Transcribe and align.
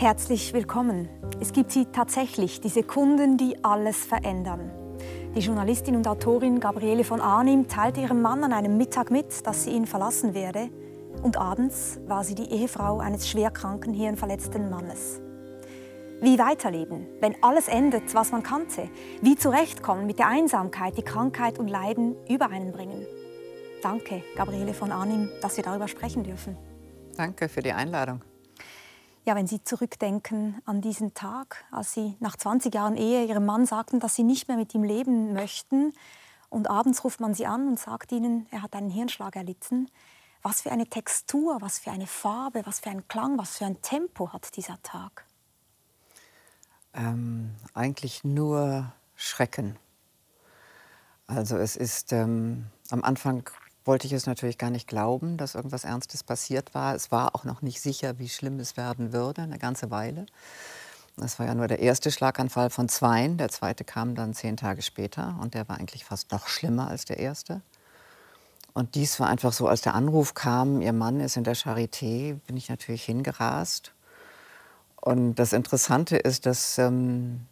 Herzlich 0.00 0.54
willkommen. 0.54 1.08
Es 1.40 1.52
gibt 1.52 1.72
sie 1.72 1.86
tatsächlich, 1.86 2.60
die 2.60 2.68
Sekunden, 2.68 3.36
die 3.36 3.64
alles 3.64 4.04
verändern. 4.04 4.70
Die 5.34 5.40
Journalistin 5.40 5.96
und 5.96 6.06
Autorin 6.06 6.60
Gabriele 6.60 7.02
von 7.02 7.20
Arnim 7.20 7.66
teilte 7.66 8.02
ihrem 8.02 8.22
Mann 8.22 8.44
an 8.44 8.52
einem 8.52 8.76
Mittag 8.76 9.10
mit, 9.10 9.44
dass 9.44 9.64
sie 9.64 9.70
ihn 9.70 9.86
verlassen 9.86 10.34
werde. 10.34 10.70
Und 11.24 11.36
abends 11.36 11.98
war 12.06 12.22
sie 12.22 12.36
die 12.36 12.48
Ehefrau 12.48 13.00
eines 13.00 13.28
schwerkranken, 13.28 13.92
hirnverletzten 13.92 14.70
Mannes. 14.70 15.20
Wie 16.20 16.38
weiterleben, 16.38 17.08
wenn 17.18 17.34
alles 17.42 17.66
endet, 17.66 18.14
was 18.14 18.30
man 18.30 18.44
kannte? 18.44 18.88
Wie 19.20 19.34
zurechtkommen 19.34 20.06
mit 20.06 20.20
der 20.20 20.28
Einsamkeit, 20.28 20.96
die 20.96 21.02
Krankheit 21.02 21.58
und 21.58 21.66
Leiden 21.66 22.14
über 22.28 22.50
einen 22.50 22.70
bringen? 22.70 23.04
Danke, 23.82 24.22
Gabriele 24.36 24.74
von 24.74 24.92
Arnim, 24.92 25.28
dass 25.42 25.56
wir 25.56 25.64
darüber 25.64 25.88
sprechen 25.88 26.22
dürfen. 26.22 26.56
Danke 27.16 27.48
für 27.48 27.62
die 27.62 27.72
Einladung. 27.72 28.20
Ja, 29.24 29.34
wenn 29.34 29.46
Sie 29.46 29.62
zurückdenken 29.62 30.60
an 30.64 30.80
diesen 30.80 31.14
Tag, 31.14 31.64
als 31.70 31.92
Sie 31.92 32.16
nach 32.20 32.36
20 32.36 32.74
Jahren 32.74 32.96
Ehe 32.96 33.24
Ihrem 33.26 33.44
Mann 33.44 33.66
sagten, 33.66 34.00
dass 34.00 34.14
Sie 34.14 34.22
nicht 34.22 34.48
mehr 34.48 34.56
mit 34.56 34.74
ihm 34.74 34.84
leben 34.84 35.32
möchten, 35.32 35.92
und 36.50 36.70
abends 36.70 37.04
ruft 37.04 37.20
man 37.20 37.34
Sie 37.34 37.46
an 37.46 37.68
und 37.68 37.78
sagt 37.78 38.12
Ihnen, 38.12 38.46
er 38.50 38.62
hat 38.62 38.74
einen 38.74 38.90
Hirnschlag 38.90 39.36
erlitten. 39.36 39.90
Was 40.42 40.62
für 40.62 40.70
eine 40.70 40.86
Textur, 40.86 41.60
was 41.60 41.78
für 41.78 41.90
eine 41.90 42.06
Farbe, 42.06 42.62
was 42.64 42.80
für 42.80 42.90
ein 42.90 43.06
Klang, 43.08 43.38
was 43.38 43.58
für 43.58 43.66
ein 43.66 43.82
Tempo 43.82 44.32
hat 44.32 44.56
dieser 44.56 44.80
Tag? 44.82 45.26
Ähm, 46.94 47.54
eigentlich 47.74 48.24
nur 48.24 48.92
Schrecken. 49.14 49.76
Also 51.26 51.58
es 51.58 51.76
ist 51.76 52.12
ähm, 52.12 52.66
am 52.90 53.04
Anfang 53.04 53.50
wollte 53.88 54.06
ich 54.06 54.12
es 54.12 54.26
natürlich 54.26 54.58
gar 54.58 54.70
nicht 54.70 54.86
glauben, 54.86 55.38
dass 55.38 55.56
irgendwas 55.56 55.82
Ernstes 55.82 56.22
passiert 56.22 56.74
war. 56.74 56.94
Es 56.94 57.10
war 57.10 57.34
auch 57.34 57.44
noch 57.44 57.62
nicht 57.62 57.80
sicher, 57.80 58.18
wie 58.18 58.28
schlimm 58.28 58.60
es 58.60 58.76
werden 58.76 59.12
würde, 59.12 59.42
eine 59.42 59.58
ganze 59.58 59.90
Weile. 59.90 60.26
Das 61.16 61.38
war 61.38 61.46
ja 61.46 61.54
nur 61.54 61.66
der 61.66 61.80
erste 61.80 62.12
Schlaganfall 62.12 62.70
von 62.70 62.88
zweien. 62.88 63.38
Der 63.38 63.48
zweite 63.48 63.84
kam 63.84 64.14
dann 64.14 64.34
zehn 64.34 64.56
Tage 64.56 64.82
später 64.82 65.36
und 65.40 65.54
der 65.54 65.68
war 65.68 65.78
eigentlich 65.78 66.04
fast 66.04 66.30
noch 66.30 66.48
schlimmer 66.48 66.88
als 66.88 67.06
der 67.06 67.18
erste. 67.18 67.62
Und 68.74 68.94
dies 68.94 69.18
war 69.18 69.28
einfach 69.28 69.52
so, 69.52 69.66
als 69.66 69.80
der 69.80 69.94
Anruf 69.94 70.34
kam, 70.34 70.80
ihr 70.82 70.92
Mann 70.92 71.18
ist 71.18 71.36
in 71.36 71.44
der 71.44 71.56
Charité, 71.56 72.38
bin 72.46 72.56
ich 72.56 72.68
natürlich 72.68 73.04
hingerast. 73.04 73.92
Und 75.00 75.36
das 75.36 75.52
Interessante 75.52 76.18
ist, 76.18 76.46
dass 76.46 76.76
ähm, 76.76 77.46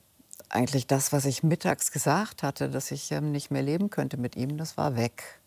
eigentlich 0.50 0.86
das, 0.86 1.12
was 1.12 1.24
ich 1.24 1.42
mittags 1.42 1.90
gesagt 1.90 2.42
hatte, 2.42 2.68
dass 2.68 2.90
ich 2.90 3.10
ähm, 3.10 3.32
nicht 3.32 3.50
mehr 3.50 3.62
leben 3.62 3.88
könnte 3.88 4.18
mit 4.18 4.36
ihm, 4.36 4.58
das 4.58 4.76
war 4.76 4.96
weg. 4.96 5.40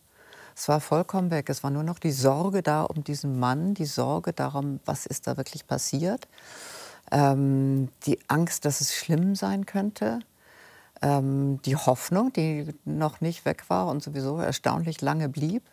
Es 0.59 0.67
war 0.67 0.81
vollkommen 0.81 1.31
weg. 1.31 1.49
Es 1.49 1.63
war 1.63 1.71
nur 1.71 1.83
noch 1.83 1.99
die 1.99 2.11
Sorge 2.11 2.61
da 2.61 2.83
um 2.83 3.01
diesen 3.01 3.39
Mann, 3.39 3.75
die 3.75 3.85
Sorge 3.85 4.33
darum, 4.33 4.81
was 4.83 5.05
ist 5.05 5.25
da 5.25 5.37
wirklich 5.37 5.65
passiert. 5.65 6.27
Ähm, 7.11 7.87
die 8.05 8.19
Angst, 8.27 8.65
dass 8.65 8.81
es 8.81 8.93
schlimm 8.93 9.35
sein 9.35 9.65
könnte. 9.65 10.19
Ähm, 11.01 11.61
die 11.63 11.77
Hoffnung, 11.77 12.33
die 12.33 12.75
noch 12.83 13.21
nicht 13.21 13.45
weg 13.45 13.69
war 13.69 13.87
und 13.87 14.03
sowieso 14.03 14.37
erstaunlich 14.37 14.99
lange 14.99 15.29
blieb. 15.29 15.63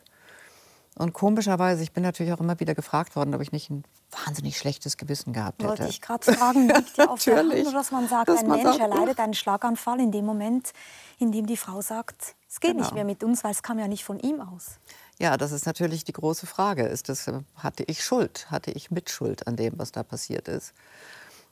Und 0.99 1.13
komischerweise, 1.13 1.83
ich 1.83 1.93
bin 1.93 2.03
natürlich 2.03 2.33
auch 2.33 2.41
immer 2.41 2.59
wieder 2.59 2.75
gefragt 2.75 3.17
worden, 3.17 3.35
ob 3.35 3.43
ich 3.43 3.53
nicht 3.53 3.69
ein 3.69 3.85
wahnsinnig 4.25 4.57
schlechtes 4.57 4.97
Gewissen 4.97 5.35
gehabt 5.35 5.63
hätte. 5.63 5.69
Wollte 5.69 5.89
ich 5.89 6.01
gerade 6.01 6.33
fragen, 6.33 6.69
liegt 6.69 6.97
dir 6.97 7.11
auf 7.11 7.23
der 7.23 7.37
Hand, 7.37 7.75
dass 7.75 7.91
man 7.91 8.09
sagt, 8.09 8.31
dass 8.31 8.41
ein 8.41 8.49
man 8.49 8.63
Mensch 8.63 8.79
sagt, 8.79 8.81
erleidet 8.81 9.21
einen 9.21 9.35
Schlaganfall 9.35 10.01
in 10.01 10.11
dem 10.11 10.25
Moment, 10.25 10.73
in 11.19 11.33
dem 11.33 11.47
die 11.47 11.59
Frau 11.59 11.83
sagt, 11.83 12.35
es 12.49 12.61
geht 12.61 12.73
genau. 12.73 12.83
nicht 12.83 12.95
mehr 12.95 13.05
mit 13.05 13.23
uns, 13.23 13.45
weil 13.45 13.51
es 13.51 13.63
kam 13.63 13.79
ja 13.79 13.89
nicht 13.89 14.05
von 14.05 14.19
ihm 14.19 14.41
aus. 14.41 14.79
Ja, 15.19 15.37
das 15.37 15.53
ist 15.53 15.67
natürlich 15.67 16.05
die 16.05 16.13
große 16.13 16.47
Frage. 16.47 16.87
Ist 16.87 17.11
das, 17.11 17.31
hatte 17.57 17.85
ich 17.87 18.03
Schuld? 18.03 18.51
Hatte 18.51 18.71
ich 18.71 18.91
Mitschuld 18.91 19.47
an 19.47 19.57
dem, 19.57 19.79
was 19.79 19.93
da 19.93 20.03
passiert 20.03 20.49
ist? 20.49 20.73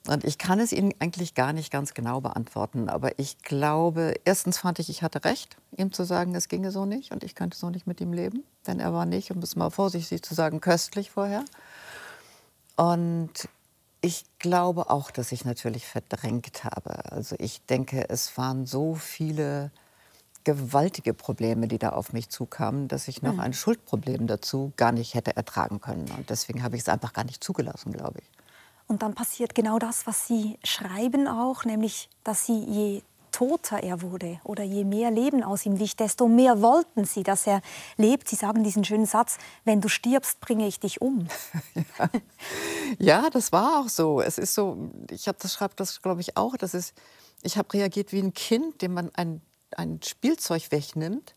Und 0.07 0.25
ich 0.25 0.37
kann 0.37 0.61
es 0.61 0.73
Ihnen 0.73 0.93
eigentlich 0.99 1.35
gar 1.35 1.55
nicht 1.55 1.71
ganz 1.71 1.95
genau 1.95 2.21
beantworten. 2.21 2.91
Aber 2.91 3.19
ich 3.19 3.39
glaube, 3.39 4.15
erstens 4.25 4.59
fand 4.59 4.79
ich, 4.79 4.91
ich 4.91 5.03
hatte 5.03 5.25
recht, 5.25 5.57
ihm 5.77 5.93
zu 5.93 6.05
sagen, 6.05 6.35
es 6.35 6.49
ginge 6.49 6.71
so 6.71 6.85
nicht 6.85 7.11
und 7.11 7.25
ich 7.25 7.35
könnte 7.35 7.57
so 7.57 7.71
nicht 7.71 7.87
mit 7.87 8.01
ihm 8.03 8.13
leben. 8.13 8.45
Denn 8.67 8.81
er 8.81 8.93
war 8.93 9.07
nicht, 9.07 9.31
um 9.31 9.39
es 9.39 9.57
mal 9.57 9.71
vorsichtig 9.71 10.23
zu 10.23 10.35
sagen, 10.35 10.61
köstlich 10.61 11.11
vorher. 11.11 11.45
Und 12.77 13.49
ich 14.03 14.25
glaube 14.39 14.91
auch, 14.91 15.11
dass 15.11 15.33
ich 15.33 15.47
natürlich 15.47 15.87
verdrängt 15.87 16.65
habe. 16.65 17.11
Also 17.11 17.37
ich 17.39 17.65
denke, 17.65 18.11
es 18.11 18.37
waren 18.37 18.67
so 18.67 18.95
viele 18.95 19.71
gewaltige 20.45 21.15
Probleme, 21.15 21.67
die 21.69 21.79
da 21.79 21.91
auf 21.91 22.13
mich 22.13 22.29
zukamen, 22.29 22.89
dass 22.89 23.09
ich 23.09 23.23
noch 23.23 23.35
mhm. 23.35 23.41
ein 23.41 23.53
Schuldproblem 23.55 24.27
dazu 24.27 24.75
gar 24.77 24.93
nicht 24.93 25.15
hätte 25.15 25.35
ertragen 25.35 25.81
können. 25.81 26.11
Und 26.11 26.29
deswegen 26.29 26.63
habe 26.63 26.77
ich 26.77 26.83
es 26.83 26.91
einfach 26.91 27.15
gar 27.15 27.25
nicht 27.25 27.43
zugelassen, 27.43 27.93
glaube 27.93 28.19
ich. 28.21 28.34
Und 28.87 29.03
dann 29.03 29.15
passiert 29.15 29.55
genau 29.55 29.79
das, 29.79 30.07
was 30.07 30.27
Sie 30.27 30.59
schreiben 30.63 31.27
auch, 31.27 31.65
nämlich, 31.65 32.09
dass 32.23 32.47
Sie 32.47 32.59
je 32.59 33.03
toter 33.35 33.83
er 33.83 34.01
wurde 34.01 34.39
oder 34.45 34.63
je 34.63 34.85
mehr 34.85 35.11
Leben 35.11 35.43
aus 35.43 35.67
ihm 35.67 35.81
wich, 35.81 35.97
desto 35.97 36.29
mehr 36.29 36.63
wollten 36.63 37.05
sie, 37.05 37.25
dass 37.25 37.49
er 37.49 37.63
lebt. 37.97 38.29
Sie 38.29 38.37
sagen 38.37 38.63
diesen 38.63 38.85
schönen 38.85 39.07
Satz, 39.07 39.39
wenn 39.65 39.81
du 39.81 39.89
stirbst, 39.89 40.39
bringe 40.39 40.69
ich 40.69 40.79
dich 40.79 41.01
um. 41.01 41.27
ja. 41.99 42.11
ja, 43.01 43.31
das 43.31 43.51
war 43.51 43.81
auch 43.81 43.89
so. 43.89 44.21
Es 44.21 44.39
ist 44.39 44.55
so, 44.55 44.89
ich 45.11 45.27
habe 45.27 45.37
das 45.41 45.53
schreibt 45.53 45.81
das 45.81 46.01
glaube 46.01 46.21
ich 46.21 46.37
auch, 46.37 46.57
das 46.57 46.75
ist 46.75 46.95
ich 47.43 47.59
habe 47.59 47.73
reagiert 47.73 48.13
wie 48.13 48.21
ein 48.21 48.35
Kind, 48.35 48.83
dem 48.83 48.95
man 48.95 49.11
ein 49.17 49.41
ein 49.77 50.01
Spielzeug 50.05 50.71
wegnimmt, 50.71 51.35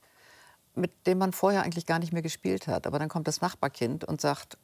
mit 0.75 0.91
dem 1.07 1.17
man 1.17 1.33
vorher 1.33 1.63
eigentlich 1.63 1.87
gar 1.87 1.97
nicht 1.97 2.13
mehr 2.13 2.21
gespielt 2.21 2.67
hat. 2.67 2.85
Aber 2.85 2.99
dann 2.99 3.09
kommt 3.09 3.27
das 3.27 3.41
Nachbarkind 3.41 4.03
und 4.03 4.21
sagt, 4.21 4.59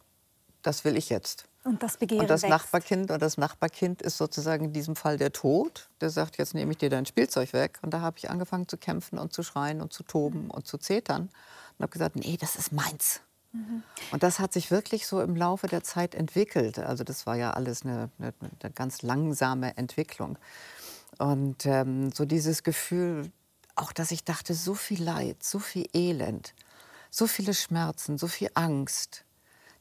das 0.62 0.86
will 0.86 0.96
ich 0.96 1.10
jetzt. 1.10 1.46
Und 1.64 1.82
das 1.82 1.98
Begehren 1.98 2.22
Und 2.22 2.30
das 2.30 2.44
wächst. 2.44 2.50
Nachbarkind 2.50 3.12
und 3.12 3.22
das 3.22 3.38
Nachbarkind 3.38 4.02
ist 4.02 4.18
sozusagen 4.18 4.66
in 4.66 4.74
diesem 4.74 4.96
Fall 4.96 5.18
der 5.18 5.32
Tod. 5.32 5.90
Der 6.02 6.10
sagt, 6.10 6.38
jetzt 6.38 6.54
nehme 6.54 6.72
ich 6.72 6.78
dir 6.78 6.90
dein 6.90 7.06
Spielzeug 7.06 7.54
weg. 7.54 7.80
Und 7.82 7.94
da 7.94 8.02
habe 8.02 8.18
ich 8.18 8.30
angefangen 8.30 8.68
zu 8.68 8.78
kämpfen 8.78 9.18
und 9.18 9.32
zu 9.32 9.44
schreien 9.44 9.82
und 9.82 9.94
zu 9.94 10.04
toben 10.04 10.50
und 10.50 10.68
zu 10.68 10.78
zetern. 10.78 11.24
Und 11.78 11.84
habe 11.84 11.92
gesagt, 11.92 12.18
nee, 12.18 12.38
das 12.40 12.56
ist 12.56 12.74
meins. 12.74 13.22
Mhm. 13.54 13.84
Und 14.12 14.24
das 14.24 14.40
hat 14.40 14.52
sich 14.52 14.72
wirklich 14.72 15.08
so 15.08 15.22
im 15.22 15.36
Laufe 15.36 15.68
der 15.68 15.84
Zeit 15.84 16.16
entwickelt. 16.16 16.80
Also 16.80 17.06
das 17.06 17.26
war 17.26 17.36
ja 17.36 17.52
alles 17.52 17.84
eine, 17.84 18.10
eine, 18.20 18.34
eine 18.62 18.72
ganz 18.74 19.02
langsame 19.02 19.78
Entwicklung. 19.78 20.38
Und 21.18 21.66
ähm, 21.66 22.12
so 22.12 22.26
dieses 22.26 22.64
Gefühl, 22.64 23.32
auch, 23.76 23.94
dass 23.94 24.12
ich 24.12 24.24
dachte, 24.24 24.54
so 24.54 24.74
viel 24.74 25.02
Leid, 25.02 25.44
so 25.44 25.60
viel 25.60 25.88
Elend, 25.94 26.54
so 27.10 27.28
viele 27.28 27.54
Schmerzen, 27.54 28.18
so 28.18 28.28
viel 28.28 28.50
Angst, 28.56 29.24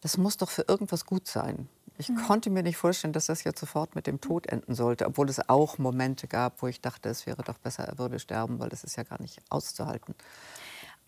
das 0.03 0.19
muss 0.19 0.37
doch 0.37 0.51
für 0.51 0.65
irgendwas 0.69 1.07
gut 1.07 1.27
sein. 1.27 1.69
Ich 1.97 2.09
mhm. 2.09 2.17
konnte 2.17 2.51
mir 2.51 2.63
nicht 2.63 2.77
vorstellen, 2.77 3.13
dass 3.13 3.27
das 3.27 3.45
jetzt 3.45 3.61
sofort 3.61 3.95
mit 3.95 4.07
dem 4.07 4.21
Tod 4.21 4.47
enden 4.47 4.75
sollte, 4.75 5.07
obwohl 5.07 5.29
es 5.29 5.49
auch 5.49 5.79
Momente 5.79 6.27
gab, 6.27 6.61
wo 6.61 6.67
ich 6.67 6.81
dachte, 6.81 7.09
es 7.09 7.27
wäre 7.27 7.43
doch 7.43 7.59
besser, 7.59 7.85
er 7.85 7.99
würde 7.99 8.19
sterben, 8.19 8.59
weil 8.59 8.69
das 8.69 8.85
ist 8.85 8.97
ja 8.97 9.05
gar 9.05 9.21
nicht 9.21 9.41
auszuhalten. 9.49 10.15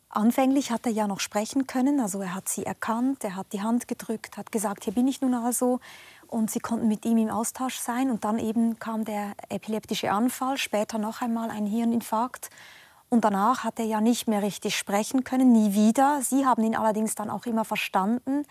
Anfänglich 0.08 0.70
hat 0.70 0.86
er 0.86 0.92
ja 0.92 1.08
noch 1.08 1.18
sprechen 1.18 1.66
können, 1.66 1.98
also 1.98 2.22
er 2.22 2.34
hat 2.34 2.48
sie 2.48 2.64
erkannt, 2.64 3.24
er 3.24 3.34
hat 3.34 3.52
die 3.52 3.62
Hand 3.62 3.88
gedrückt, 3.88 4.36
hat 4.36 4.52
gesagt, 4.52 4.84
hier 4.84 4.92
bin 4.92 5.08
ich 5.08 5.20
nun 5.20 5.34
also 5.34 5.80
und 6.28 6.52
sie 6.52 6.60
konnten 6.60 6.86
mit 6.86 7.04
ihm 7.04 7.18
im 7.18 7.30
Austausch 7.30 7.78
sein 7.78 8.10
und 8.10 8.22
dann 8.22 8.38
eben 8.38 8.78
kam 8.78 9.04
der 9.04 9.32
epileptische 9.48 10.12
Anfall, 10.12 10.56
später 10.56 10.98
noch 10.98 11.20
einmal 11.20 11.50
ein 11.50 11.66
Hirninfarkt 11.66 12.50
und 13.08 13.24
danach 13.24 13.64
hat 13.64 13.78
er 13.78 13.86
ja 13.86 14.00
nicht 14.00 14.28
mehr 14.28 14.42
richtig 14.42 14.76
sprechen 14.76 15.24
können, 15.24 15.52
nie 15.52 15.74
wieder. 15.74 16.20
Sie 16.22 16.46
haben 16.46 16.62
ihn 16.62 16.76
allerdings 16.76 17.14
dann 17.14 17.30
auch 17.30 17.46
immer 17.46 17.64
verstanden. 17.64 18.44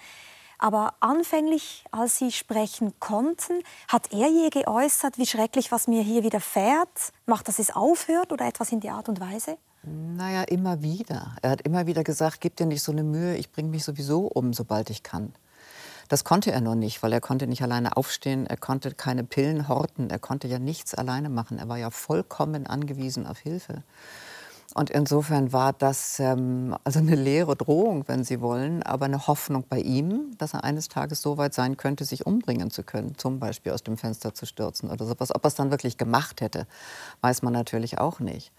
Aber 0.63 0.93
anfänglich, 1.01 1.83
als 1.91 2.17
sie 2.17 2.31
sprechen 2.31 2.93
konnten, 3.01 3.63
hat 3.89 4.13
er 4.13 4.29
je 4.29 4.49
geäußert, 4.49 5.17
wie 5.17 5.25
schrecklich, 5.25 5.73
was 5.73 5.87
mir 5.87 6.01
hier 6.01 6.23
widerfährt? 6.23 7.11
Macht, 7.25 7.49
dass 7.49 7.59
es 7.59 7.75
aufhört 7.75 8.31
oder 8.31 8.47
etwas 8.47 8.71
in 8.71 8.79
der 8.79 8.93
Art 8.93 9.09
und 9.09 9.19
Weise? 9.19 9.57
Naja, 9.83 10.43
immer 10.43 10.81
wieder. 10.81 11.35
Er 11.41 11.49
hat 11.49 11.63
immer 11.63 11.85
wieder 11.85 12.05
gesagt, 12.05 12.39
gib 12.39 12.55
dir 12.55 12.65
nicht 12.65 12.81
so 12.81 12.93
eine 12.93 13.03
Mühe, 13.03 13.35
ich 13.35 13.51
bringe 13.51 13.71
mich 13.71 13.83
sowieso 13.83 14.21
um, 14.21 14.53
sobald 14.53 14.89
ich 14.89 15.03
kann. 15.03 15.33
Das 16.07 16.23
konnte 16.23 16.53
er 16.53 16.61
noch 16.61 16.75
nicht, 16.75 17.03
weil 17.03 17.11
er 17.11 17.19
konnte 17.19 17.45
nicht 17.45 17.61
alleine 17.61 17.97
aufstehen, 17.97 18.47
er 18.47 18.55
konnte 18.55 18.93
keine 18.93 19.25
Pillen 19.25 19.67
horten, 19.67 20.09
er 20.09 20.19
konnte 20.19 20.47
ja 20.47 20.59
nichts 20.59 20.95
alleine 20.95 21.27
machen. 21.27 21.59
Er 21.59 21.67
war 21.67 21.77
ja 21.77 21.89
vollkommen 21.89 22.67
angewiesen 22.67 23.27
auf 23.27 23.39
Hilfe. 23.39 23.83
Und 24.73 24.89
insofern 24.89 25.53
war 25.53 25.71
das 25.71 26.19
ähm, 26.19 26.75
also 26.83 26.99
eine 26.99 27.15
leere 27.15 27.55
Drohung, 27.55 28.07
wenn 28.07 28.23
Sie 28.23 28.41
wollen, 28.41 28.81
aber 28.81 29.05
eine 29.05 29.27
Hoffnung 29.27 29.65
bei 29.69 29.79
ihm, 29.79 30.35
dass 30.39 30.53
er 30.53 30.63
eines 30.63 30.87
Tages 30.87 31.21
so 31.21 31.37
weit 31.37 31.53
sein 31.53 31.77
könnte, 31.77 32.05
sich 32.05 32.25
umbringen 32.25 32.71
zu 32.71 32.83
können, 32.83 33.15
zum 33.17 33.39
Beispiel 33.39 33.71
aus 33.71 33.83
dem 33.83 33.97
Fenster 33.97 34.33
zu 34.33 34.47
stürzen 34.47 34.89
oder 34.89 35.05
sowas. 35.05 35.33
Ob 35.33 35.45
er 35.45 35.49
es 35.49 35.55
dann 35.55 35.69
wirklich 35.69 35.97
gemacht 35.97 36.41
hätte, 36.41 36.65
weiß 37.21 37.43
man 37.43 37.53
natürlich 37.53 37.99
auch 37.99 38.19
nicht. 38.19 38.51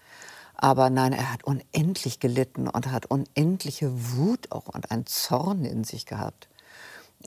Aber 0.55 0.89
nein, 0.89 1.11
er 1.11 1.33
hat 1.33 1.43
unendlich 1.43 2.21
gelitten 2.21 2.69
und 2.69 2.91
hat 2.91 3.07
unendliche 3.07 3.91
Wut 4.15 4.51
auch 4.51 4.67
und 4.67 4.89
einen 4.91 5.05
Zorn 5.05 5.65
in 5.65 5.83
sich 5.83 6.05
gehabt. 6.05 6.47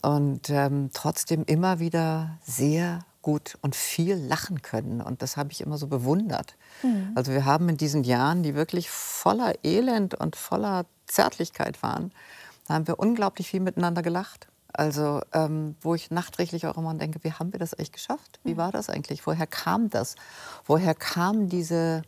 Und 0.00 0.48
ähm, 0.48 0.90
trotzdem 0.94 1.44
immer 1.44 1.78
wieder 1.78 2.38
sehr 2.42 3.00
gut 3.22 3.58
und 3.62 3.74
viel 3.74 4.14
lachen 4.14 4.62
können. 4.62 5.00
Und 5.00 5.22
das 5.22 5.36
habe 5.36 5.52
ich 5.52 5.60
immer 5.60 5.78
so 5.78 5.86
bewundert. 5.86 6.56
Mhm. 6.82 7.12
Also 7.14 7.32
wir 7.32 7.44
haben 7.44 7.68
in 7.68 7.76
diesen 7.76 8.04
Jahren, 8.04 8.42
die 8.42 8.54
wirklich 8.54 8.90
voller 8.90 9.54
Elend 9.64 10.14
und 10.14 10.36
voller 10.36 10.86
Zärtlichkeit 11.06 11.82
waren, 11.82 12.12
da 12.66 12.74
haben 12.74 12.86
wir 12.86 12.98
unglaublich 12.98 13.48
viel 13.48 13.60
miteinander 13.60 14.02
gelacht. 14.02 14.48
Also 14.72 15.22
ähm, 15.32 15.74
wo 15.80 15.94
ich 15.94 16.10
nachträglich 16.10 16.66
auch 16.66 16.76
immer 16.76 16.94
denke, 16.94 17.24
wie 17.24 17.32
haben 17.32 17.52
wir 17.52 17.58
das 17.58 17.74
eigentlich 17.74 17.92
geschafft? 17.92 18.38
Wie 18.44 18.54
mhm. 18.54 18.58
war 18.58 18.72
das 18.72 18.90
eigentlich? 18.90 19.26
Woher 19.26 19.46
kam 19.46 19.90
das? 19.90 20.14
Woher 20.66 20.94
kam 20.94 21.48
diese, 21.48 22.02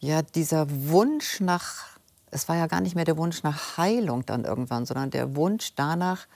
ja, 0.00 0.22
dieser 0.22 0.66
Wunsch 0.68 1.40
nach, 1.40 1.98
es 2.30 2.48
war 2.48 2.56
ja 2.56 2.66
gar 2.66 2.80
nicht 2.80 2.96
mehr 2.96 3.04
der 3.04 3.16
Wunsch 3.16 3.44
nach 3.44 3.78
Heilung 3.78 4.26
dann 4.26 4.44
irgendwann, 4.44 4.84
sondern 4.84 5.10
der 5.10 5.36
Wunsch 5.36 5.74
danach, 5.76 6.26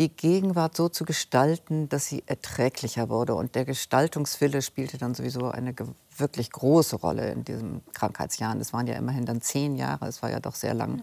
die 0.00 0.08
Gegenwart 0.08 0.76
so 0.76 0.88
zu 0.88 1.04
gestalten, 1.04 1.90
dass 1.90 2.06
sie 2.06 2.22
erträglicher 2.24 3.10
wurde. 3.10 3.34
Und 3.34 3.54
der 3.54 3.66
Gestaltungswille 3.66 4.62
spielte 4.62 4.96
dann 4.96 5.14
sowieso 5.14 5.50
eine 5.50 5.74
wirklich 6.16 6.50
große 6.50 6.96
Rolle 6.96 7.30
in 7.30 7.44
diesen 7.44 7.82
Krankheitsjahren. 7.92 8.60
Es 8.60 8.72
waren 8.72 8.86
ja 8.86 8.94
immerhin 8.94 9.26
dann 9.26 9.42
zehn 9.42 9.76
Jahre, 9.76 10.06
es 10.06 10.22
war 10.22 10.30
ja 10.30 10.40
doch 10.40 10.54
sehr 10.54 10.72
lang. 10.72 11.02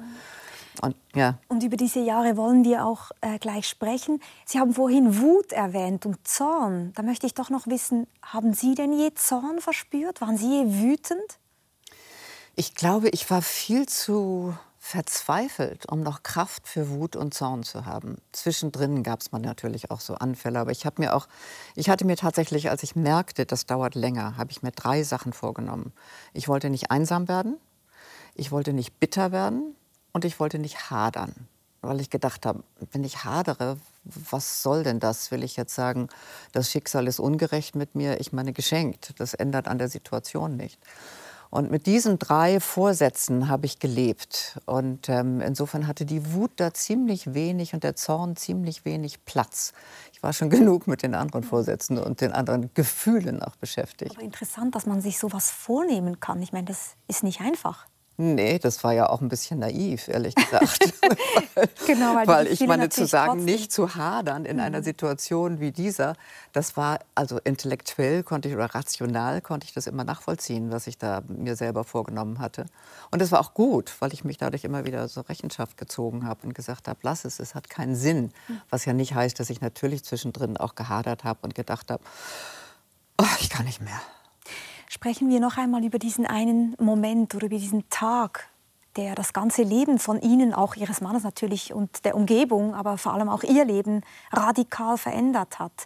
Und, 0.81 0.95
ja. 1.15 1.37
und 1.47 1.63
über 1.63 1.77
diese 1.77 1.99
Jahre 1.99 2.37
wollen 2.37 2.63
wir 2.63 2.85
auch 2.85 3.11
äh, 3.21 3.37
gleich 3.37 3.67
sprechen. 3.67 4.19
Sie 4.45 4.59
haben 4.59 4.73
vorhin 4.73 5.21
Wut 5.21 5.51
erwähnt 5.51 6.05
und 6.07 6.27
Zorn. 6.27 6.91
Da 6.95 7.03
möchte 7.03 7.27
ich 7.27 7.35
doch 7.35 7.51
noch 7.51 7.67
wissen, 7.67 8.07
haben 8.23 8.53
Sie 8.53 8.73
denn 8.73 8.93
je 8.93 9.13
Zorn 9.13 9.59
verspürt? 9.59 10.21
Waren 10.21 10.37
Sie 10.37 10.49
je 10.49 10.81
wütend? 10.81 11.39
Ich 12.55 12.73
glaube, 12.73 13.09
ich 13.09 13.29
war 13.29 13.43
viel 13.43 13.87
zu 13.87 14.55
verzweifelt, 14.87 15.85
um 15.91 16.01
noch 16.01 16.23
Kraft 16.23 16.65
für 16.65 16.89
Wut 16.89 17.17
und 17.17 17.33
Zorn 17.33 17.63
zu 17.63 17.85
haben. 17.85 18.19
Zwischendrin 18.31 19.03
gab 19.03 19.19
es 19.19 19.33
natürlich 19.33 19.91
auch 19.91 19.99
so 19.99 20.15
Anfälle, 20.15 20.59
aber 20.59 20.71
ich 20.71 20.85
habe 20.85 21.01
mir 21.01 21.13
auch, 21.13 21.27
ich 21.75 21.89
hatte 21.89 22.05
mir 22.05 22.15
tatsächlich, 22.15 22.69
als 22.69 22.83
ich 22.83 22.95
merkte, 22.95 23.45
das 23.45 23.65
dauert 23.65 23.95
länger, 23.95 24.37
habe 24.37 24.51
ich 24.51 24.63
mir 24.63 24.71
drei 24.71 25.03
Sachen 25.03 25.33
vorgenommen. 25.33 25.91
Ich 26.31 26.47
wollte 26.47 26.69
nicht 26.69 26.89
einsam 26.89 27.27
werden, 27.27 27.57
ich 28.33 28.53
wollte 28.53 28.71
nicht 28.71 28.97
bitter 28.97 29.33
werden 29.33 29.75
und 30.13 30.23
ich 30.23 30.39
wollte 30.39 30.57
nicht 30.57 30.89
hadern, 30.89 31.33
weil 31.81 31.99
ich 31.99 32.09
gedacht 32.09 32.45
habe, 32.45 32.63
wenn 32.93 33.03
ich 33.03 33.25
hadere, 33.25 33.77
was 34.05 34.63
soll 34.63 34.83
denn 34.83 35.01
das? 35.01 35.31
Will 35.31 35.43
ich 35.43 35.57
jetzt 35.57 35.75
sagen, 35.75 36.07
das 36.53 36.71
Schicksal 36.71 37.07
ist 37.07 37.19
ungerecht 37.19 37.75
mit 37.75 37.95
mir? 37.95 38.21
Ich 38.21 38.31
meine, 38.31 38.53
geschenkt. 38.53 39.15
Das 39.17 39.33
ändert 39.33 39.67
an 39.67 39.79
der 39.79 39.89
Situation 39.89 40.55
nicht. 40.55 40.79
Und 41.49 41.71
mit 41.71 41.85
diesen 41.85 42.19
drei 42.19 42.59
Vorsätzen 42.59 43.47
habe 43.47 43.65
ich 43.65 43.79
gelebt. 43.79 44.59
Und 44.65 45.09
ähm, 45.09 45.41
insofern 45.41 45.87
hatte 45.87 46.05
die 46.05 46.33
Wut 46.33 46.51
da 46.57 46.73
ziemlich 46.73 47.33
wenig 47.33 47.73
und 47.73 47.83
der 47.83 47.95
Zorn 47.95 48.35
ziemlich 48.35 48.85
wenig 48.85 49.23
Platz. 49.25 49.73
Ich 50.13 50.23
war 50.23 50.33
schon 50.33 50.49
genug 50.51 50.87
mit 50.87 51.03
den 51.03 51.15
anderen 51.15 51.43
Vorsätzen 51.43 51.97
und 51.97 52.21
den 52.21 52.31
anderen 52.31 52.71
Gefühlen 52.73 53.41
auch 53.41 53.55
beschäftigt. 53.55 54.15
Aber 54.15 54.23
interessant, 54.23 54.75
dass 54.75 54.85
man 54.85 55.01
sich 55.01 55.19
sowas 55.19 55.49
vornehmen 55.51 56.19
kann. 56.19 56.41
Ich 56.41 56.51
meine, 56.51 56.65
das 56.65 56.95
ist 57.07 57.23
nicht 57.23 57.41
einfach. 57.41 57.87
Nee, 58.19 58.57
das 58.57 58.83
war 58.83 58.93
ja 58.93 59.09
auch 59.09 59.21
ein 59.21 59.29
bisschen 59.29 59.59
naiv, 59.59 60.07
ehrlich 60.07 60.33
gesagt. 60.33 60.79
genau, 61.85 62.15
weil, 62.15 62.27
weil 62.27 62.47
ich 62.47 62.65
meine, 62.65 62.89
zu 62.89 63.05
sagen, 63.05 63.33
trotzdem. 63.33 63.45
nicht 63.45 63.71
zu 63.71 63.93
hadern 63.93 64.45
in 64.45 64.57
mhm. 64.57 64.63
einer 64.63 64.81
Situation 64.81 65.59
wie 65.59 65.71
dieser, 65.71 66.15
das 66.51 66.75
war, 66.75 66.97
also 67.13 67.37
intellektuell 67.43 68.23
konnte 68.23 68.49
ich 68.49 68.55
oder 68.55 68.73
rational 68.73 69.41
konnte 69.41 69.65
ich 69.65 69.73
das 69.73 69.85
immer 69.85 70.03
nachvollziehen, 70.03 70.71
was 70.71 70.87
ich 70.87 70.97
da 70.97 71.21
mir 71.27 71.55
selber 71.55 71.83
vorgenommen 71.83 72.39
hatte. 72.39 72.65
Und 73.11 73.21
es 73.21 73.31
war 73.31 73.39
auch 73.39 73.53
gut, 73.53 73.93
weil 73.99 74.11
ich 74.13 74.23
mich 74.23 74.39
dadurch 74.39 74.63
immer 74.63 74.83
wieder 74.83 75.07
so 75.09 75.21
Rechenschaft 75.21 75.77
gezogen 75.77 76.25
habe 76.25 76.47
und 76.47 76.55
gesagt 76.55 76.87
habe, 76.87 76.97
lass 77.03 77.23
es, 77.23 77.39
es 77.39 77.53
hat 77.53 77.69
keinen 77.69 77.95
Sinn. 77.95 78.31
Mhm. 78.47 78.61
Was 78.71 78.85
ja 78.85 78.93
nicht 78.93 79.13
heißt, 79.13 79.39
dass 79.39 79.51
ich 79.51 79.61
natürlich 79.61 80.03
zwischendrin 80.03 80.57
auch 80.57 80.73
gehadert 80.73 81.23
habe 81.23 81.41
und 81.43 81.53
gedacht 81.53 81.91
habe, 81.91 82.03
oh, 83.19 83.25
ich 83.41 83.51
kann 83.51 83.65
nicht 83.65 83.79
mehr 83.81 84.01
sprechen 84.89 85.29
wir 85.29 85.39
noch 85.39 85.57
einmal 85.57 85.83
über 85.83 85.99
diesen 85.99 86.25
einen 86.25 86.75
Moment 86.79 87.35
oder 87.35 87.47
über 87.47 87.57
diesen 87.57 87.89
Tag, 87.89 88.49
der 88.95 89.15
das 89.15 89.33
ganze 89.33 89.63
Leben 89.63 89.99
von 89.99 90.19
Ihnen, 90.19 90.53
auch 90.53 90.75
Ihres 90.75 91.01
Mannes 91.01 91.23
natürlich 91.23 91.73
und 91.73 92.05
der 92.05 92.15
Umgebung, 92.15 92.73
aber 92.73 92.97
vor 92.97 93.13
allem 93.13 93.29
auch 93.29 93.43
Ihr 93.43 93.65
Leben 93.65 94.01
radikal 94.31 94.97
verändert 94.97 95.59
hat. 95.59 95.85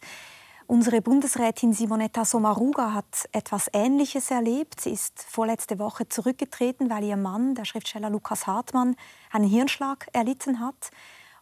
Unsere 0.71 1.01
Bundesrätin 1.01 1.73
Simonetta 1.73 2.23
Sommaruga 2.23 2.93
hat 2.93 3.27
etwas 3.33 3.69
Ähnliches 3.73 4.31
erlebt. 4.31 4.79
Sie 4.79 4.91
ist 4.91 5.21
vorletzte 5.21 5.79
Woche 5.79 6.07
zurückgetreten, 6.07 6.89
weil 6.89 7.03
ihr 7.03 7.17
Mann, 7.17 7.55
der 7.55 7.65
Schriftsteller 7.65 8.09
Lukas 8.09 8.47
Hartmann, 8.47 8.95
einen 9.31 9.49
Hirnschlag 9.49 10.07
erlitten 10.13 10.61
hat. 10.61 10.91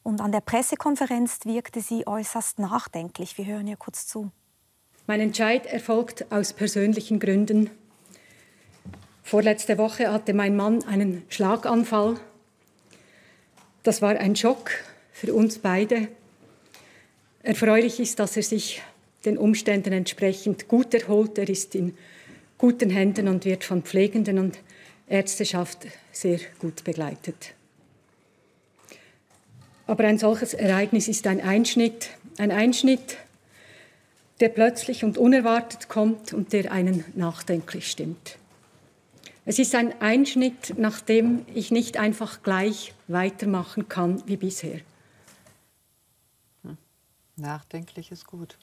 Und 0.02 0.20
an 0.20 0.32
der 0.32 0.42
Pressekonferenz 0.42 1.42
wirkte 1.44 1.80
sie 1.82 2.08
äußerst 2.08 2.58
nachdenklich. 2.58 3.38
Wir 3.38 3.46
hören 3.46 3.68
ihr 3.68 3.78
kurz 3.78 4.08
zu. 4.08 4.32
Mein 5.10 5.22
Entscheid 5.22 5.66
erfolgt 5.66 6.32
aus 6.32 6.54
persönlichen 6.54 7.20
Gründen. 7.20 7.72
Vorletzte 9.24 9.80
Woche 9.80 10.14
hatte 10.14 10.36
mein 10.36 10.56
Mann 10.56 10.84
einen 10.84 11.24
Schlaganfall. 11.30 12.20
Das 13.82 14.04
war 14.04 14.12
ein 14.20 14.36
Schock 14.36 14.70
für 15.12 15.34
uns 15.34 15.58
beide. 15.58 16.10
Erfreulich 17.42 18.00
ist, 18.00 18.20
dass 18.20 18.38
er 18.38 18.44
sich 18.44 18.84
den 19.26 19.40
Umständen 19.40 19.94
entsprechend 19.94 20.68
gut 20.68 20.94
erholt. 20.94 21.40
Er 21.40 21.50
ist 21.50 21.74
in 21.74 21.98
guten 22.60 22.92
Händen 22.92 23.28
und 23.30 23.46
wird 23.46 23.64
von 23.64 23.82
Pflegenden 23.82 24.38
und 24.38 24.60
Ärzteschaft 25.08 25.88
sehr 26.12 26.38
gut 26.60 26.84
begleitet. 26.84 27.56
Aber 29.88 30.04
ein 30.04 30.20
solches 30.20 30.54
Ereignis 30.54 31.08
ist 31.08 31.26
ein 31.26 31.42
Einschnitt, 31.42 32.12
ein 32.38 32.52
Einschnitt, 32.52 33.18
der 34.40 34.50
plötzlich 34.50 35.04
und 35.04 35.18
unerwartet 35.18 35.90
kommt 35.90 36.34
und 36.34 36.54
der 36.54 36.72
einen 36.72 37.04
nachdenklich 37.16 37.90
stimmt. 37.92 38.38
Es 39.46 39.58
ist 39.58 39.74
ein 39.76 40.00
Einschnitt, 40.02 40.78
nach 40.78 41.02
dem 41.02 41.46
ich 41.54 41.72
nicht 41.72 41.98
einfach 41.98 42.44
gleich 42.44 42.94
weitermachen 43.08 43.90
kann 43.90 44.22
wie 44.28 44.38
bisher. 44.38 44.80
Nachdenklich 47.36 48.12
ist 48.12 48.28
gut. 48.28 48.58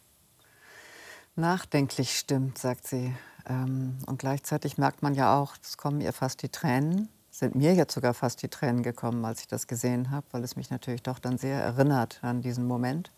Nachdenklich 1.35 2.17
stimmt, 2.17 2.59
sagt 2.59 2.87
sie. 2.87 3.15
Ähm, 3.49 3.99
und 4.07 4.19
gleichzeitig 4.19 4.79
merkt 4.79 5.03
man 5.03 5.15
ja 5.15 5.37
auch, 5.37 5.57
es 5.63 5.77
kommen 5.77 6.01
ihr 6.01 6.13
fast 6.13 6.43
die 6.43 6.49
Tränen, 6.49 7.09
sind 7.31 7.55
mir 7.55 7.75
jetzt 7.75 7.95
sogar 7.95 8.15
fast 8.15 8.43
die 8.43 8.49
Tränen 8.49 8.83
gekommen, 8.83 9.25
als 9.25 9.41
ich 9.41 9.49
das 9.49 9.67
gesehen 9.67 10.11
habe, 10.11 10.27
weil 10.33 10.45
es 10.45 10.57
mich 10.57 10.71
natürlich 10.71 11.03
doch 11.03 11.19
dann 11.19 11.37
sehr 11.37 11.61
erinnert 11.61 12.21
an 12.23 12.43
diesen 12.43 12.67
Moment 12.67 13.11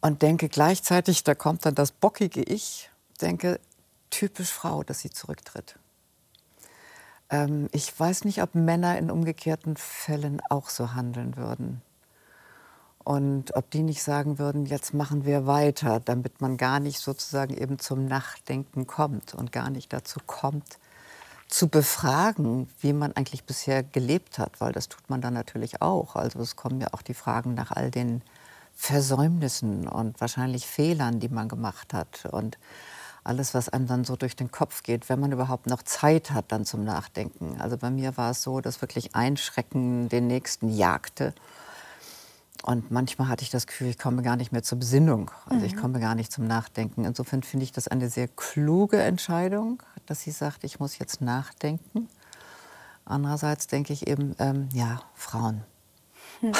und 0.00 0.22
denke 0.22 0.48
gleichzeitig, 0.48 1.24
da 1.24 1.34
kommt 1.34 1.66
dann 1.66 1.74
das 1.74 1.92
bockige 1.92 2.42
Ich, 2.42 2.90
denke, 3.20 3.60
typisch 4.10 4.50
Frau, 4.50 4.82
dass 4.82 5.00
sie 5.00 5.10
zurücktritt. 5.10 5.78
Ähm, 7.30 7.68
ich 7.72 7.98
weiß 7.98 8.24
nicht, 8.24 8.42
ob 8.42 8.54
Männer 8.54 8.98
in 8.98 9.10
umgekehrten 9.10 9.76
Fällen 9.76 10.40
auch 10.48 10.68
so 10.68 10.94
handeln 10.94 11.36
würden. 11.36 11.82
Und 13.06 13.54
ob 13.54 13.70
die 13.70 13.82
nicht 13.82 14.02
sagen 14.02 14.38
würden, 14.40 14.66
jetzt 14.66 14.92
machen 14.92 15.24
wir 15.24 15.46
weiter, 15.46 16.00
damit 16.00 16.40
man 16.40 16.56
gar 16.56 16.80
nicht 16.80 16.98
sozusagen 16.98 17.56
eben 17.56 17.78
zum 17.78 18.06
Nachdenken 18.06 18.88
kommt 18.88 19.32
und 19.32 19.52
gar 19.52 19.70
nicht 19.70 19.92
dazu 19.92 20.18
kommt, 20.26 20.78
zu 21.46 21.68
befragen, 21.68 22.68
wie 22.80 22.92
man 22.92 23.12
eigentlich 23.12 23.44
bisher 23.44 23.84
gelebt 23.84 24.40
hat, 24.40 24.60
weil 24.60 24.72
das 24.72 24.88
tut 24.88 25.08
man 25.08 25.20
dann 25.20 25.34
natürlich 25.34 25.82
auch. 25.82 26.16
Also 26.16 26.40
es 26.40 26.56
kommen 26.56 26.80
ja 26.80 26.88
auch 26.92 27.02
die 27.02 27.14
Fragen 27.14 27.54
nach 27.54 27.70
all 27.70 27.92
den 27.92 28.22
Versäumnissen 28.76 29.88
und 29.88 30.20
wahrscheinlich 30.20 30.66
Fehlern, 30.66 31.18
die 31.18 31.30
man 31.30 31.48
gemacht 31.48 31.94
hat 31.94 32.26
und 32.26 32.58
alles, 33.24 33.54
was 33.54 33.68
einem 33.68 33.88
dann 33.88 34.04
so 34.04 34.14
durch 34.14 34.36
den 34.36 34.52
Kopf 34.52 34.82
geht, 34.82 35.08
wenn 35.08 35.18
man 35.18 35.32
überhaupt 35.32 35.66
noch 35.66 35.82
Zeit 35.82 36.30
hat 36.30 36.52
dann 36.52 36.64
zum 36.64 36.84
Nachdenken. 36.84 37.56
Also 37.60 37.76
bei 37.76 37.90
mir 37.90 38.16
war 38.16 38.30
es 38.30 38.42
so, 38.42 38.60
dass 38.60 38.80
wirklich 38.82 39.16
ein 39.16 39.36
Schrecken 39.36 40.08
den 40.08 40.28
nächsten 40.28 40.68
jagte. 40.68 41.34
Und 42.62 42.90
manchmal 42.90 43.28
hatte 43.28 43.42
ich 43.42 43.50
das 43.50 43.66
Gefühl, 43.66 43.88
ich 43.88 43.98
komme 43.98 44.22
gar 44.22 44.36
nicht 44.36 44.52
mehr 44.52 44.62
zur 44.62 44.78
Besinnung. 44.78 45.30
Also 45.46 45.66
ich 45.66 45.74
mhm. 45.74 45.80
komme 45.80 46.00
gar 46.00 46.14
nicht 46.14 46.30
zum 46.30 46.46
Nachdenken. 46.46 47.04
Insofern 47.04 47.42
finde 47.42 47.64
ich 47.64 47.72
das 47.72 47.88
eine 47.88 48.10
sehr 48.10 48.28
kluge 48.28 49.02
Entscheidung, 49.02 49.82
dass 50.06 50.20
sie 50.20 50.30
sagt, 50.30 50.62
ich 50.64 50.78
muss 50.78 50.98
jetzt 50.98 51.20
nachdenken. 51.20 52.08
Andererseits 53.04 53.66
denke 53.66 53.92
ich 53.92 54.06
eben, 54.06 54.36
ähm, 54.38 54.68
ja, 54.72 55.00
Frauen. 55.14 55.62
Hm. 56.40 56.52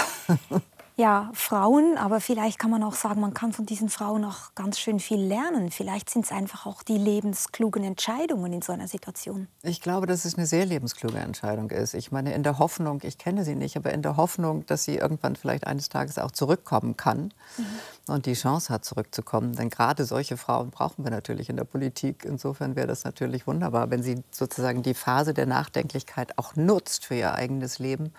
ja, 0.99 1.31
Frauen, 1.35 1.99
aber 1.99 2.21
vielleicht 2.21 2.59
kann 2.59 2.71
man 2.71 2.83
auch 2.83 2.95
sagen, 2.95 3.21
man 3.21 3.35
kann 3.35 3.53
von 3.53 3.67
diesen 3.67 3.91
Frauen 3.91 4.25
auch 4.25 4.55
ganz 4.55 4.79
schön 4.79 4.99
viel 4.99 5.21
lernen. 5.21 5.71
Vielleicht 5.71 6.09
sind 6.09 6.25
es 6.25 6.33
einfach 6.33 6.65
auch 6.65 6.83
die 6.83 6.97
lebensklugen 6.97 7.85
Entscheidungen 7.85 8.51
in 8.55 8.63
so 8.63 8.73
einer 8.73 8.89
Situation. 8.89 9.47
Ich 9.63 9.83
glaube, 9.83 10.07
dass 10.07 10.25
es 10.25 10.37
eine 10.37 10.47
sehr 10.47 10.65
lebenskluge 10.65 11.19
Entscheidung 11.19 11.71
ist. 11.71 11.93
Ich 11.93 12.13
meine, 12.13 12.33
in 12.33 12.43
der 12.43 12.59
Hoffnung, 12.59 13.01
ich 13.03 13.19
kenne 13.19 13.45
sie 13.45 13.57
nicht, 13.57 13.77
aber 13.77 13.93
in 13.93 14.01
der 14.01 14.17
Hoffnung, 14.17 14.65
dass 14.65 14.85
sie 14.85 14.97
irgendwann 14.97 15.37
vielleicht 15.37 15.67
eines 15.67 15.91
Tages 15.91 16.19
auch 16.19 16.31
zurückkommen 16.31 16.97
kann 16.97 17.35
mhm. 17.59 18.15
und 18.15 18.25
die 18.25 18.33
Chance 18.33 18.73
hat, 18.73 18.87
zurückzukommen. 18.87 19.55
Denn 19.55 19.69
gerade 19.69 20.07
solche 20.07 20.39
Frauen 20.39 20.71
brauchen 20.71 21.05
wir 21.05 21.11
natürlich 21.11 21.51
in 21.51 21.57
der 21.57 21.65
Politik. 21.65 22.25
Insofern 22.25 22.75
wäre 22.75 22.87
das 22.87 23.05
natürlich 23.05 23.47
wunderbar, 23.47 23.91
wenn 23.91 24.03
sie 24.03 24.23
sozusagen 24.31 24.83
die 24.83 24.95
Phase 24.95 25.35
der 25.35 25.45
Nachdenklichkeit 25.45 26.39
auch 26.39 26.57
nutzt 26.57 27.05
für 27.05 27.17
ihr 27.17 27.35
eigenes 27.35 27.79
Leben 27.79 28.15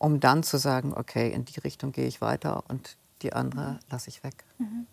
um 0.00 0.18
dann 0.18 0.42
zu 0.42 0.56
sagen, 0.56 0.94
okay, 0.96 1.30
in 1.30 1.44
die 1.44 1.60
Richtung 1.60 1.92
gehe 1.92 2.06
ich 2.06 2.20
weiter 2.20 2.64
und 2.68 2.96
die 3.22 3.34
andere 3.34 3.78
lasse 3.90 4.08
ich 4.08 4.24
weg. 4.24 4.44
Mhm. 4.58 4.86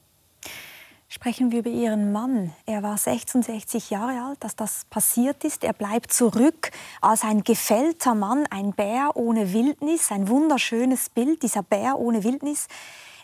Sprechen 1.07 1.51
wir 1.51 1.59
über 1.59 1.69
Ihren 1.69 2.11
Mann. 2.11 2.53
Er 2.65 2.83
war 2.83 2.97
66 2.97 3.89
Jahre 3.89 4.27
alt, 4.27 4.43
als 4.43 4.57
das 4.57 4.83
passiert 4.89 5.45
ist. 5.45 5.63
Er 5.63 5.71
bleibt 5.71 6.11
zurück 6.11 6.71
als 6.99 7.23
ein 7.23 7.45
gefällter 7.45 8.13
Mann, 8.13 8.45
ein 8.49 8.73
Bär 8.73 9.11
ohne 9.15 9.53
Wildnis, 9.53 10.11
ein 10.11 10.27
wunderschönes 10.27 11.09
Bild, 11.09 11.41
dieser 11.41 11.63
Bär 11.63 11.97
ohne 11.97 12.25
Wildnis. 12.25 12.67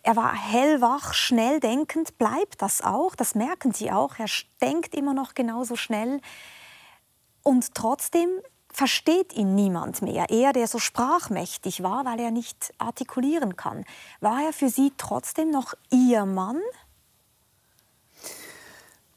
Er 0.01 0.15
war 0.15 0.33
hellwach, 0.33 1.13
schnell 1.13 1.59
denkend, 1.59 2.17
bleibt 2.17 2.61
das 2.61 2.81
auch, 2.81 3.15
das 3.15 3.35
merken 3.35 3.73
Sie 3.73 3.91
auch. 3.91 4.17
Er 4.17 4.27
denkt 4.61 4.95
immer 4.95 5.13
noch 5.13 5.33
genauso 5.33 5.75
schnell. 5.75 6.21
Und 7.41 7.75
trotzdem 7.75 8.29
versteht 8.74 9.34
ihn 9.34 9.56
niemand 9.56 10.01
mehr. 10.01 10.30
Er, 10.30 10.51
der 10.53 10.68
so 10.68 10.80
sprachmächtig 10.80 11.84
war, 11.84 12.06
weil 12.06 12.20
er 12.20 12.32
nicht 12.32 12.74
artikulieren 12.77 13.56
kann. 13.56 13.86
War 14.20 14.44
er 14.44 14.53
für 14.53 14.70
Sie 14.70 14.92
trotzdem 14.98 15.51
noch 15.51 15.74
Ihr 15.92 16.25
Mann? 16.25 16.60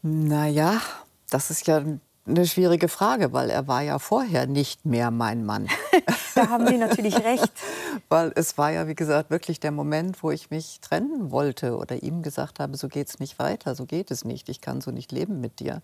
Naja, 0.03 0.81
das 1.31 1.51
ist 1.51 1.67
ja 1.67 1.83
eine 2.27 2.47
schwierige 2.47 2.89
Frage, 2.89 3.33
weil 3.33 3.51
er 3.51 3.67
war 3.69 3.83
ja 3.83 3.99
vorher 3.99 4.47
nicht 4.47 4.85
mehr 4.85 5.11
mein 5.11 5.45
Mann. 5.45 5.69
da 6.35 6.49
haben 6.49 6.67
Sie 6.67 6.77
natürlich 6.77 7.17
recht. 7.17 7.53
weil 8.09 8.33
es 8.35 8.59
war 8.59 8.71
ja, 8.71 8.89
wie 8.89 8.95
gesagt, 8.95 9.31
wirklich 9.31 9.61
der 9.61 9.71
Moment, 9.71 10.23
wo 10.23 10.31
ich 10.31 10.51
mich 10.51 10.81
trennen 10.81 11.31
wollte 11.31 11.77
oder 11.77 12.03
ihm 12.03 12.23
gesagt 12.23 12.61
habe, 12.61 12.77
so 12.77 12.89
geht 12.89 13.09
es 13.09 13.19
nicht 13.19 13.39
weiter, 13.39 13.75
so 13.75 13.87
geht 13.87 14.11
es 14.11 14.25
nicht, 14.25 14.49
ich 14.49 14.61
kann 14.61 14.81
so 14.81 14.91
nicht 14.91 15.13
leben 15.13 15.41
mit 15.41 15.61
dir. 15.61 15.83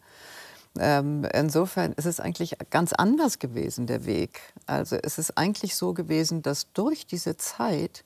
Ähm, 0.79 1.27
insofern 1.35 1.93
ist 1.93 2.07
es 2.07 2.19
eigentlich 2.19 2.57
ganz 2.71 2.93
anders 2.93 3.39
gewesen, 3.39 3.87
der 3.87 4.07
Weg. 4.07 4.41
Also 4.67 4.97
es 4.97 5.19
ist 5.19 5.37
eigentlich 5.37 5.77
so 5.77 5.93
gewesen, 5.93 6.43
dass 6.43 6.73
durch 6.73 7.07
diese 7.07 7.37
Zeit 7.37 8.05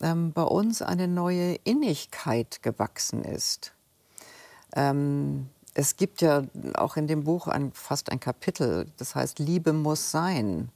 ähm, 0.00 0.32
bei 0.32 0.42
uns 0.42 0.82
eine 0.82 1.08
neue 1.08 1.54
Innigkeit 1.64 2.62
gewachsen 2.62 3.24
ist. 3.24 3.72
Ähm, 4.74 5.48
es 5.74 5.96
gibt 5.96 6.20
ja 6.20 6.44
auch 6.74 6.96
in 6.96 7.06
dem 7.06 7.24
Buch 7.24 7.48
ein, 7.48 7.72
fast 7.72 8.10
ein 8.10 8.20
Kapitel, 8.20 8.86
das 8.96 9.14
heißt 9.14 9.38
Liebe 9.38 9.72
muss 9.72 10.10
sein, 10.10 10.70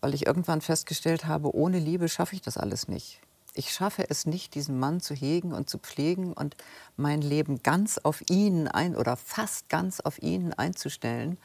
weil 0.00 0.14
ich 0.14 0.26
irgendwann 0.26 0.60
festgestellt 0.60 1.26
habe, 1.26 1.54
ohne 1.54 1.78
Liebe 1.78 2.08
schaffe 2.08 2.34
ich 2.34 2.42
das 2.42 2.56
alles 2.56 2.88
nicht. 2.88 3.20
Ich 3.54 3.72
schaffe 3.72 4.10
es 4.10 4.26
nicht, 4.26 4.54
diesen 4.54 4.78
Mann 4.78 5.00
zu 5.00 5.14
hegen 5.14 5.52
und 5.52 5.70
zu 5.70 5.78
pflegen 5.78 6.32
und 6.32 6.56
mein 6.96 7.22
Leben 7.22 7.62
ganz 7.62 7.98
auf 7.98 8.22
ihn 8.28 8.68
ein 8.68 8.96
oder 8.96 9.16
fast 9.16 9.68
ganz 9.68 10.00
auf 10.00 10.20
ihn 10.20 10.52
einzustellen 10.52 11.38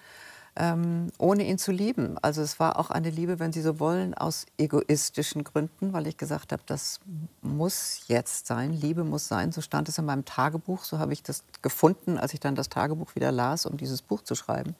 ähm, 0.60 1.12
ohne 1.18 1.46
ihn 1.46 1.58
zu 1.58 1.72
lieben. 1.72 2.18
Also 2.22 2.42
es 2.42 2.60
war 2.60 2.78
auch 2.78 2.90
eine 2.90 3.10
Liebe, 3.10 3.40
wenn 3.40 3.54
Sie 3.54 3.62
so 3.62 3.80
wollen, 3.80 4.14
aus 4.14 4.46
egoistischen 4.58 5.46
Gründen, 5.46 5.94
weil 5.94 6.06
ich 6.06 6.18
gesagt 6.18 6.52
habe, 6.52 6.62
das 6.66 7.00
muss 7.42 8.02
jetzt 8.08 8.48
sein, 8.48 8.74
Liebe 8.74 9.06
muss 9.06 9.28
sein. 9.28 9.54
So 9.54 9.62
stand 9.62 9.88
es 9.88 9.98
in 9.98 10.06
meinem 10.06 10.26
Tagebuch, 10.26 10.84
so 10.84 11.00
habe 11.00 11.14
ich 11.14 11.24
das 11.24 11.44
gefunden, 11.62 12.18
als 12.18 12.34
ich 12.34 12.42
dann 12.42 12.56
das 12.56 12.68
Tagebuch 12.68 13.16
wieder 13.16 13.32
las, 13.32 13.66
um 13.66 13.78
dieses 13.78 14.02
Buch 14.02 14.22
zu 14.22 14.36
schreiben. 14.36 14.76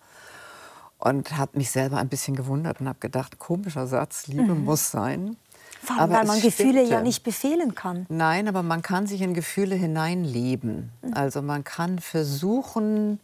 Und 0.98 1.38
habe 1.38 1.58
mich 1.58 1.72
selber 1.72 1.98
ein 1.98 2.10
bisschen 2.10 2.36
gewundert 2.36 2.82
und 2.82 2.90
habe 2.90 3.00
gedacht, 3.00 3.40
komischer 3.40 3.88
Satz, 3.88 4.28
Liebe 4.28 4.54
mhm. 4.54 4.66
muss 4.66 4.92
sein. 4.92 5.38
Vor 5.82 5.98
allem, 5.98 6.12
weil 6.12 6.26
man 6.26 6.42
Gefühle 6.42 6.80
stimmte. 6.80 6.92
ja 6.92 7.02
nicht 7.02 7.24
befehlen 7.24 7.76
kann. 7.76 8.06
Nein, 8.10 8.48
aber 8.48 8.64
man 8.64 8.82
kann 8.82 9.08
sich 9.08 9.22
in 9.22 9.34
Gefühle 9.34 9.76
hineinleben. 9.76 10.92
Mhm. 11.02 11.14
Also 11.14 11.42
man 11.42 11.64
kann 11.64 12.00
versuchen, 12.00 13.20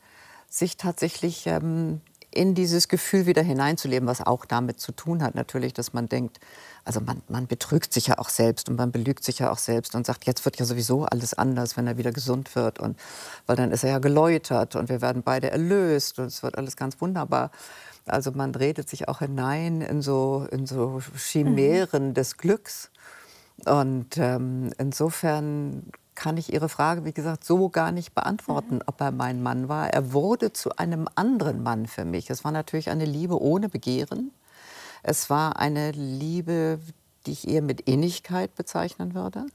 sich 0.49 0.77
tatsächlich 0.77 1.47
ähm, 1.47 2.01
in 2.35 2.53
dieses 2.53 2.87
Gefühl 2.87 3.25
wieder 3.25 3.41
hineinzuleben, 3.41 4.07
was 4.07 4.21
auch 4.21 4.45
damit 4.45 4.79
zu 4.79 4.91
tun 4.91 5.23
hat, 5.23 5.35
natürlich, 5.35 5.73
dass 5.73 5.93
man 5.93 6.07
denkt, 6.07 6.39
also 6.83 6.99
man, 6.99 7.21
man 7.29 7.47
betrügt 7.47 7.93
sich 7.93 8.07
ja 8.07 8.19
auch 8.19 8.29
selbst 8.29 8.69
und 8.69 8.75
man 8.75 8.91
belügt 8.91 9.23
sich 9.23 9.39
ja 9.39 9.51
auch 9.51 9.57
selbst 9.57 9.95
und 9.95 10.05
sagt, 10.05 10.25
jetzt 10.25 10.43
wird 10.45 10.59
ja 10.59 10.65
sowieso 10.65 11.05
alles 11.05 11.33
anders, 11.33 11.77
wenn 11.77 11.87
er 11.87 11.97
wieder 11.97 12.11
gesund 12.11 12.55
wird 12.55 12.79
und 12.79 12.99
weil 13.47 13.55
dann 13.55 13.71
ist 13.71 13.83
er 13.83 13.91
ja 13.91 13.99
geläutert 13.99 14.75
und 14.75 14.89
wir 14.89 15.01
werden 15.01 15.23
beide 15.23 15.49
erlöst 15.49 16.19
und 16.19 16.25
es 16.25 16.43
wird 16.43 16.57
alles 16.57 16.75
ganz 16.75 16.99
wunderbar. 17.01 17.51
Also 18.05 18.31
man 18.31 18.53
redet 18.53 18.89
sich 18.89 19.07
auch 19.07 19.19
hinein 19.19 19.81
in 19.81 20.01
so, 20.01 20.47
in 20.51 20.65
so 20.65 21.01
Chimären 21.17 22.09
mhm. 22.09 22.13
des 22.13 22.37
Glücks. 22.37 22.91
Und 23.65 24.17
ähm, 24.17 24.71
insofern 24.77 25.83
kann 26.13 26.37
ich 26.37 26.53
Ihre 26.53 26.69
Frage, 26.69 27.03
wie 27.03 27.13
gesagt, 27.13 27.43
so 27.43 27.69
gar 27.69 27.91
nicht 27.91 28.13
beantworten, 28.13 28.75
mhm. 28.75 28.83
ob 28.85 29.01
er 29.01 29.11
mein 29.11 29.41
Mann 29.41 29.69
war. 29.69 29.89
Er 29.89 30.13
wurde 30.13 30.53
zu 30.53 30.75
einem 30.77 31.07
anderen 31.15 31.63
Mann 31.63 31.87
für 31.87 32.05
mich. 32.05 32.29
Es 32.29 32.43
war 32.43 32.51
natürlich 32.51 32.89
eine 32.89 33.05
Liebe 33.05 33.41
ohne 33.41 33.69
Begehren. 33.69 34.31
Es 35.03 35.29
war 35.29 35.59
eine 35.59 35.91
Liebe, 35.91 36.79
die 37.25 37.31
ich 37.31 37.47
eher 37.47 37.61
mit 37.61 37.81
Innigkeit 37.81 38.55
bezeichnen 38.55 39.13
würde. 39.13 39.45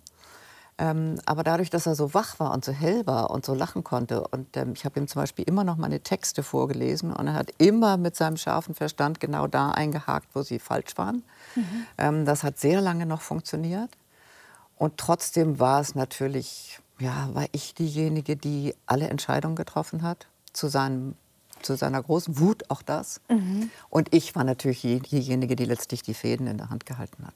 Ähm, 0.81 1.21
aber 1.27 1.45
dadurch, 1.45 1.69
dass 1.69 1.85
er 1.85 1.95
so 1.95 2.15
wach 2.15 2.41
war 2.41 2.55
und 2.55 2.65
so 2.65 2.73
hell 2.73 3.07
war 3.07 3.31
und 3.31 3.45
so 3.45 3.53
lachen 3.53 3.85
konnte, 3.85 4.27
und 4.27 4.57
ähm, 4.57 4.73
ich 4.75 4.87
habe 4.87 4.99
ihm 4.99 5.07
zum 5.09 5.21
Beispiel 5.21 5.45
immer 5.45 5.63
noch 5.63 5.77
meine 5.77 6.01
Texte 6.01 6.43
vorgelesen 6.43 7.13
und 7.13 7.27
er 7.27 7.35
hat 7.35 7.51
immer 7.59 7.99
mit 7.99 8.17
seinem 8.17 8.39
scharfen 8.39 8.75
Verstand 8.75 9.21
genau 9.21 9.47
da 9.47 9.73
eingehakt, 9.73 10.29
wo 10.33 10.41
sie 10.41 10.59
falsch 10.59 10.97
waren. 10.97 11.23
Mhm. 11.55 11.87
Ähm, 11.99 12.25
das 12.25 12.45
hat 12.45 12.59
sehr 12.59 12.81
lange 12.81 13.05
noch 13.05 13.21
funktioniert. 13.21 13.91
Und 14.79 14.97
trotzdem 14.97 15.61
war 15.61 15.83
es 15.83 15.95
natürlich, 15.95 16.81
ja, 16.99 17.29
war 17.35 17.45
ich 17.53 17.75
diejenige, 17.75 18.37
die 18.37 18.75
alle 18.87 19.09
Entscheidungen 19.09 19.57
getroffen 19.57 20.01
hat, 20.01 20.29
zu, 20.55 20.69
seinem, 20.69 21.15
zu 21.61 21.77
seiner 21.77 22.03
großen 22.03 22.39
Wut 22.39 22.71
auch 22.71 22.81
das. 22.81 23.21
Mhm. 23.29 23.71
Und 23.91 24.15
ich 24.15 24.35
war 24.35 24.45
natürlich 24.45 24.81
diejenige, 24.81 25.57
die 25.57 25.67
letztlich 25.67 26.03
die 26.03 26.15
Fäden 26.15 26.47
in 26.47 26.57
der 26.57 26.71
Hand 26.71 26.87
gehalten 26.87 27.27
hat. 27.27 27.35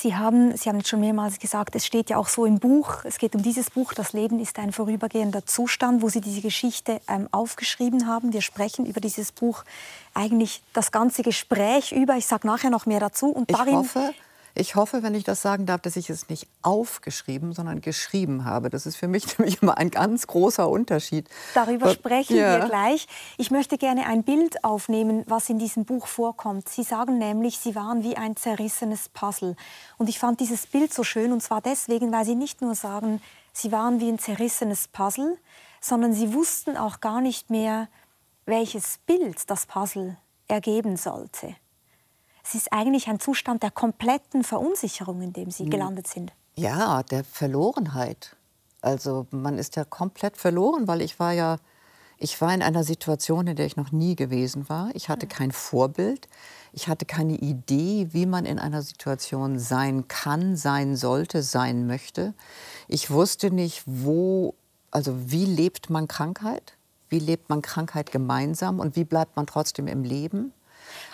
Sie 0.00 0.14
haben, 0.14 0.56
Sie 0.56 0.68
haben 0.68 0.84
schon 0.84 1.00
mehrmals 1.00 1.40
gesagt, 1.40 1.74
es 1.74 1.84
steht 1.84 2.08
ja 2.08 2.18
auch 2.18 2.28
so 2.28 2.46
im 2.46 2.60
Buch, 2.60 2.98
es 3.02 3.18
geht 3.18 3.34
um 3.34 3.42
dieses 3.42 3.68
Buch, 3.68 3.94
Das 3.94 4.12
Leben 4.12 4.38
ist 4.38 4.56
ein 4.60 4.70
vorübergehender 4.70 5.44
Zustand, 5.44 6.02
wo 6.02 6.08
Sie 6.08 6.20
diese 6.20 6.40
Geschichte 6.40 7.00
ähm, 7.08 7.28
aufgeschrieben 7.32 8.06
haben. 8.06 8.32
Wir 8.32 8.40
sprechen 8.40 8.86
über 8.86 9.00
dieses 9.00 9.32
Buch 9.32 9.64
eigentlich 10.14 10.62
das 10.72 10.92
ganze 10.92 11.22
Gespräch 11.22 11.90
über. 11.90 12.16
Ich 12.16 12.26
sage 12.26 12.46
nachher 12.46 12.70
noch 12.70 12.86
mehr 12.86 13.00
dazu. 13.00 13.26
Und 13.26 13.50
darin, 13.50 13.68
ich 13.68 13.74
hoffe, 13.74 14.14
ich 14.54 14.74
hoffe, 14.74 15.02
wenn 15.02 15.14
ich 15.14 15.24
das 15.24 15.42
sagen 15.42 15.66
darf, 15.66 15.80
dass 15.80 15.96
ich 15.96 16.10
es 16.10 16.28
nicht 16.28 16.48
aufgeschrieben, 16.62 17.52
sondern 17.52 17.80
geschrieben 17.80 18.44
habe. 18.44 18.70
Das 18.70 18.86
ist 18.86 18.96
für 18.96 19.08
mich 19.08 19.38
nämlich 19.38 19.62
immer 19.62 19.78
ein 19.78 19.90
ganz 19.90 20.26
großer 20.26 20.68
Unterschied. 20.68 21.28
Darüber 21.54 21.90
sprechen 21.90 22.36
ja. 22.36 22.58
wir 22.58 22.68
gleich. 22.68 23.06
Ich 23.36 23.50
möchte 23.50 23.78
gerne 23.78 24.06
ein 24.06 24.24
Bild 24.24 24.64
aufnehmen, 24.64 25.24
was 25.26 25.48
in 25.48 25.58
diesem 25.58 25.84
Buch 25.84 26.06
vorkommt. 26.06 26.68
Sie 26.68 26.82
sagen 26.82 27.18
nämlich, 27.18 27.58
Sie 27.58 27.74
waren 27.74 28.02
wie 28.02 28.16
ein 28.16 28.36
zerrissenes 28.36 29.08
Puzzle. 29.08 29.56
Und 29.96 30.08
ich 30.08 30.18
fand 30.18 30.40
dieses 30.40 30.66
Bild 30.66 30.92
so 30.92 31.04
schön, 31.04 31.32
und 31.32 31.42
zwar 31.42 31.60
deswegen, 31.60 32.12
weil 32.12 32.24
Sie 32.24 32.34
nicht 32.34 32.60
nur 32.60 32.74
sagen, 32.74 33.20
Sie 33.52 33.72
waren 33.72 34.00
wie 34.00 34.08
ein 34.08 34.18
zerrissenes 34.18 34.88
Puzzle, 34.88 35.38
sondern 35.80 36.12
Sie 36.12 36.34
wussten 36.34 36.76
auch 36.76 37.00
gar 37.00 37.20
nicht 37.20 37.50
mehr, 37.50 37.88
welches 38.46 38.98
Bild 39.06 39.50
das 39.50 39.66
Puzzle 39.66 40.16
ergeben 40.48 40.96
sollte 40.96 41.54
es 42.48 42.54
ist 42.54 42.72
eigentlich 42.72 43.08
ein 43.08 43.20
Zustand 43.20 43.62
der 43.62 43.70
kompletten 43.70 44.42
Verunsicherung, 44.42 45.20
in 45.20 45.34
dem 45.34 45.50
Sie 45.50 45.64
hm. 45.64 45.70
gelandet 45.70 46.06
sind. 46.06 46.32
Ja, 46.56 47.02
der 47.02 47.22
Verlorenheit. 47.24 48.36
Also 48.80 49.26
man 49.30 49.58
ist 49.58 49.76
ja 49.76 49.84
komplett 49.84 50.36
verloren, 50.38 50.88
weil 50.88 51.02
ich 51.02 51.20
war 51.20 51.32
ja, 51.32 51.58
ich 52.16 52.40
war 52.40 52.54
in 52.54 52.62
einer 52.62 52.84
Situation, 52.84 53.46
in 53.48 53.56
der 53.56 53.66
ich 53.66 53.76
noch 53.76 53.92
nie 53.92 54.16
gewesen 54.16 54.68
war. 54.70 54.88
Ich 54.94 55.10
hatte 55.10 55.26
hm. 55.26 55.28
kein 55.28 55.52
Vorbild. 55.52 56.26
Ich 56.72 56.88
hatte 56.88 57.04
keine 57.04 57.34
Idee, 57.34 58.08
wie 58.12 58.24
man 58.24 58.46
in 58.46 58.58
einer 58.58 58.80
Situation 58.80 59.58
sein 59.58 60.08
kann, 60.08 60.56
sein 60.56 60.96
sollte, 60.96 61.42
sein 61.42 61.86
möchte. 61.86 62.32
Ich 62.86 63.10
wusste 63.10 63.50
nicht, 63.50 63.82
wo, 63.84 64.54
also 64.90 65.30
wie 65.30 65.44
lebt 65.44 65.90
man 65.90 66.08
Krankheit? 66.08 66.78
Wie 67.10 67.18
lebt 67.18 67.50
man 67.50 67.60
Krankheit 67.60 68.10
gemeinsam 68.10 68.80
und 68.80 68.96
wie 68.96 69.04
bleibt 69.04 69.36
man 69.36 69.46
trotzdem 69.46 69.86
im 69.86 70.02
Leben? 70.02 70.52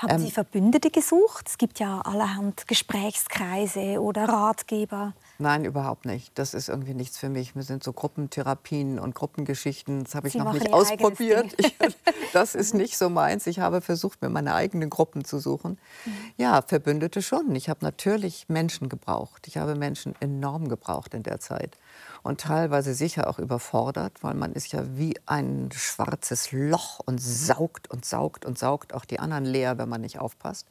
Haben 0.05 0.21
ähm, 0.21 0.27
Sie 0.27 0.31
Verbündete 0.31 0.91
gesucht? 0.91 1.49
Es 1.49 1.59
gibt 1.59 1.79
ja 1.79 2.01
allerhand 2.03 2.69
Gesprächskreise 2.69 4.01
oder 4.03 4.29
Ratgeber. 4.29 5.15
Nein, 5.39 5.65
überhaupt 5.65 6.05
nicht. 6.05 6.39
Das 6.39 6.53
ist 6.53 6.69
irgendwie 6.69 6.95
nichts 6.95 7.19
für 7.19 7.29
mich. 7.29 7.55
Mir 7.55 7.63
sind 7.63 7.83
so 7.83 7.93
Gruppentherapien 7.93 8.99
und 8.99 9.15
Gruppengeschichten, 9.15 10.05
das 10.05 10.15
habe 10.15 10.29
ich 10.29 10.35
Sie 10.35 10.39
noch 10.39 10.53
nicht 10.53 10.73
ausprobiert. 10.73 11.55
Ich, 11.65 11.77
das 12.33 12.55
ist 12.55 12.75
nicht 12.75 12.99
so 12.99 13.09
meins. 13.09 13.47
Ich 13.47 13.61
habe 13.61 13.81
versucht, 13.81 14.21
mir 14.21 14.29
meine 14.29 14.55
eigenen 14.55 14.91
Gruppen 14.91 15.25
zu 15.25 15.39
suchen. 15.39 15.79
Mhm. 16.05 16.13
Ja, 16.37 16.63
Verbündete 16.63 17.23
schon. 17.23 17.55
Ich 17.55 17.69
habe 17.69 17.81
natürlich 17.83 18.47
Menschen 18.49 18.89
gebraucht. 18.89 19.47
Ich 19.47 19.57
habe 19.57 19.75
Menschen 19.75 20.15
enorm 20.21 20.69
gebraucht 20.69 21.15
in 21.15 21.23
der 21.23 21.41
Zeit 21.41 21.79
und 22.25 22.41
teilweise 22.41 22.95
sicher 22.95 23.29
auch 23.29 23.39
überfordert, 23.39 24.23
weil 24.23 24.35
man 24.35 24.55
ist 24.55 24.73
ja 24.73 24.97
wie 24.97 25.15
ein 25.27 25.69
schwarzes 25.73 26.51
Loch 26.53 26.99
und 27.05 27.21
saugt 27.21 27.91
und 27.91 28.05
saugt 28.05 28.47
und 28.47 28.59
saugt 28.59 28.95
auch 28.95 29.05
die 29.05 29.21
anderen 29.21 29.45
leer, 29.45 29.77
wenn 29.79 29.91
man 29.91 30.01
nicht 30.01 30.19
aufpasst. 30.19 30.67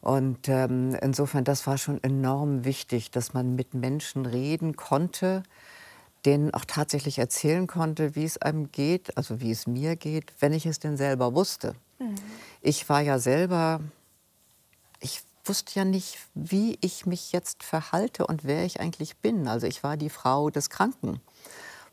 Und 0.00 0.48
ähm, 0.48 0.96
insofern, 1.00 1.44
das 1.44 1.66
war 1.68 1.78
schon 1.78 2.02
enorm 2.02 2.64
wichtig, 2.64 3.12
dass 3.12 3.32
man 3.32 3.54
mit 3.54 3.72
Menschen 3.72 4.26
reden 4.26 4.74
konnte, 4.76 5.44
denen 6.26 6.52
auch 6.52 6.64
tatsächlich 6.64 7.18
erzählen 7.18 7.68
konnte, 7.68 8.16
wie 8.16 8.24
es 8.24 8.36
einem 8.42 8.72
geht, 8.72 9.16
also 9.16 9.40
wie 9.40 9.52
es 9.52 9.68
mir 9.68 9.94
geht, 9.94 10.34
wenn 10.40 10.52
ich 10.52 10.66
es 10.66 10.80
denn 10.80 10.96
selber 10.96 11.34
wusste. 11.34 11.74
Mhm. 12.00 12.16
Ich 12.60 12.88
war 12.88 13.00
ja 13.00 13.20
selber, 13.20 13.80
ich 14.98 15.22
wusste 15.44 15.78
ja 15.78 15.84
nicht, 15.84 16.18
wie 16.34 16.78
ich 16.80 17.06
mich 17.06 17.32
jetzt 17.32 17.62
verhalte 17.62 18.26
und 18.26 18.44
wer 18.44 18.64
ich 18.64 18.80
eigentlich 18.80 19.16
bin. 19.18 19.48
Also 19.48 19.66
ich 19.66 19.82
war 19.82 19.96
die 19.96 20.10
Frau 20.10 20.50
des 20.50 20.70
Kranken, 20.70 21.20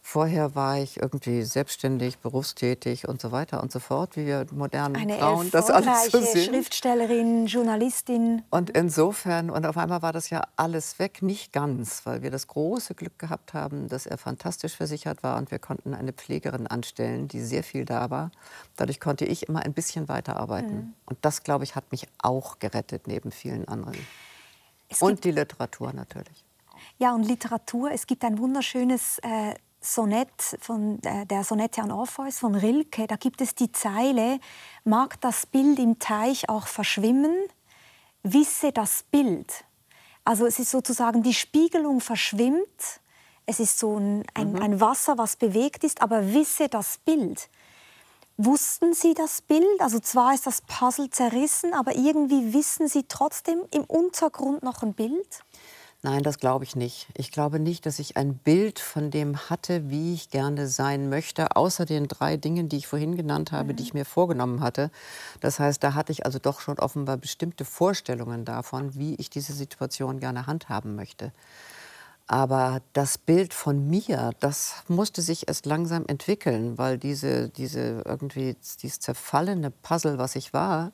Vorher 0.03 0.55
war 0.55 0.79
ich 0.79 0.99
irgendwie 0.99 1.43
selbstständig, 1.43 2.17
berufstätig 2.17 3.07
und 3.07 3.21
so 3.21 3.31
weiter 3.31 3.61
und 3.61 3.71
so 3.71 3.79
fort, 3.79 4.17
wie 4.17 4.25
wir 4.25 4.47
modernen 4.51 4.95
Eine 4.95 5.19
Frauen 5.19 5.51
das 5.51 5.69
alles 5.69 6.11
so 6.11 6.19
sind. 6.19 6.45
Schriftstellerin, 6.45 7.45
Journalistin. 7.45 8.41
Und 8.49 8.71
insofern, 8.71 9.51
und 9.51 9.65
auf 9.65 9.77
einmal 9.77 10.01
war 10.01 10.11
das 10.11 10.31
ja 10.31 10.41
alles 10.55 10.97
weg, 10.97 11.21
nicht 11.21 11.53
ganz, 11.53 12.05
weil 12.05 12.23
wir 12.23 12.31
das 12.31 12.47
große 12.47 12.95
Glück 12.95 13.19
gehabt 13.19 13.53
haben, 13.53 13.87
dass 13.89 14.07
er 14.07 14.17
fantastisch 14.17 14.75
versichert 14.75 15.21
war 15.21 15.37
und 15.37 15.51
wir 15.51 15.59
konnten 15.59 15.93
eine 15.93 16.13
Pflegerin 16.13 16.65
anstellen, 16.65 17.27
die 17.27 17.39
sehr 17.39 17.63
viel 17.63 17.85
da 17.85 18.09
war. 18.09 18.31
Dadurch 18.77 18.99
konnte 18.99 19.25
ich 19.25 19.47
immer 19.47 19.59
ein 19.59 19.73
bisschen 19.73 20.09
weiterarbeiten. 20.09 20.75
Mhm. 20.75 20.93
Und 21.05 21.19
das, 21.21 21.43
glaube 21.43 21.63
ich, 21.63 21.75
hat 21.75 21.91
mich 21.91 22.07
auch 22.17 22.57
gerettet, 22.57 23.07
neben 23.07 23.31
vielen 23.31 23.67
anderen. 23.67 23.97
Und 24.99 25.23
die 25.23 25.31
Literatur 25.31 25.93
natürlich. 25.93 26.43
Ja, 26.97 27.13
und 27.13 27.23
Literatur. 27.23 27.91
Es 27.91 28.07
gibt 28.07 28.23
ein 28.23 28.39
wunderschönes 28.39 29.19
äh, 29.19 29.53
Sonett 29.81 30.31
von 30.59 31.01
äh, 31.03 31.25
der 31.25 31.43
Sonette 31.43 31.81
an 31.81 31.91
Orpheus 31.91 32.39
von 32.39 32.53
Rilke. 32.53 33.07
Da 33.07 33.15
gibt 33.15 33.41
es 33.41 33.55
die 33.55 33.71
Zeile: 33.71 34.39
Mag 34.83 35.19
das 35.21 35.47
Bild 35.47 35.79
im 35.79 35.97
Teich 35.99 36.49
auch 36.49 36.67
verschwimmen, 36.67 37.35
wisse 38.23 38.71
das 38.71 39.03
Bild. 39.09 39.65
Also 40.23 40.45
es 40.45 40.59
ist 40.59 40.69
sozusagen 40.69 41.23
die 41.23 41.33
Spiegelung 41.33 41.99
verschwimmt. 41.99 43.01
Es 43.47 43.59
ist 43.59 43.79
so 43.79 43.97
ein, 43.97 44.23
ein, 44.35 44.53
mhm. 44.53 44.61
ein 44.61 44.79
Wasser, 44.79 45.17
was 45.17 45.35
bewegt 45.35 45.83
ist, 45.83 46.01
aber 46.01 46.31
wisse 46.31 46.69
das 46.69 46.99
Bild. 46.99 47.49
Wussten 48.37 48.93
Sie 48.93 49.13
das 49.13 49.41
Bild? 49.41 49.81
Also 49.81 49.99
zwar 49.99 50.33
ist 50.33 50.47
das 50.47 50.61
Puzzle 50.61 51.09
zerrissen, 51.09 51.73
aber 51.73 51.95
irgendwie 51.95 52.53
wissen 52.53 52.87
Sie 52.87 53.03
trotzdem 53.07 53.61
im 53.71 53.83
Untergrund 53.83 54.63
noch 54.63 54.83
ein 54.83 54.93
Bild? 54.93 55.43
Nein, 56.03 56.23
das 56.23 56.39
glaube 56.39 56.63
ich 56.63 56.75
nicht. 56.75 57.07
Ich 57.15 57.31
glaube 57.31 57.59
nicht, 57.59 57.85
dass 57.85 57.99
ich 57.99 58.17
ein 58.17 58.33
Bild 58.35 58.79
von 58.79 59.11
dem 59.11 59.37
hatte, 59.51 59.91
wie 59.91 60.15
ich 60.15 60.31
gerne 60.31 60.67
sein 60.67 61.09
möchte, 61.09 61.55
außer 61.55 61.85
den 61.85 62.07
drei 62.07 62.37
Dingen, 62.37 62.69
die 62.69 62.77
ich 62.77 62.87
vorhin 62.87 63.15
genannt 63.15 63.51
habe, 63.51 63.73
mhm. 63.73 63.75
die 63.75 63.83
ich 63.83 63.93
mir 63.93 64.05
vorgenommen 64.05 64.61
hatte. 64.61 64.89
Das 65.41 65.59
heißt, 65.59 65.83
da 65.83 65.93
hatte 65.93 66.11
ich 66.11 66.25
also 66.25 66.39
doch 66.39 66.59
schon 66.59 66.79
offenbar 66.79 67.17
bestimmte 67.17 67.65
Vorstellungen 67.65 68.45
davon, 68.45 68.95
wie 68.95 69.13
ich 69.15 69.29
diese 69.29 69.53
Situation 69.53 70.19
gerne 70.19 70.47
handhaben 70.47 70.95
möchte. 70.95 71.31
Aber 72.25 72.81
das 72.93 73.19
Bild 73.19 73.53
von 73.53 73.87
mir, 73.87 74.31
das 74.39 74.83
musste 74.87 75.21
sich 75.21 75.49
erst 75.49 75.67
langsam 75.67 76.05
entwickeln, 76.07 76.79
weil 76.79 76.97
diese, 76.97 77.49
diese 77.49 78.01
irgendwie 78.05 78.55
dieses 78.81 78.99
zerfallene 79.01 79.69
Puzzle, 79.69 80.17
was 80.17 80.35
ich 80.35 80.51
war, 80.51 80.93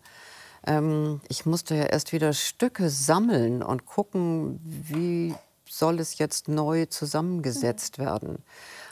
ähm, 0.67 1.21
ich 1.29 1.45
musste 1.45 1.75
ja 1.75 1.85
erst 1.85 2.11
wieder 2.11 2.33
Stücke 2.33 2.89
sammeln 2.89 3.63
und 3.63 3.85
gucken, 3.85 4.59
wie 4.63 5.33
soll 5.67 5.99
es 5.99 6.17
jetzt 6.17 6.47
neu 6.47 6.85
zusammengesetzt 6.85 7.97
werden. 7.97 8.43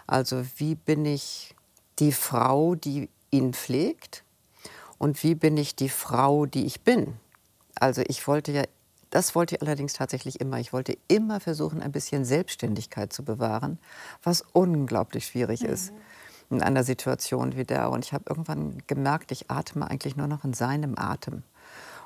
Also 0.08 0.44
wie 0.58 0.76
bin 0.76 1.06
ich 1.06 1.56
die 2.00 2.12
Frau, 2.12 2.76
die 2.76 3.10
ihn 3.32 3.54
pflegt 3.54 4.24
und 4.98 5.22
wie 5.24 5.36
bin 5.36 5.58
ich 5.58 5.76
die 5.76 5.90
Frau, 5.90 6.46
die 6.46 6.66
ich 6.66 6.82
bin. 6.82 7.14
Also 7.76 8.02
ich 8.08 8.28
wollte 8.28 8.52
ja, 8.52 8.64
das 9.10 9.36
wollte 9.36 9.56
ich 9.56 9.62
allerdings 9.62 9.94
tatsächlich 9.94 10.40
immer. 10.40 10.60
Ich 10.60 10.74
wollte 10.74 10.98
immer 11.08 11.40
versuchen, 11.40 11.82
ein 11.82 11.92
bisschen 11.92 12.26
Selbstständigkeit 12.26 13.12
zu 13.12 13.24
bewahren, 13.24 13.80
was 14.24 14.44
unglaublich 14.54 15.28
schwierig 15.28 15.62
mhm. 15.62 15.70
ist 15.70 15.94
in 16.50 16.62
einer 16.62 16.84
Situation 16.84 17.56
wie 17.56 17.64
der. 17.64 17.90
Und 17.90 18.06
ich 18.06 18.14
habe 18.14 18.26
irgendwann 18.30 18.82
gemerkt, 18.88 19.32
ich 19.32 19.50
atme 19.50 19.90
eigentlich 19.90 20.16
nur 20.16 20.28
noch 20.28 20.44
in 20.44 20.54
seinem 20.54 20.98
Atem. 20.98 21.44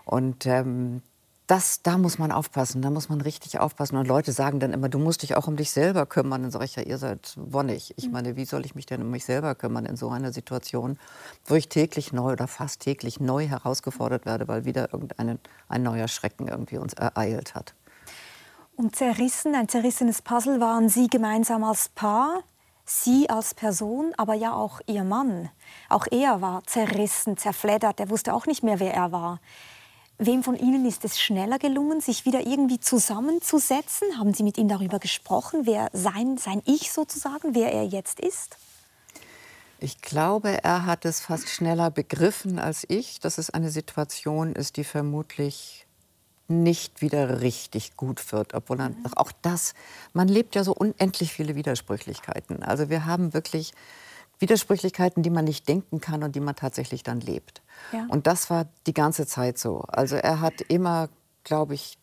Und 0.10 0.48
ähm, 0.48 1.04
das, 1.46 1.84
da 1.84 2.00
muss 2.00 2.18
man 2.18 2.32
aufpassen, 2.32 2.82
da 2.82 2.90
muss 2.90 3.10
man 3.10 3.22
richtig 3.22 3.60
aufpassen. 3.60 3.96
Und 3.96 4.08
Leute 4.08 4.32
sagen 4.32 4.60
dann 4.60 4.74
immer, 4.74 4.90
du 4.90 4.98
musst 4.98 5.22
dich 5.22 5.36
auch 5.36 5.48
um 5.48 5.56
dich 5.56 5.70
selber 5.70 6.08
kümmern. 6.08 6.42
Dann 6.42 6.50
sage 6.50 6.66
ich 6.66 6.76
ja, 6.76 6.82
ihr 6.82 6.98
seid 6.98 7.36
wonnig. 7.38 7.94
Ich 7.96 8.08
mhm. 8.08 8.14
meine, 8.14 8.36
wie 8.36 8.46
soll 8.46 8.66
ich 8.66 8.74
mich 8.74 8.88
denn 8.88 9.04
um 9.04 9.12
mich 9.12 9.26
selber 9.26 9.54
kümmern 9.54 9.86
in 9.86 9.98
so 9.98 10.10
einer 10.10 10.34
Situation, 10.34 10.98
wo 11.46 11.54
ich 11.54 11.70
täglich 11.70 12.12
neu 12.12 12.32
oder 12.32 12.48
fast 12.48 12.82
täglich 12.82 13.20
neu 13.20 13.48
herausgefordert 13.48 14.26
werde, 14.26 14.48
weil 14.48 14.66
wieder 14.66 14.92
irgendein 14.92 15.38
ein 15.68 15.84
neuer 15.84 16.08
Schrecken 16.08 16.48
irgendwie 16.48 16.80
uns 16.80 16.94
ereilt 16.94 17.54
hat. 17.54 17.76
Und 18.76 18.96
zerrissen, 18.96 19.54
ein 19.54 19.70
zerrissenes 19.70 20.24
Puzzle 20.24 20.60
waren 20.60 20.90
Sie 20.90 21.08
gemeinsam 21.08 21.64
als 21.64 21.90
Paar, 21.90 22.42
Sie 22.86 23.30
als 23.30 23.54
Person, 23.54 24.14
aber 24.18 24.34
ja 24.34 24.54
auch 24.54 24.82
Ihr 24.88 25.04
Mann. 25.04 25.50
Auch 25.88 26.08
er 26.10 26.42
war 26.42 26.64
zerrissen, 26.66 27.38
zerfleddert, 27.38 28.00
er 28.00 28.10
wusste 28.10 28.34
auch 28.34 28.48
nicht 28.48 28.64
mehr, 28.64 28.80
wer 28.80 28.96
er 28.96 29.12
war. 29.12 29.40
Wem 30.22 30.44
von 30.44 30.58
Ihnen 30.58 30.86
ist 30.86 31.06
es 31.06 31.18
schneller 31.18 31.60
gelungen, 31.60 32.02
sich 32.02 32.26
wieder 32.26 32.46
irgendwie 32.46 32.82
zusammenzusetzen? 32.82 34.18
Haben 34.18 34.34
Sie 34.34 34.44
mit 34.44 34.58
ihm 34.58 34.68
darüber 34.68 35.00
gesprochen, 35.00 35.62
wer 35.64 35.90
sein, 35.94 36.38
sein 36.38 36.62
Ich 36.66 36.92
sozusagen, 36.92 37.56
wer 37.56 37.72
er 37.72 37.86
jetzt 37.86 38.20
ist? 38.20 38.58
Ich 39.80 40.02
glaube, 40.02 40.62
er 40.62 40.86
hat 40.86 41.06
es 41.06 41.22
fast 41.22 41.48
schneller 41.48 41.90
begriffen 41.90 42.60
als 42.60 42.86
ich, 42.90 43.22
dass 43.22 43.38
es 43.38 43.50
eine 43.50 43.72
Situation 43.72 44.52
ist, 44.52 44.76
die 44.76 44.84
vermutlich 44.84 45.88
nicht 46.50 47.02
wieder 47.02 47.40
richtig 47.40 47.96
gut 47.96 48.34
wird, 48.34 48.54
obwohl 48.54 48.76
dann 48.76 48.98
mhm. 49.00 49.14
auch 49.16 49.32
das, 49.42 49.74
man 50.12 50.28
lebt 50.28 50.54
ja 50.54 50.66
so 50.66 50.74
unendlich 50.74 51.32
viele 51.32 51.56
Widersprüchlichkeiten. 51.56 52.62
Also 52.62 52.90
wir 52.90 53.06
haben 53.06 53.34
wirklich 53.34 53.72
Widersprüchlichkeiten, 54.40 55.24
die 55.24 55.30
man 55.30 55.46
nicht 55.46 55.70
denken 55.70 56.02
kann 56.02 56.24
und 56.24 56.36
die 56.36 56.42
man 56.42 56.58
tatsächlich 56.58 57.04
dann 57.04 57.22
lebt. 57.22 57.62
Ja. 57.92 58.06
Und 58.10 58.28
das 58.28 58.50
war 58.50 58.68
die 58.88 58.94
ganze 58.94 59.26
Zeit 59.26 59.58
so. 59.58 59.82
Also 59.88 60.16
er 60.16 60.42
hat 60.42 60.62
immer, 60.62 61.10
glaube 61.44 61.74
ich, 61.74 61.98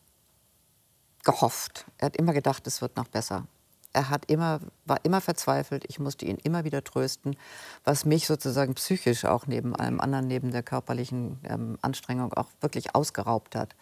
gehofft. 1.23 1.85
Er 1.97 2.07
hat 2.07 2.17
immer 2.17 2.33
gedacht, 2.33 2.65
es 2.67 2.81
wird 2.81 2.95
noch 2.95 3.07
besser. 3.07 3.47
Er 3.93 4.09
hat 4.09 4.29
immer, 4.29 4.59
war 4.85 4.99
immer 5.03 5.21
verzweifelt. 5.21 5.83
Ich 5.87 5.99
musste 5.99 6.25
ihn 6.25 6.37
immer 6.37 6.63
wieder 6.63 6.83
trösten, 6.83 7.35
was 7.83 8.05
mich 8.05 8.27
sozusagen 8.27 8.75
psychisch 8.75 9.25
auch 9.25 9.47
neben 9.47 9.75
allem 9.75 9.99
anderen, 9.99 10.27
neben 10.27 10.51
der 10.51 10.63
körperlichen 10.63 11.39
ähm, 11.43 11.77
Anstrengung 11.81 12.33
auch 12.33 12.49
wirklich 12.61 12.95
ausgeraubt 12.95 13.55
hat. 13.55 13.75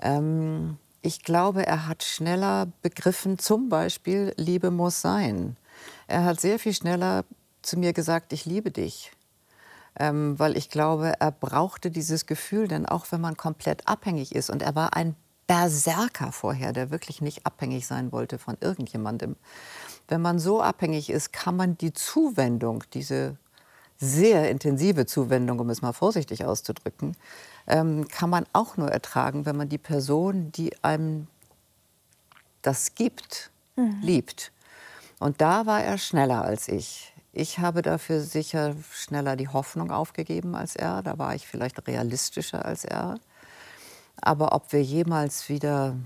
Ähm, 0.00 0.78
ich 1.00 1.22
glaube, 1.22 1.64
er 1.64 1.86
hat 1.86 2.02
schneller 2.02 2.66
begriffen, 2.82 3.38
zum 3.38 3.68
Beispiel, 3.68 4.34
Liebe 4.36 4.70
muss 4.70 5.00
sein. 5.00 5.56
Er 6.08 6.24
hat 6.24 6.40
sehr 6.40 6.58
viel 6.58 6.74
schneller 6.74 7.24
zu 7.62 7.78
mir 7.78 7.92
gesagt, 7.92 8.32
ich 8.32 8.44
liebe 8.44 8.70
dich. 8.70 9.12
Ähm, 9.98 10.38
weil 10.38 10.56
ich 10.56 10.68
glaube, 10.68 11.14
er 11.20 11.32
brauchte 11.32 11.90
dieses 11.90 12.26
Gefühl, 12.26 12.68
denn 12.68 12.86
auch 12.86 13.06
wenn 13.10 13.20
man 13.20 13.36
komplett 13.36 13.88
abhängig 13.88 14.34
ist, 14.34 14.50
und 14.50 14.62
er 14.62 14.74
war 14.74 14.94
ein 14.94 15.16
Berserker 15.46 16.32
vorher, 16.32 16.72
der 16.72 16.90
wirklich 16.90 17.20
nicht 17.20 17.46
abhängig 17.46 17.86
sein 17.86 18.12
wollte 18.12 18.38
von 18.38 18.56
irgendjemandem. 18.60 19.36
Wenn 20.08 20.20
man 20.20 20.38
so 20.38 20.60
abhängig 20.60 21.08
ist, 21.10 21.32
kann 21.32 21.56
man 21.56 21.78
die 21.78 21.92
Zuwendung, 21.92 22.84
diese 22.92 23.36
sehr 23.98 24.50
intensive 24.50 25.06
Zuwendung, 25.06 25.58
um 25.58 25.70
es 25.70 25.82
mal 25.82 25.92
vorsichtig 25.92 26.44
auszudrücken, 26.44 27.16
ähm, 27.66 28.06
kann 28.08 28.28
man 28.28 28.44
auch 28.52 28.76
nur 28.76 28.90
ertragen, 28.90 29.46
wenn 29.46 29.56
man 29.56 29.68
die 29.68 29.78
Person, 29.78 30.52
die 30.52 30.72
einem 30.82 31.28
das 32.62 32.94
gibt, 32.94 33.50
mhm. 33.76 34.00
liebt. 34.02 34.52
Und 35.18 35.40
da 35.40 35.66
war 35.66 35.82
er 35.82 35.98
schneller 35.98 36.42
als 36.42 36.68
ich. 36.68 37.14
Ich 37.38 37.58
habe 37.58 37.82
dafür 37.82 38.22
sicher 38.22 38.74
schneller 38.90 39.36
die 39.36 39.48
Hoffnung 39.48 39.90
aufgegeben 39.90 40.54
als 40.54 40.74
er. 40.74 41.02
Da 41.02 41.18
war 41.18 41.34
ich 41.34 41.46
vielleicht 41.46 41.86
realistischer 41.86 42.64
als 42.64 42.86
er. 42.86 43.20
Aber 44.22 44.54
ob 44.54 44.72
wir 44.72 44.82
jemals 44.82 45.50
wieder, 45.50 45.96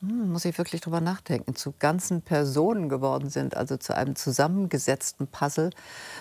hm, 0.00 0.32
muss 0.32 0.46
ich 0.46 0.56
wirklich 0.56 0.80
drüber 0.80 1.02
nachdenken, 1.02 1.54
zu 1.54 1.74
ganzen 1.78 2.22
Personen 2.22 2.88
geworden 2.88 3.28
sind, 3.28 3.58
also 3.58 3.76
zu 3.76 3.94
einem 3.94 4.16
zusammengesetzten 4.16 5.26
Puzzle, 5.26 5.68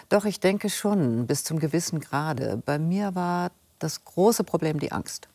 doch 0.10 0.26
ich 0.26 0.41
denke 0.41 0.69
schon, 0.69 1.26
bis 1.26 1.45
zum 1.45 1.60
gewissen 1.60 2.02
Grade. 2.02 2.62
Bei 2.65 2.80
mir 2.80 3.15
war 3.15 3.50
das 3.80 4.04
große 4.04 4.43
Problem 4.43 4.82
die 4.82 4.91
Angst. 4.91 5.30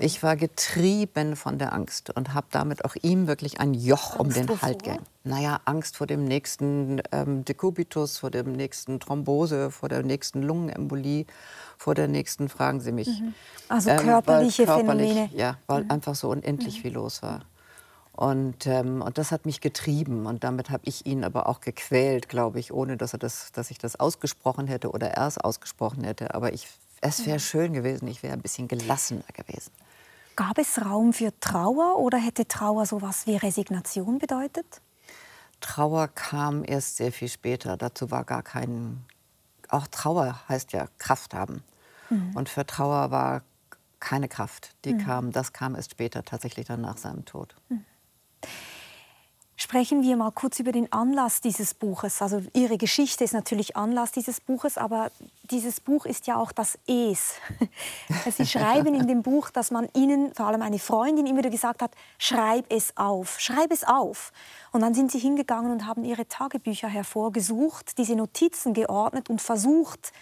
Ich 0.00 0.22
war 0.22 0.36
getrieben 0.36 1.36
von 1.36 1.58
der 1.58 1.72
Angst 1.72 2.10
und 2.10 2.34
habe 2.34 2.48
damit 2.50 2.84
auch 2.84 2.96
ihm 3.02 3.28
wirklich 3.28 3.60
ein 3.60 3.72
Joch 3.72 4.18
Angst 4.18 4.20
um 4.20 4.32
den 4.32 4.62
Hals 4.62 4.78
gegeben. 4.78 5.04
Naja, 5.22 5.60
Angst 5.64 5.96
vor 5.96 6.06
dem 6.06 6.24
nächsten 6.24 7.00
ähm, 7.12 7.44
Dekubitus, 7.44 8.18
vor 8.18 8.30
dem 8.30 8.52
nächsten 8.52 8.98
Thrombose, 8.98 9.70
vor 9.70 9.88
der 9.88 10.02
nächsten 10.02 10.42
Lungenembolie, 10.42 11.26
vor 11.78 11.94
der 11.94 12.08
nächsten, 12.08 12.48
fragen 12.48 12.80
Sie 12.80 12.92
mich. 12.92 13.20
Mhm. 13.20 13.34
Also 13.68 13.90
körperliche 13.90 14.62
ähm, 14.62 14.68
körperlich, 14.68 15.12
Phänomene. 15.12 15.36
Ja, 15.36 15.58
weil 15.66 15.84
mhm. 15.84 15.90
einfach 15.90 16.14
so 16.14 16.30
unendlich 16.30 16.78
mhm. 16.78 16.82
viel 16.82 16.92
los 16.94 17.22
war. 17.22 17.42
Und, 18.12 18.66
ähm, 18.66 19.02
und 19.02 19.18
das 19.18 19.30
hat 19.30 19.44
mich 19.44 19.60
getrieben 19.60 20.24
und 20.24 20.42
damit 20.42 20.70
habe 20.70 20.82
ich 20.86 21.04
ihn 21.04 21.22
aber 21.22 21.48
auch 21.48 21.60
gequält, 21.60 22.30
glaube 22.30 22.58
ich, 22.58 22.72
ohne 22.72 22.96
dass, 22.96 23.12
er 23.12 23.18
das, 23.18 23.52
dass 23.52 23.70
ich 23.70 23.76
das 23.76 24.00
ausgesprochen 24.00 24.66
hätte 24.68 24.90
oder 24.90 25.10
er 25.10 25.26
es 25.26 25.36
ausgesprochen 25.36 26.02
hätte. 26.02 26.34
Aber 26.34 26.54
ich 26.54 26.66
es 27.00 27.26
wäre 27.26 27.40
schön 27.40 27.72
gewesen, 27.72 28.08
ich 28.08 28.22
wäre 28.22 28.32
ein 28.32 28.42
bisschen 28.42 28.68
gelassener 28.68 29.24
gewesen. 29.32 29.72
Gab 30.34 30.58
es 30.58 30.84
Raum 30.84 31.12
für 31.12 31.32
Trauer 31.40 31.98
oder 31.98 32.18
hätte 32.18 32.46
Trauer 32.46 32.84
so 32.84 32.98
etwas 32.98 33.26
wie 33.26 33.36
Resignation 33.36 34.18
bedeutet? 34.18 34.82
Trauer 35.60 36.08
kam 36.08 36.62
erst 36.64 36.96
sehr 36.96 37.12
viel 37.12 37.28
später. 37.28 37.76
Dazu 37.76 38.10
war 38.10 38.24
gar 38.24 38.42
kein. 38.42 39.04
Auch 39.68 39.86
Trauer 39.86 40.38
heißt 40.48 40.72
ja 40.72 40.88
Kraft 40.98 41.32
haben. 41.32 41.62
Mhm. 42.10 42.32
Und 42.34 42.48
für 42.48 42.66
Trauer 42.66 43.10
war 43.10 43.42
keine 43.98 44.28
Kraft. 44.28 44.76
Die 44.84 44.94
mhm. 44.94 44.98
kam, 44.98 45.32
das 45.32 45.52
kam 45.52 45.74
erst 45.74 45.92
später, 45.92 46.22
tatsächlich 46.22 46.66
dann 46.66 46.82
nach 46.82 46.98
seinem 46.98 47.24
Tod. 47.24 47.56
Mhm. 47.68 47.84
Sprechen 49.58 50.02
wir 50.02 50.18
mal 50.18 50.32
kurz 50.32 50.60
über 50.60 50.70
den 50.70 50.92
Anlass 50.92 51.40
dieses 51.40 51.72
Buches. 51.72 52.20
Also 52.20 52.42
Ihre 52.52 52.76
Geschichte 52.76 53.24
ist 53.24 53.32
natürlich 53.32 53.74
Anlass 53.74 54.12
dieses 54.12 54.38
Buches, 54.38 54.76
aber 54.76 55.10
dieses 55.44 55.80
Buch 55.80 56.04
ist 56.04 56.26
ja 56.26 56.36
auch 56.36 56.52
das 56.52 56.78
Es. 56.86 57.36
Sie 58.36 58.44
schreiben 58.44 58.94
in 58.94 59.06
dem 59.06 59.22
Buch, 59.22 59.48
dass 59.48 59.70
man 59.70 59.88
Ihnen, 59.94 60.34
vor 60.34 60.48
allem 60.48 60.60
eine 60.60 60.78
Freundin, 60.78 61.26
immer 61.26 61.38
wieder 61.38 61.48
gesagt 61.48 61.80
hat, 61.80 61.92
schreib 62.18 62.66
es 62.70 62.94
auf, 62.98 63.40
schreib 63.40 63.72
es 63.72 63.82
auf. 63.82 64.30
Und 64.72 64.82
dann 64.82 64.92
sind 64.92 65.10
Sie 65.10 65.18
hingegangen 65.18 65.72
und 65.72 65.86
haben 65.86 66.04
Ihre 66.04 66.28
Tagebücher 66.28 66.88
hervorgesucht, 66.88 67.96
diese 67.96 68.14
Notizen 68.14 68.74
geordnet 68.74 69.30
und 69.30 69.40
versucht, 69.40 70.12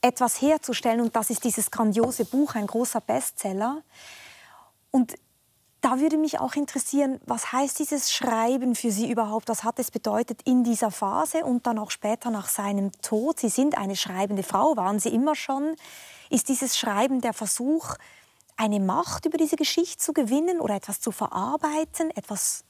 etwas 0.00 0.40
herzustellen. 0.40 1.00
Und 1.00 1.16
das 1.16 1.30
ist 1.30 1.42
dieses 1.42 1.72
grandiose 1.72 2.24
Buch, 2.24 2.54
ein 2.54 2.68
großer 2.68 3.00
Bestseller. 3.00 3.82
Und 4.92 5.16
da 5.80 5.98
würde 6.00 6.16
mich 6.16 6.38
auch 6.38 6.54
interessieren, 6.54 7.20
was 7.26 7.52
heißt 7.52 7.78
dieses 7.78 8.12
Schreiben 8.12 8.74
für 8.74 8.90
Sie 8.90 9.10
überhaupt? 9.10 9.48
Was 9.48 9.64
hat 9.64 9.78
es 9.78 9.90
bedeutet 9.90 10.42
in 10.44 10.64
dieser 10.64 10.90
Phase 10.90 11.44
und 11.44 11.66
dann 11.66 11.78
auch 11.78 11.90
später 11.90 12.30
nach 12.30 12.48
seinem 12.48 12.92
Tod? 13.02 13.40
Sie 13.40 13.48
sind 13.48 13.78
eine 13.78 13.96
schreibende 13.96 14.42
Frau, 14.42 14.76
waren 14.76 14.98
Sie 14.98 15.08
immer 15.08 15.34
schon. 15.34 15.74
Ist 16.28 16.48
dieses 16.48 16.78
Schreiben 16.78 17.20
der 17.20 17.32
Versuch, 17.32 17.94
eine 18.56 18.78
Macht 18.78 19.24
über 19.24 19.38
diese 19.38 19.56
Geschichte 19.56 19.96
zu 19.96 20.12
gewinnen 20.12 20.60
oder 20.60 20.74
etwas 20.74 21.00
zu 21.00 21.12
verarbeiten, 21.12 22.10
etwas 22.10 22.64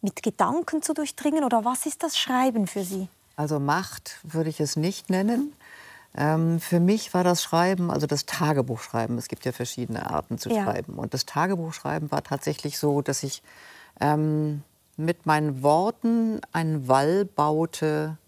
mit 0.00 0.22
Gedanken 0.22 0.82
zu 0.82 0.94
durchdringen? 0.94 1.44
Oder 1.44 1.64
was 1.64 1.86
ist 1.86 2.02
das 2.02 2.18
Schreiben 2.18 2.66
für 2.66 2.82
Sie? 2.82 3.08
Also 3.36 3.60
Macht 3.60 4.18
würde 4.24 4.50
ich 4.50 4.58
es 4.58 4.74
nicht 4.74 5.10
nennen. 5.10 5.54
Ähm, 6.20 6.58
für 6.58 6.80
mich 6.80 7.14
war 7.14 7.22
das 7.22 7.44
Schreiben, 7.44 7.92
also 7.92 8.08
das 8.08 8.26
Tagebuchschreiben, 8.26 9.16
es 9.18 9.28
gibt 9.28 9.44
ja 9.44 9.52
verschiedene 9.52 10.10
Arten 10.10 10.36
zu 10.36 10.50
ja. 10.50 10.64
schreiben. 10.64 10.94
Und 10.94 11.14
das 11.14 11.26
Tagebuchschreiben 11.26 12.10
war 12.10 12.24
tatsächlich 12.24 12.76
so, 12.76 13.02
dass 13.02 13.22
ich 13.22 13.40
ähm, 14.00 14.64
mit 14.96 15.26
meinen 15.26 15.62
Worten 15.62 16.40
einen 16.50 16.88
Wall 16.88 17.24
baute 17.24 18.18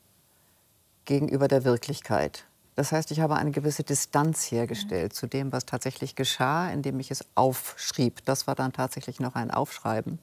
gegenüber 1.04 1.48
der 1.48 1.64
Wirklichkeit. 1.64 2.44
Das 2.76 2.92
heißt, 2.92 3.10
ich 3.10 3.18
habe 3.18 3.34
eine 3.34 3.50
gewisse 3.50 3.82
Distanz 3.82 4.52
hergestellt 4.52 5.12
mhm. 5.12 5.16
zu 5.16 5.26
dem, 5.26 5.50
was 5.50 5.66
tatsächlich 5.66 6.14
geschah, 6.14 6.70
indem 6.70 7.00
ich 7.00 7.10
es 7.10 7.24
aufschrieb. 7.34 8.24
Das 8.24 8.46
war 8.46 8.54
dann 8.54 8.72
tatsächlich 8.72 9.18
noch 9.18 9.34
ein 9.34 9.50
Aufschreiben. 9.50 10.20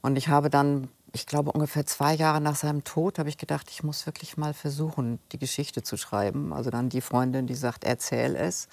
Und 0.00 0.16
ich 0.16 0.28
habe 0.28 0.48
dann 0.48 0.86
ich 1.12 1.26
glaube, 1.26 1.52
ungefähr 1.52 1.86
zwei 1.86 2.14
Jahre 2.14 2.40
nach 2.40 2.56
seinem 2.56 2.84
Tod 2.84 3.18
habe 3.18 3.28
ich 3.28 3.38
gedacht, 3.38 3.68
ich 3.70 3.82
muss 3.82 4.06
wirklich 4.06 4.36
mal 4.36 4.54
versuchen, 4.54 5.18
die 5.32 5.38
Geschichte 5.38 5.82
zu 5.82 5.96
schreiben. 5.96 6.52
Also 6.52 6.70
dann 6.70 6.88
die 6.88 7.00
Freundin, 7.00 7.46
die 7.46 7.54
sagt, 7.54 7.84
erzähl 7.84 8.36
es. 8.36 8.68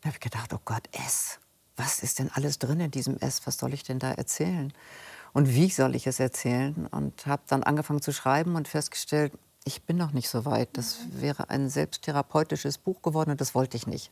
Da 0.00 0.08
habe 0.08 0.16
ich 0.16 0.20
gedacht, 0.20 0.52
oh 0.52 0.60
Gott, 0.64 0.88
S. 0.92 1.38
Was 1.76 2.02
ist 2.02 2.18
denn 2.18 2.30
alles 2.34 2.58
drin 2.58 2.80
in 2.80 2.90
diesem 2.90 3.16
S? 3.18 3.42
Was 3.46 3.56
soll 3.58 3.72
ich 3.72 3.84
denn 3.84 3.98
da 3.98 4.10
erzählen? 4.10 4.72
Und 5.32 5.54
wie 5.54 5.70
soll 5.70 5.94
ich 5.94 6.06
es 6.06 6.20
erzählen? 6.20 6.86
Und 6.90 7.26
habe 7.26 7.42
dann 7.46 7.62
angefangen 7.62 8.02
zu 8.02 8.12
schreiben 8.12 8.56
und 8.56 8.68
festgestellt, 8.68 9.32
ich 9.64 9.82
bin 9.82 9.96
noch 9.96 10.12
nicht 10.12 10.28
so 10.28 10.44
weit. 10.44 10.70
Das 10.72 10.98
wäre 11.12 11.50
ein 11.50 11.68
selbsttherapeutisches 11.68 12.78
Buch 12.78 13.02
geworden 13.02 13.30
und 13.30 13.40
das 13.40 13.54
wollte 13.54 13.76
ich 13.76 13.86
nicht. 13.86 14.10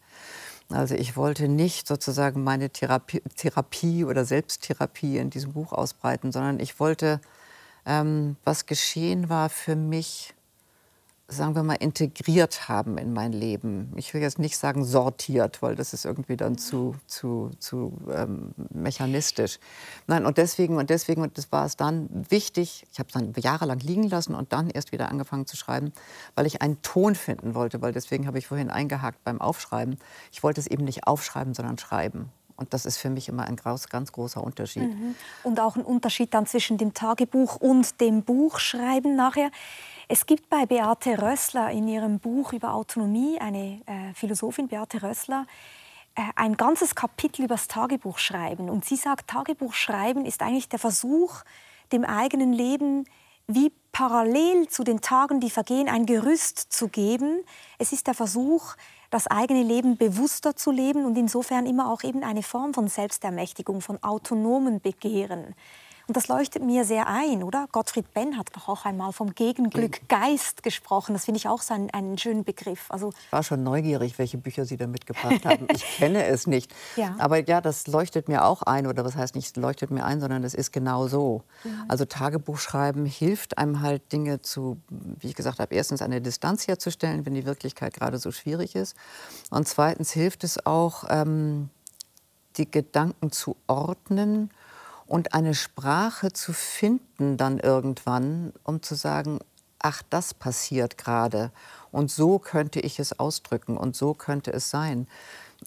Also 0.69 0.95
ich 0.95 1.17
wollte 1.17 1.49
nicht 1.49 1.87
sozusagen 1.89 2.45
meine 2.45 2.71
Therapie, 2.71 3.23
Therapie 3.37 4.05
oder 4.05 4.25
Selbsttherapie 4.25 5.19
in 5.19 5.31
diesem 5.31 5.53
Buch 5.53 5.73
ausbreiten, 5.73 6.33
sondern 6.33 6.61
ich 6.61 6.79
wollte 6.79 7.21
ähm, 7.87 8.37
was 8.45 8.67
geschehen 8.67 9.29
war 9.29 9.49
für 9.49 9.77
mich, 9.77 10.35
sagen 11.29 11.55
wir 11.55 11.63
mal, 11.63 11.75
integriert 11.75 12.69
haben 12.69 12.99
in 12.99 13.13
mein 13.13 13.33
Leben. 13.33 13.93
Ich 13.97 14.13
will 14.15 14.21
jetzt 14.21 14.39
nicht 14.39 14.57
sagen 14.57 14.85
sortiert, 14.85 15.63
weil 15.63 15.75
das 15.75 15.93
ist 15.93 16.05
irgendwie 16.05 16.37
dann 16.37 16.59
zu, 16.59 16.95
zu, 17.07 17.51
zu 17.59 17.97
ähm, 18.13 18.53
mechanistisch. 18.71 19.59
Nein, 20.07 20.27
und 20.27 20.39
deswegen, 20.39 20.77
und 20.77 20.91
deswegen, 20.91 21.23
und 21.23 21.39
das 21.39 21.51
war 21.51 21.65
es 21.65 21.77
dann 21.77 22.09
wichtig, 22.31 22.85
ich 22.93 22.99
habe 22.99 23.09
es 23.09 23.15
dann 23.15 23.33
jahrelang 23.37 23.81
liegen 23.81 24.09
lassen 24.09 24.35
und 24.35 24.53
dann 24.53 24.71
erst 24.71 24.93
wieder 24.93 25.09
angefangen 25.09 25.47
zu 25.47 25.57
schreiben, 25.57 25.93
weil 26.35 26.47
ich 26.47 26.63
einen 26.63 26.81
Ton 26.83 27.15
finden 27.15 27.55
wollte, 27.55 27.83
weil 27.83 27.93
deswegen 27.93 28.27
habe 28.27 28.39
ich 28.39 28.47
vorhin 28.47 28.71
eingehakt 28.71 29.23
beim 29.25 29.41
Aufschreiben. 29.41 29.99
Ich 30.33 30.43
wollte 30.43 30.61
es 30.61 30.67
eben 30.67 30.85
nicht 30.85 31.07
aufschreiben, 31.07 31.55
sondern 31.55 31.79
schreiben. 31.79 32.31
Und 32.57 32.73
das 32.73 32.87
ist 32.87 32.97
für 32.97 33.11
mich 33.11 33.29
immer 33.29 33.45
ein 33.45 33.57
ganz, 33.57 33.89
ganz 33.89 34.13
großer 34.13 34.43
Unterschied. 34.43 34.89
Mhm. 34.95 35.15
Und 35.43 35.61
auch 35.61 35.77
ein 35.77 35.83
Unterschied 35.83 36.33
dann 36.35 36.47
zwischen 36.47 36.79
dem 36.79 36.95
Tagebuch 36.95 37.57
und 37.57 38.01
dem 38.01 38.23
Buchschreiben 38.23 39.15
nachher. 39.15 39.51
Es 40.09 40.27
gibt 40.27 40.49
bei 40.49 40.67
Beate 40.67 41.21
Rössler 41.21 41.71
in 41.71 41.89
ihrem 41.89 42.19
Buch 42.19 42.53
über 42.53 42.75
Autonomie, 42.75 43.39
eine 43.41 43.81
äh, 43.87 44.15
Philosophin 44.15 44.69
Beate 44.69 45.03
Rössler, 45.03 45.47
äh, 46.15 46.23
ein 46.37 46.57
ganzes 46.57 46.95
Kapitel 46.95 47.45
über 47.45 47.57
das 47.57 47.69
Tagebuchschreiben. 47.69 48.71
Und 48.71 48.85
sie 48.85 48.97
sagt, 48.97 49.29
Tagebuchschreiben 49.29 50.25
ist 50.25 50.43
eigentlich 50.43 50.69
der 50.69 50.79
Versuch, 50.79 51.43
dem 51.93 52.05
eigenen 52.05 52.53
Leben 52.53 53.07
wie 53.49 53.73
parallel 53.93 54.69
zu 54.69 54.83
den 54.83 55.01
Tagen, 55.01 55.41
die 55.41 55.51
vergehen, 55.51 55.89
ein 55.89 56.07
Gerüst 56.07 56.73
zu 56.73 56.89
geben. 56.89 57.45
Es 57.79 57.93
ist 57.93 58.07
der 58.07 58.15
Versuch, 58.15 58.75
das 59.17 59.29
eigene 59.29 59.63
Leben 59.63 59.97
bewusster 59.97 60.57
zu 60.57 60.71
leben 60.71 61.07
und 61.07 61.17
insofern 61.17 61.65
immer 61.65 61.91
auch 61.91 62.03
eben 62.03 62.23
eine 62.23 62.43
Form 62.43 62.75
von 62.75 62.87
Selbstermächtigung, 62.87 63.81
von 63.81 64.03
autonomen 64.03 64.83
Begehren. 64.83 65.55
Und 66.09 66.17
das 66.17 66.29
leuchtet 66.29 66.63
mir 66.63 66.85
sehr 66.85 67.09
ein, 67.09 67.43
oder? 67.43 67.67
Gottfried 67.73 68.15
Benn 68.15 68.39
hat 68.39 68.49
doch 68.55 68.69
auch 68.69 68.85
einmal 68.85 69.13
vom 69.13 69.35
Gegenglück 69.35 70.09
Geist 70.09 70.63
gesprochen. 70.63 71.15
Das 71.15 71.25
finde 71.25 71.39
ich 71.39 71.49
auch 71.49 71.63
so 71.63 71.75
einen, 71.75 71.91
einen, 71.91 72.17
schönen 72.17 72.45
Begriff. 72.45 72.87
Also 72.91 73.13
ich 73.25 73.33
war 73.33 73.43
schon 73.43 73.65
neugierig, 73.65 74.17
welche 74.19 74.39
Bücher 74.39 74.65
Sie 74.67 74.77
da 74.77 74.87
mitgebracht 74.87 75.45
haben. 75.45 75.67
Ich 75.77 75.83
kenne 75.99 76.25
es 76.25 76.47
nicht. 76.47 76.73
Ja. 76.95 77.17
Aber 77.19 77.47
ja, 77.47 77.61
das 77.61 77.87
leuchtet 77.87 78.29
mir 78.29 78.45
auch 78.45 78.63
ein. 78.63 78.87
Oder 78.87 79.05
was 79.05 79.17
heißt 79.17 79.35
nicht 79.35 79.57
leuchtet 79.57 79.91
mir 79.91 80.05
ein, 80.05 80.21
sondern 80.21 80.45
es 80.45 80.55
ist 80.55 80.73
genau 80.73 81.09
so. 81.09 81.43
Mhm. 81.65 81.85
Also 81.89 82.05
Tagebuchschreiben 82.05 83.05
hilft 83.05 83.59
einem 83.59 83.81
halt 83.81 84.13
Dinge 84.13 84.41
zu, 84.43 84.79
wie 84.89 85.29
ich 85.29 85.35
gesagt 85.35 85.59
habe, 85.59 85.75
erstens 85.75 86.03
eine 86.03 86.21
Distanz 86.21 86.69
herzustellen, 86.69 87.27
wenn 87.27 87.35
die 87.35 87.47
Wirklichkeit 87.47 87.95
gerade 87.95 88.19
so 88.19 88.31
schwierig 88.31 88.77
ist. 88.77 88.97
Und 89.51 89.67
zweitens 89.67 90.13
hilft 90.13 90.45
es 90.45 90.65
auch, 90.65 91.05
ähm, 91.09 91.69
die 92.57 92.71
Gedanken 92.71 93.33
zu 93.33 93.57
ordnen 93.67 94.51
und 95.07 95.35
eine 95.35 95.55
Sprache 95.55 96.33
zu 96.33 96.53
finden 96.53 97.37
dann 97.37 97.59
irgendwann, 97.59 98.53
um 98.65 98.83
zu 98.83 98.95
sagen, 98.95 99.39
ach, 99.79 100.03
das 100.11 100.35
passiert 100.35 100.99
gerade 100.99 101.53
und 101.93 102.11
so 102.11 102.39
könnte 102.39 102.81
ich 102.81 102.99
es 102.99 103.19
ausdrücken 103.19 103.77
und 103.77 103.97
so 103.97 104.15
könnte 104.15 104.53
es 104.53 104.71
sein. 104.71 105.07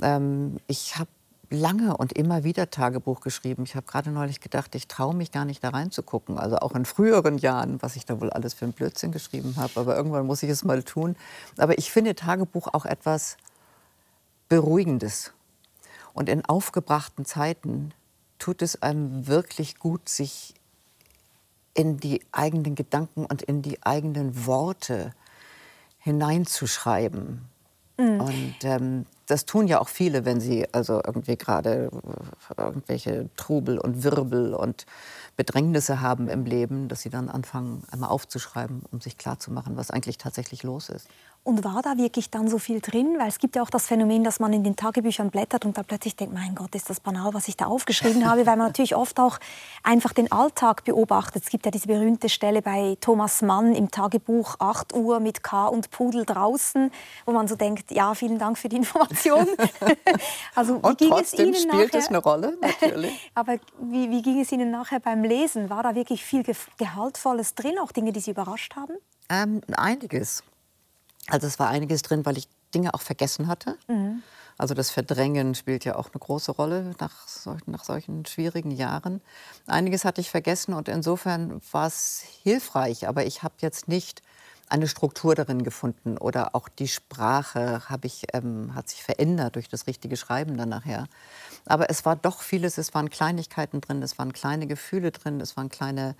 Ähm, 0.01 0.57
ich 0.67 0.97
habe 0.97 1.09
lange 1.49 1.97
und 1.97 2.13
immer 2.13 2.43
wieder 2.43 2.69
Tagebuch 2.69 3.21
geschrieben. 3.21 3.63
Ich 3.63 3.75
habe 3.75 3.87
gerade 3.87 4.11
neulich 4.11 4.39
gedacht, 4.39 4.75
ich 4.75 4.87
traue 4.87 5.15
mich 5.15 5.31
gar 5.31 5.45
nicht 5.45 5.63
da 5.63 5.69
reinzugucken. 5.69 6.37
Also 6.37 6.57
auch 6.57 6.75
in 6.75 6.85
früheren 6.85 7.37
Jahren, 7.37 7.81
was 7.81 7.95
ich 7.95 8.05
da 8.05 8.21
wohl 8.21 8.29
alles 8.29 8.53
für 8.53 8.65
einen 8.65 8.73
Blödsinn 8.73 9.11
geschrieben 9.11 9.55
habe. 9.57 9.79
Aber 9.79 9.95
irgendwann 9.95 10.27
muss 10.27 10.43
ich 10.43 10.49
es 10.49 10.63
mal 10.63 10.83
tun. 10.83 11.15
Aber 11.57 11.77
ich 11.77 11.91
finde 11.91 12.15
Tagebuch 12.15 12.67
auch 12.73 12.85
etwas 12.85 13.37
Beruhigendes. 14.47 15.33
Und 16.13 16.29
in 16.29 16.45
aufgebrachten 16.45 17.25
Zeiten 17.25 17.93
tut 18.39 18.61
es 18.61 18.81
einem 18.81 19.27
wirklich 19.27 19.77
gut, 19.77 20.09
sich 20.09 20.55
in 21.73 21.97
die 21.97 22.21
eigenen 22.31 22.75
Gedanken 22.75 23.25
und 23.25 23.41
in 23.41 23.61
die 23.61 23.83
eigenen 23.83 24.45
Worte 24.45 25.13
hineinzuschreiben. 25.99 27.47
Mhm. 27.97 28.21
Und 28.21 28.55
ähm, 28.63 29.05
das 29.27 29.45
tun 29.45 29.67
ja 29.67 29.79
auch 29.79 29.89
viele, 29.89 30.25
wenn 30.25 30.39
sie 30.39 30.65
also 30.73 31.01
irgendwie 31.05 31.37
gerade 31.37 31.91
äh, 32.57 32.61
irgendwelche 32.61 33.29
Trubel 33.35 33.77
und 33.77 34.03
Wirbel 34.03 34.53
und 34.53 34.85
Bedrängnisse 35.37 36.01
haben 36.01 36.29
im 36.29 36.45
Leben, 36.45 36.87
dass 36.87 37.01
sie 37.01 37.09
dann 37.09 37.29
anfangen, 37.29 37.83
einmal 37.91 38.09
aufzuschreiben, 38.09 38.83
um 38.91 39.01
sich 39.01 39.17
klarzumachen, 39.17 39.77
was 39.77 39.91
eigentlich 39.91 40.17
tatsächlich 40.17 40.63
los 40.63 40.89
ist. 40.89 41.07
Und 41.49 41.63
war 41.63 41.81
da 41.81 41.97
wirklich 41.97 42.29
dann 42.29 42.47
so 42.47 42.59
viel 42.59 42.79
drin? 42.79 43.15
Weil 43.17 43.27
es 43.27 43.39
gibt 43.39 43.55
ja 43.55 43.63
auch 43.63 43.71
das 43.71 43.87
Phänomen, 43.87 44.23
dass 44.23 44.39
man 44.39 44.53
in 44.53 44.63
den 44.63 44.75
Tagebüchern 44.75 45.31
blättert 45.31 45.65
und 45.65 45.75
dann 45.79 45.83
plötzlich 45.83 46.15
denkt, 46.15 46.31
mein 46.31 46.53
Gott, 46.53 46.75
ist 46.75 46.91
das 46.91 46.99
banal, 46.99 47.33
was 47.33 47.47
ich 47.47 47.57
da 47.57 47.65
aufgeschrieben 47.65 48.29
habe, 48.29 48.45
weil 48.45 48.55
man 48.55 48.67
natürlich 48.67 48.95
oft 48.95 49.19
auch 49.19 49.39
einfach 49.81 50.13
den 50.13 50.31
Alltag 50.31 50.83
beobachtet. 50.83 51.41
Es 51.41 51.49
gibt 51.49 51.65
ja 51.65 51.71
diese 51.71 51.87
berühmte 51.87 52.29
Stelle 52.29 52.61
bei 52.61 52.97
Thomas 53.01 53.41
Mann 53.41 53.73
im 53.73 53.89
Tagebuch 53.89 54.57
8 54.59 54.93
Uhr 54.93 55.19
mit 55.19 55.41
K 55.41 55.65
und 55.65 55.89
Pudel 55.89 56.23
draußen, 56.23 56.91
wo 57.25 57.31
man 57.31 57.47
so 57.47 57.55
denkt, 57.55 57.89
ja, 57.89 58.13
vielen 58.13 58.37
Dank 58.37 58.59
für 58.59 58.69
die 58.69 58.75
Information. 58.75 59.47
also, 60.53 60.75
wie 60.75 60.87
und 60.87 60.97
ging 60.99 61.09
trotzdem 61.09 61.49
es 61.49 61.63
Ihnen 61.63 61.71
spielt 61.71 61.93
nachher? 61.93 61.99
es 61.99 62.09
eine 62.09 62.19
Rolle, 62.19 62.57
natürlich. 62.61 63.31
Aber 63.33 63.57
wie, 63.81 64.11
wie 64.11 64.21
ging 64.21 64.39
es 64.39 64.51
Ihnen 64.51 64.69
nachher 64.69 64.99
beim 64.99 65.23
Lesen? 65.23 65.71
War 65.71 65.81
da 65.81 65.95
wirklich 65.95 66.23
viel 66.23 66.43
Gehaltvolles 66.77 67.55
drin, 67.55 67.79
auch 67.79 67.91
Dinge, 67.91 68.11
die 68.11 68.19
Sie 68.19 68.29
überrascht 68.29 68.75
haben? 68.75 68.93
Ähm, 69.31 69.61
einiges. 69.75 70.43
Also 71.29 71.47
es 71.47 71.59
war 71.59 71.69
einiges 71.69 72.01
drin, 72.01 72.25
weil 72.25 72.37
ich 72.37 72.47
Dinge 72.73 72.93
auch 72.93 73.01
vergessen 73.01 73.47
hatte. 73.47 73.77
Mhm. 73.87 74.21
Also 74.57 74.73
das 74.73 74.89
Verdrängen 74.89 75.55
spielt 75.55 75.85
ja 75.85 75.95
auch 75.95 76.07
eine 76.07 76.19
große 76.19 76.51
Rolle 76.51 76.93
nach, 76.99 77.27
solchen, 77.27 77.71
nach 77.71 77.85
solchen 77.85 78.25
schwierigen 78.25 78.71
Jahren. 78.71 79.21
Einiges 79.67 80.03
hatte 80.03 80.19
ich 80.19 80.29
vergessen 80.29 80.73
und 80.73 80.89
insofern 80.89 81.61
war 81.71 81.87
es 81.87 82.25
hilfreich. 82.43 83.07
Aber 83.07 83.25
ich 83.25 83.41
habe 83.41 83.55
jetzt 83.59 83.87
nicht 83.87 84.21
eine 84.67 84.87
Struktur 84.87 85.33
darin 85.33 85.63
gefunden 85.63 86.17
oder 86.17 86.55
auch 86.55 86.69
die 86.69 86.87
Sprache 86.89 87.81
ich, 88.03 88.25
ähm, 88.33 88.75
hat 88.75 88.89
sich 88.89 89.01
verändert 89.01 89.55
durch 89.55 89.69
das 89.69 89.87
richtige 89.87 90.15
Schreiben 90.15 90.57
dann 90.57 90.69
nachher. 90.69 91.07
Aber 91.65 91.89
es 91.89 92.05
war 92.05 92.15
doch 92.15 92.41
vieles, 92.41 92.77
es 92.77 92.93
waren 92.93 93.09
Kleinigkeiten 93.09 93.81
drin, 93.81 94.03
es 94.03 94.19
waren 94.19 94.33
kleine 94.33 94.67
Gefühle 94.67 95.11
drin, 95.11 95.41
es 95.41 95.57
waren 95.57 95.69
kleine 95.69 96.15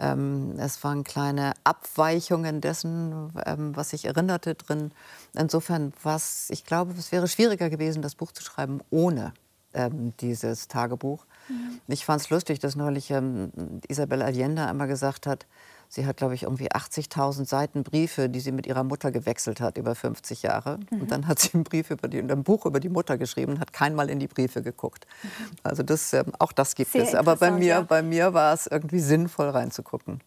Ähm, 0.00 0.54
es 0.58 0.82
waren 0.84 1.04
kleine 1.04 1.54
Abweichungen 1.64 2.60
dessen, 2.60 3.32
ähm, 3.46 3.74
was 3.76 3.92
ich 3.92 4.04
erinnerte 4.04 4.54
drin. 4.54 4.92
Insofern 5.34 5.92
war 6.02 6.16
es, 6.16 6.48
ich 6.50 6.64
glaube, 6.64 6.94
es 6.98 7.10
wäre 7.12 7.28
schwieriger 7.28 7.68
gewesen, 7.70 8.02
das 8.02 8.14
Buch 8.14 8.32
zu 8.32 8.42
schreiben 8.42 8.80
ohne 8.90 9.34
ähm, 9.74 10.14
dieses 10.20 10.68
Tagebuch. 10.68 11.26
Mhm. 11.48 11.80
Ich 11.88 12.04
fand 12.04 12.20
es 12.20 12.30
lustig, 12.30 12.58
dass 12.58 12.76
neulich 12.76 13.10
ähm, 13.10 13.50
Isabel 13.88 14.22
Allende 14.22 14.66
einmal 14.66 14.88
gesagt 14.88 15.26
hat, 15.26 15.46
Sie 15.90 16.06
hat, 16.06 16.18
glaube 16.18 16.34
ich, 16.34 16.42
irgendwie 16.42 16.70
80.000 16.70 17.46
Seiten 17.46 17.82
Briefe, 17.82 18.28
die 18.28 18.40
sie 18.40 18.52
mit 18.52 18.66
ihrer 18.66 18.84
Mutter 18.84 19.10
gewechselt 19.10 19.60
hat 19.60 19.78
über 19.78 19.94
50 19.94 20.42
Jahre. 20.42 20.78
Mhm. 20.90 21.00
Und 21.00 21.10
dann 21.10 21.26
hat 21.26 21.38
sie 21.38 21.54
einen 21.54 21.64
Brief 21.64 21.90
über 21.90 22.08
die, 22.08 22.18
ein 22.18 22.42
Buch 22.44 22.66
über 22.66 22.78
die 22.78 22.90
Mutter 22.90 23.16
geschrieben 23.16 23.52
und 23.52 23.60
hat 23.60 23.72
keinmal 23.72 24.10
in 24.10 24.18
die 24.18 24.26
Briefe 24.26 24.62
geguckt. 24.62 25.06
Mhm. 25.22 25.28
Also 25.62 25.82
das, 25.82 26.12
äh, 26.12 26.24
auch 26.38 26.52
das 26.52 26.74
gibt 26.74 26.92
Sehr 26.92 27.02
es. 27.02 27.14
Aber 27.14 27.36
bei 27.36 27.50
mir, 27.50 27.66
ja. 27.66 27.80
bei 27.80 28.02
mir 28.02 28.34
war 28.34 28.52
es 28.52 28.66
irgendwie 28.66 29.00
sinnvoll 29.00 29.48
reinzugucken. 29.48 30.20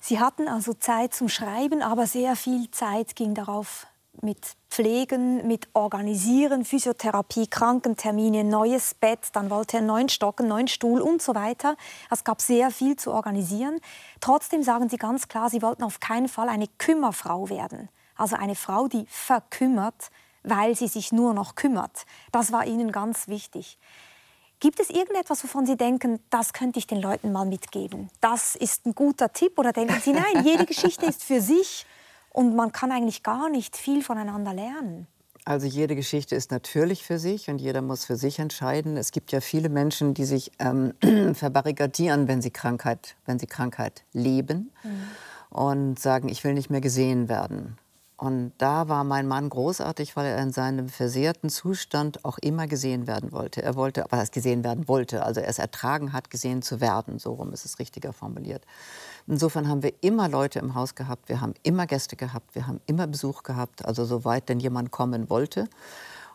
Sie 0.00 0.18
hatten 0.18 0.48
also 0.48 0.74
Zeit 0.74 1.14
zum 1.14 1.28
Schreiben, 1.28 1.80
aber 1.80 2.06
sehr 2.06 2.34
viel 2.34 2.68
Zeit 2.72 3.14
ging 3.14 3.34
darauf 3.34 3.86
mit 4.20 4.56
Pflegen, 4.70 5.46
mit 5.46 5.68
Organisieren, 5.72 6.64
Physiotherapie, 6.64 7.46
Krankentermine, 7.46 8.44
neues 8.44 8.94
Bett, 8.94 9.20
dann 9.32 9.50
wollte 9.50 9.76
er 9.76 9.78
einen 9.78 9.86
neuen 9.86 10.08
Stock, 10.08 10.40
einen 10.40 10.48
neuen 10.48 10.68
Stuhl 10.68 11.00
und 11.00 11.22
so 11.22 11.34
weiter. 11.34 11.76
Es 12.10 12.24
gab 12.24 12.40
sehr 12.40 12.70
viel 12.70 12.96
zu 12.96 13.12
organisieren. 13.12 13.80
Trotzdem 14.20 14.62
sagen 14.62 14.88
Sie 14.88 14.96
ganz 14.96 15.28
klar, 15.28 15.50
Sie 15.50 15.62
wollten 15.62 15.82
auf 15.82 16.00
keinen 16.00 16.28
Fall 16.28 16.48
eine 16.48 16.68
Kümmerfrau 16.78 17.48
werden. 17.48 17.88
Also 18.16 18.36
eine 18.36 18.54
Frau, 18.54 18.88
die 18.88 19.06
verkümmert, 19.08 20.10
weil 20.42 20.76
sie 20.76 20.88
sich 20.88 21.12
nur 21.12 21.34
noch 21.34 21.54
kümmert. 21.54 22.04
Das 22.30 22.52
war 22.52 22.66
Ihnen 22.66 22.92
ganz 22.92 23.28
wichtig. 23.28 23.78
Gibt 24.60 24.78
es 24.78 24.90
irgendetwas, 24.90 25.42
wovon 25.42 25.66
Sie 25.66 25.76
denken, 25.76 26.20
das 26.30 26.52
könnte 26.52 26.78
ich 26.78 26.86
den 26.86 27.00
Leuten 27.00 27.32
mal 27.32 27.44
mitgeben? 27.44 28.10
Das 28.20 28.54
ist 28.54 28.86
ein 28.86 28.94
guter 28.94 29.32
Tipp? 29.32 29.58
Oder 29.58 29.72
denken 29.72 30.00
Sie, 30.00 30.12
nein, 30.12 30.44
jede 30.44 30.66
Geschichte 30.66 31.06
ist 31.06 31.24
für 31.24 31.40
sich 31.40 31.84
und 32.32 32.56
man 32.56 32.72
kann 32.72 32.90
eigentlich 32.90 33.22
gar 33.22 33.48
nicht 33.48 33.76
viel 33.76 34.02
voneinander 34.02 34.54
lernen. 34.54 35.06
Also 35.44 35.66
jede 35.66 35.96
Geschichte 35.96 36.36
ist 36.36 36.52
natürlich 36.52 37.04
für 37.04 37.18
sich 37.18 37.50
und 37.50 37.60
jeder 37.60 37.82
muss 37.82 38.04
für 38.04 38.16
sich 38.16 38.38
entscheiden. 38.38 38.96
Es 38.96 39.10
gibt 39.10 39.32
ja 39.32 39.40
viele 39.40 39.68
Menschen, 39.68 40.14
die 40.14 40.24
sich 40.24 40.52
ähm, 40.60 40.94
verbarrikadieren, 41.34 42.28
wenn 42.28 42.40
sie 42.40 42.50
Krankheit, 42.50 43.16
wenn 43.26 43.40
sie 43.40 43.46
Krankheit 43.46 44.04
leben 44.12 44.70
mhm. 44.84 45.56
und 45.56 45.98
sagen, 45.98 46.28
ich 46.28 46.44
will 46.44 46.54
nicht 46.54 46.70
mehr 46.70 46.80
gesehen 46.80 47.28
werden. 47.28 47.76
Und 48.16 48.52
da 48.58 48.88
war 48.88 49.02
mein 49.02 49.26
Mann 49.26 49.48
großartig, 49.48 50.14
weil 50.14 50.26
er 50.26 50.38
in 50.38 50.52
seinem 50.52 50.88
versehrten 50.88 51.50
Zustand 51.50 52.24
auch 52.24 52.38
immer 52.38 52.68
gesehen 52.68 53.08
werden 53.08 53.32
wollte. 53.32 53.64
Er 53.64 53.74
wollte, 53.74 54.04
was 54.10 54.30
gesehen 54.30 54.62
werden 54.62 54.86
wollte, 54.86 55.24
also 55.24 55.40
er 55.40 55.48
es 55.48 55.58
ertragen 55.58 56.12
hat, 56.12 56.30
gesehen 56.30 56.62
zu 56.62 56.80
werden. 56.80 57.18
So 57.18 57.32
rum 57.32 57.52
ist 57.52 57.64
es 57.64 57.80
richtiger 57.80 58.12
formuliert. 58.12 58.64
Insofern 59.26 59.68
haben 59.68 59.82
wir 59.82 59.92
immer 60.00 60.28
Leute 60.28 60.58
im 60.58 60.74
Haus 60.74 60.94
gehabt, 60.94 61.28
wir 61.28 61.40
haben 61.40 61.54
immer 61.62 61.86
Gäste 61.86 62.16
gehabt, 62.16 62.54
wir 62.54 62.66
haben 62.66 62.80
immer 62.86 63.06
Besuch 63.06 63.42
gehabt, 63.42 63.84
also 63.84 64.04
soweit 64.04 64.48
denn 64.48 64.60
jemand 64.60 64.90
kommen 64.90 65.30
wollte. 65.30 65.68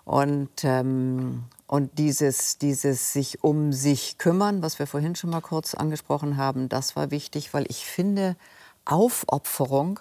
Und, 0.05 0.63
ähm, 0.63 1.43
und 1.67 1.97
dieses, 1.97 2.57
dieses 2.57 3.11
sich 3.11 3.43
um 3.43 3.73
sich 3.73 4.17
kümmern, 4.17 4.61
was 4.61 4.79
wir 4.79 4.87
vorhin 4.87 5.15
schon 5.15 5.31
mal 5.31 5.41
kurz 5.41 5.73
angesprochen 5.73 6.37
haben, 6.37 6.69
das 6.69 6.95
war 6.95 7.11
wichtig, 7.11 7.53
weil 7.53 7.65
ich 7.67 7.85
finde, 7.85 8.37
Aufopferung 8.85 9.99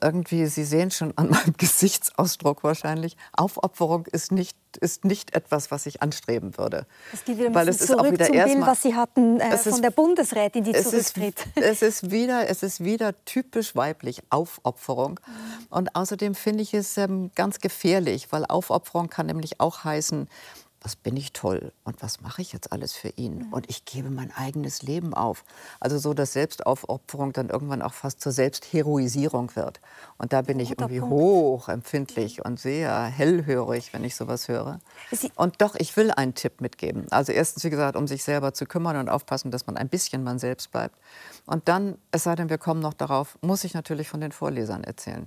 irgendwie, 0.00 0.46
Sie 0.46 0.64
sehen 0.64 0.90
schon 0.90 1.12
an 1.16 1.30
meinem 1.30 1.54
Gesichtsausdruck 1.58 2.64
wahrscheinlich, 2.64 3.16
Aufopferung 3.32 4.06
ist 4.06 4.32
nicht, 4.32 4.56
ist 4.80 5.04
nicht 5.04 5.34
etwas, 5.34 5.70
was 5.70 5.86
ich 5.86 6.02
anstreben 6.02 6.56
würde. 6.56 6.86
Das 7.10 7.24
geht 7.24 7.38
wieder 7.38 7.54
Weil 7.54 7.68
es 7.68 7.78
zurück 7.78 7.90
ist 7.90 8.00
auch 8.00 8.12
wieder 8.12 8.26
zum 8.26 8.34
Bild, 8.34 8.66
was 8.66 8.82
Sie 8.82 8.94
hatten 8.94 9.40
äh, 9.40 9.56
von 9.56 9.72
ist, 9.72 9.84
der 9.84 9.90
Bundesrätin, 9.90 10.64
die 10.64 10.72
zurücktritt. 10.72 11.46
Ist, 11.54 11.56
es, 11.56 11.82
ist 11.82 12.10
wieder, 12.10 12.48
es 12.48 12.62
ist 12.62 12.82
wieder 12.84 13.14
typisch 13.24 13.74
weiblich, 13.74 14.22
Aufopferung. 14.30 15.20
Mhm. 15.26 15.66
Und 15.70 15.96
außerdem 15.96 16.34
finde 16.34 16.62
ich 16.62 16.74
es 16.74 16.96
ähm, 16.96 17.30
ganz 17.34 17.58
gefährlich, 17.58 18.28
weil 18.30 18.44
Aufopferung 18.46 19.08
kann 19.08 19.26
nämlich 19.26 19.60
auch 19.60 19.84
heißen, 19.84 20.28
was 20.82 20.96
bin 20.96 21.16
ich 21.16 21.32
toll 21.32 21.72
und 21.84 22.02
was 22.02 22.22
mache 22.22 22.40
ich 22.40 22.52
jetzt 22.52 22.72
alles 22.72 22.94
für 22.94 23.10
ihn? 23.10 23.48
Und 23.50 23.68
ich 23.68 23.84
gebe 23.84 24.10
mein 24.10 24.32
eigenes 24.34 24.82
Leben 24.82 25.12
auf. 25.12 25.44
Also 25.78 25.98
so, 25.98 26.14
dass 26.14 26.32
Selbstaufopferung 26.32 27.32
dann 27.34 27.50
irgendwann 27.50 27.82
auch 27.82 27.92
fast 27.92 28.20
zur 28.22 28.32
Selbstheroisierung 28.32 29.54
wird. 29.56 29.80
Und 30.16 30.32
da 30.32 30.40
bin 30.40 30.58
ich 30.58 30.70
irgendwie 30.70 31.00
Punkt. 31.00 31.14
hochempfindlich 31.14 32.44
und 32.44 32.58
sehr 32.58 33.02
hellhörig, 33.04 33.92
wenn 33.92 34.04
ich 34.04 34.16
sowas 34.16 34.48
höre. 34.48 34.80
Und 35.36 35.60
doch, 35.60 35.74
ich 35.74 35.96
will 35.96 36.10
einen 36.10 36.34
Tipp 36.34 36.62
mitgeben. 36.62 37.06
Also 37.10 37.32
erstens, 37.32 37.62
wie 37.64 37.70
gesagt, 37.70 37.96
um 37.96 38.06
sich 38.06 38.24
selber 38.24 38.54
zu 38.54 38.64
kümmern 38.64 38.96
und 38.96 39.10
aufpassen, 39.10 39.50
dass 39.50 39.66
man 39.66 39.76
ein 39.76 39.88
bisschen 39.88 40.24
man 40.24 40.38
selbst 40.38 40.70
bleibt. 40.70 40.98
Und 41.44 41.68
dann, 41.68 41.98
es 42.10 42.22
sei 42.22 42.34
denn, 42.36 42.48
wir 42.48 42.58
kommen 42.58 42.80
noch 42.80 42.94
darauf, 42.94 43.38
muss 43.42 43.64
ich 43.64 43.74
natürlich 43.74 44.08
von 44.08 44.20
den 44.20 44.32
Vorlesern 44.32 44.84
erzählen. 44.84 45.26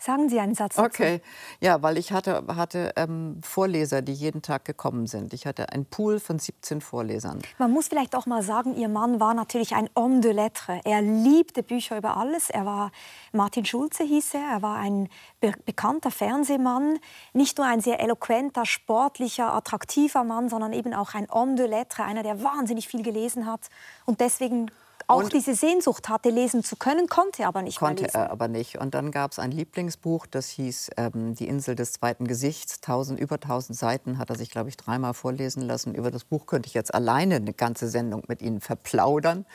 Sagen 0.00 0.30
Sie 0.30 0.40
einen 0.40 0.54
Satz 0.54 0.76
dazu. 0.76 0.86
Okay, 0.86 1.20
ja, 1.60 1.82
weil 1.82 1.98
ich 1.98 2.10
hatte, 2.10 2.44
hatte 2.48 2.92
ähm, 2.96 3.38
Vorleser, 3.42 4.00
die 4.00 4.14
jeden 4.14 4.40
Tag 4.40 4.64
gekommen 4.64 5.06
sind. 5.06 5.34
Ich 5.34 5.46
hatte 5.46 5.68
einen 5.70 5.84
Pool 5.84 6.20
von 6.20 6.38
17 6.38 6.80
Vorlesern. 6.80 7.42
Man 7.58 7.70
muss 7.70 7.88
vielleicht 7.88 8.16
auch 8.16 8.24
mal 8.24 8.42
sagen, 8.42 8.74
Ihr 8.74 8.88
Mann 8.88 9.20
war 9.20 9.34
natürlich 9.34 9.74
ein 9.74 9.90
Homme 9.94 10.20
de 10.20 10.32
lettres. 10.32 10.80
Er 10.84 11.02
liebte 11.02 11.62
Bücher 11.62 11.98
über 11.98 12.16
alles. 12.16 12.48
Er 12.48 12.64
war, 12.64 12.92
Martin 13.32 13.66
Schulze 13.66 14.04
hieß 14.04 14.34
er, 14.34 14.54
er 14.54 14.62
war 14.62 14.76
ein 14.76 15.08
be 15.40 15.52
bekannter 15.66 16.10
Fernsehmann. 16.10 16.98
Nicht 17.34 17.58
nur 17.58 17.66
ein 17.66 17.80
sehr 17.80 18.00
eloquenter, 18.00 18.64
sportlicher, 18.64 19.52
attraktiver 19.52 20.24
Mann, 20.24 20.48
sondern 20.48 20.72
eben 20.72 20.94
auch 20.94 21.14
ein 21.14 21.28
Homme 21.30 21.56
de 21.56 21.66
lettres, 21.66 22.06
einer, 22.06 22.22
der 22.22 22.42
wahnsinnig 22.42 22.88
viel 22.88 23.02
gelesen 23.02 23.46
hat 23.46 23.68
und 24.06 24.20
deswegen 24.20 24.70
auch 25.10 25.24
und 25.24 25.32
diese 25.32 25.54
Sehnsucht 25.54 26.08
hatte, 26.08 26.30
lesen 26.30 26.62
zu 26.62 26.76
können, 26.76 27.08
konnte 27.08 27.42
er 27.42 27.48
aber 27.48 27.62
nicht 27.62 27.78
Konnte 27.78 28.12
er 28.12 28.30
aber 28.30 28.48
nicht. 28.48 28.78
Und 28.78 28.94
dann 28.94 29.10
gab 29.10 29.32
es 29.32 29.38
ein 29.38 29.50
Lieblingsbuch, 29.50 30.26
das 30.26 30.48
hieß 30.48 30.90
ähm, 30.96 31.34
Die 31.34 31.48
Insel 31.48 31.74
des 31.74 31.92
zweiten 31.92 32.26
Gesichts. 32.26 32.80
Tausend, 32.80 33.20
über 33.20 33.36
1000 33.36 33.76
Seiten 33.76 34.18
hat 34.18 34.30
er 34.30 34.36
sich, 34.36 34.50
glaube 34.50 34.68
ich, 34.68 34.76
dreimal 34.76 35.14
vorlesen 35.14 35.62
lassen. 35.62 35.94
Über 35.94 36.10
das 36.10 36.24
Buch 36.24 36.46
könnte 36.46 36.66
ich 36.66 36.74
jetzt 36.74 36.94
alleine 36.94 37.36
eine 37.36 37.52
ganze 37.52 37.88
Sendung 37.88 38.22
mit 38.28 38.42
Ihnen 38.42 38.60
verplaudern. 38.60 39.46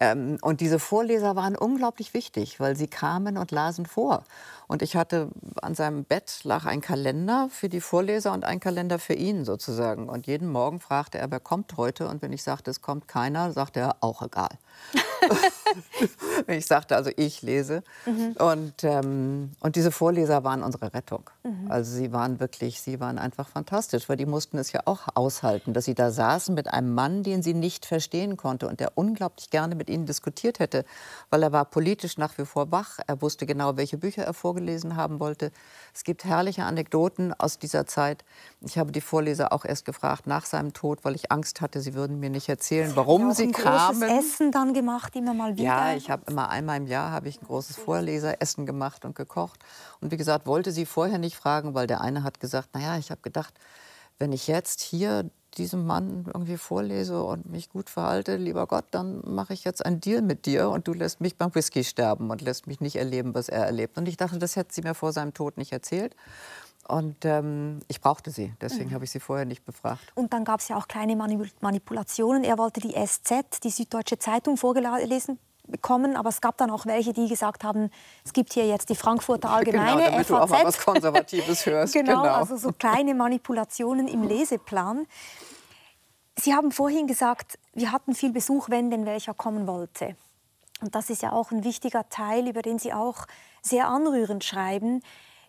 Ähm, 0.00 0.38
und 0.42 0.60
diese 0.60 0.78
Vorleser 0.78 1.36
waren 1.36 1.56
unglaublich 1.56 2.14
wichtig, 2.14 2.60
weil 2.60 2.76
sie 2.76 2.88
kamen 2.88 3.36
und 3.36 3.50
lasen 3.50 3.86
vor. 3.86 4.24
Und 4.68 4.82
ich 4.82 4.96
hatte 4.96 5.28
an 5.60 5.74
seinem 5.74 6.04
Bett 6.04 6.40
lag 6.44 6.64
ein 6.64 6.80
Kalender 6.80 7.48
für 7.50 7.68
die 7.68 7.80
Vorleser 7.80 8.32
und 8.32 8.44
ein 8.44 8.60
Kalender 8.60 8.98
für 8.98 9.14
ihn 9.14 9.44
sozusagen. 9.44 10.08
Und 10.08 10.26
jeden 10.26 10.50
Morgen 10.50 10.80
fragte 10.80 11.18
er, 11.18 11.30
wer 11.30 11.40
kommt 11.40 11.76
heute? 11.76 12.08
Und 12.08 12.22
wenn 12.22 12.32
ich 12.32 12.42
sagte, 12.42 12.70
es 12.70 12.80
kommt 12.80 13.08
keiner, 13.08 13.52
sagte 13.52 13.80
er, 13.80 13.96
auch 14.00 14.22
egal. 14.22 14.50
ich 16.46 16.66
sagte 16.66 16.96
also, 16.96 17.10
ich 17.16 17.42
lese. 17.42 17.82
Mhm. 18.06 18.36
Und, 18.38 18.84
ähm, 18.84 19.52
und 19.60 19.76
diese 19.76 19.90
Vorleser 19.90 20.44
waren 20.44 20.62
unsere 20.62 20.92
Rettung. 20.92 21.30
Mhm. 21.42 21.70
Also 21.70 21.94
sie 21.94 22.12
waren 22.12 22.40
wirklich, 22.40 22.80
sie 22.80 23.00
waren 23.00 23.18
einfach 23.18 23.48
fantastisch, 23.48 24.08
weil 24.08 24.16
die 24.16 24.26
mussten 24.26 24.58
es 24.58 24.72
ja 24.72 24.80
auch 24.84 25.08
aushalten, 25.14 25.72
dass 25.72 25.84
sie 25.84 25.94
da 25.94 26.10
saßen 26.10 26.54
mit 26.54 26.72
einem 26.72 26.94
Mann, 26.94 27.22
den 27.22 27.42
sie 27.42 27.54
nicht 27.54 27.86
verstehen 27.86 28.36
konnte 28.36 28.68
und 28.68 28.80
der 28.80 28.92
unglaublich 28.96 29.50
gerne 29.50 29.74
mit 29.74 29.88
ihnen 29.90 30.06
diskutiert 30.06 30.58
hätte, 30.58 30.84
weil 31.30 31.42
er 31.42 31.52
war 31.52 31.64
politisch 31.64 32.18
nach 32.18 32.36
wie 32.38 32.44
vor 32.44 32.70
wach. 32.70 32.98
Er 33.06 33.20
wusste 33.22 33.46
genau, 33.46 33.76
welche 33.76 33.98
Bücher 33.98 34.24
er 34.24 34.34
vorgelesen 34.34 34.96
haben 34.96 35.20
wollte. 35.20 35.50
Es 35.94 36.04
gibt 36.04 36.24
herrliche 36.24 36.64
Anekdoten 36.64 37.32
aus 37.34 37.58
dieser 37.58 37.86
Zeit. 37.86 38.24
Ich 38.60 38.78
habe 38.78 38.92
die 38.92 39.00
Vorleser 39.00 39.52
auch 39.52 39.64
erst 39.64 39.84
gefragt 39.84 40.26
nach 40.26 40.46
seinem 40.46 40.72
Tod, 40.72 41.04
weil 41.04 41.14
ich 41.14 41.30
Angst 41.32 41.60
hatte, 41.60 41.80
sie 41.80 41.94
würden 41.94 42.20
mir 42.20 42.30
nicht 42.30 42.48
erzählen, 42.48 42.92
warum 42.94 43.32
sie 43.32 43.50
kamen. 43.50 44.02
Essen 44.02 44.52
dann 44.52 44.74
gemacht, 44.74 45.16
immer 45.16 45.34
mal 45.34 45.56
wieder. 45.56 45.61
Ja, 45.62 45.94
ich 45.94 46.10
habe 46.10 46.24
immer 46.28 46.50
einmal 46.50 46.76
im 46.76 46.86
Jahr 46.86 47.10
habe 47.10 47.28
ich 47.28 47.40
ein 47.40 47.46
großes 47.46 47.76
Vorleseressen 47.76 48.66
gemacht 48.66 49.04
und 49.04 49.14
gekocht. 49.14 49.60
Und 50.00 50.10
wie 50.10 50.16
gesagt, 50.16 50.46
wollte 50.46 50.72
sie 50.72 50.86
vorher 50.86 51.18
nicht 51.18 51.36
fragen, 51.36 51.74
weil 51.74 51.86
der 51.86 52.00
eine 52.00 52.22
hat 52.24 52.40
gesagt, 52.40 52.74
naja, 52.74 52.98
ich 52.98 53.10
habe 53.10 53.20
gedacht, 53.22 53.54
wenn 54.18 54.32
ich 54.32 54.46
jetzt 54.46 54.80
hier 54.80 55.30
diesem 55.58 55.86
Mann 55.86 56.24
irgendwie 56.26 56.56
vorlese 56.56 57.22
und 57.22 57.50
mich 57.50 57.68
gut 57.68 57.90
verhalte, 57.90 58.36
lieber 58.36 58.66
Gott, 58.66 58.86
dann 58.90 59.20
mache 59.24 59.52
ich 59.52 59.64
jetzt 59.64 59.84
einen 59.84 60.00
Deal 60.00 60.22
mit 60.22 60.46
dir 60.46 60.70
und 60.70 60.88
du 60.88 60.94
lässt 60.94 61.20
mich 61.20 61.36
beim 61.36 61.54
Whisky 61.54 61.84
sterben 61.84 62.30
und 62.30 62.40
lässt 62.40 62.66
mich 62.66 62.80
nicht 62.80 62.96
erleben, 62.96 63.34
was 63.34 63.48
er 63.48 63.66
erlebt. 63.66 63.98
Und 63.98 64.08
ich 64.08 64.16
dachte, 64.16 64.38
das 64.38 64.56
hätte 64.56 64.72
sie 64.72 64.82
mir 64.82 64.94
vor 64.94 65.12
seinem 65.12 65.34
Tod 65.34 65.58
nicht 65.58 65.72
erzählt. 65.72 66.16
Und 66.88 67.24
ähm, 67.24 67.80
ich 67.88 68.00
brauchte 68.00 68.30
sie, 68.30 68.54
deswegen 68.60 68.90
mhm. 68.90 68.94
habe 68.94 69.04
ich 69.04 69.10
sie 69.10 69.20
vorher 69.20 69.44
nicht 69.44 69.64
befragt. 69.64 70.02
Und 70.14 70.32
dann 70.32 70.44
gab 70.44 70.60
es 70.60 70.68
ja 70.68 70.76
auch 70.76 70.88
kleine 70.88 71.14
Manipulationen. 71.16 72.44
Er 72.44 72.58
wollte 72.58 72.80
die 72.80 72.94
SZ, 72.94 73.62
die 73.62 73.70
Süddeutsche 73.70 74.18
Zeitung, 74.18 74.56
vorgelesen 74.56 75.38
bekommen, 75.72 76.16
aber 76.16 76.28
es 76.28 76.40
gab 76.40 76.56
dann 76.58 76.70
auch 76.70 76.86
welche, 76.86 77.12
die 77.12 77.26
gesagt 77.28 77.64
haben, 77.64 77.90
es 78.24 78.32
gibt 78.32 78.52
hier 78.52 78.66
jetzt 78.66 78.88
die 78.88 78.94
Frankfurter 78.94 79.48
genau, 79.64 79.80
Allgemeine, 79.82 79.96
genau, 79.96 80.10
damit 80.10 80.26
FAZ. 80.26 80.28
du 80.28 80.36
auch 80.36 80.48
mal 80.48 80.64
was 80.64 80.78
Konservatives 80.78 81.66
hörst. 81.66 81.94
genau, 81.94 82.22
genau, 82.22 82.34
also 82.34 82.56
so 82.56 82.70
kleine 82.72 83.14
Manipulationen 83.14 84.06
im 84.06 84.22
Leseplan. 84.22 85.06
Sie 86.38 86.54
haben 86.54 86.70
vorhin 86.70 87.06
gesagt, 87.06 87.58
wir 87.74 87.90
hatten 87.90 88.14
viel 88.14 88.32
Besuch, 88.32 88.70
wenn 88.70 88.90
denn 88.90 89.04
welcher 89.04 89.34
kommen 89.34 89.66
wollte. 89.66 90.16
Und 90.80 90.94
das 90.94 91.10
ist 91.10 91.22
ja 91.22 91.32
auch 91.32 91.50
ein 91.50 91.64
wichtiger 91.64 92.08
Teil, 92.08 92.48
über 92.48 92.62
den 92.62 92.78
Sie 92.78 92.92
auch 92.92 93.26
sehr 93.62 93.88
anrührend 93.88 94.44
schreiben 94.44 95.02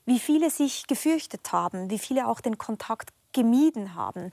wie 0.05 0.19
viele 0.19 0.49
sich 0.49 0.87
gefürchtet 0.87 1.51
haben, 1.51 1.89
wie 1.89 1.99
viele 1.99 2.27
auch 2.27 2.41
den 2.41 2.57
Kontakt 2.57 3.11
gemieden 3.31 3.95
haben. 3.95 4.31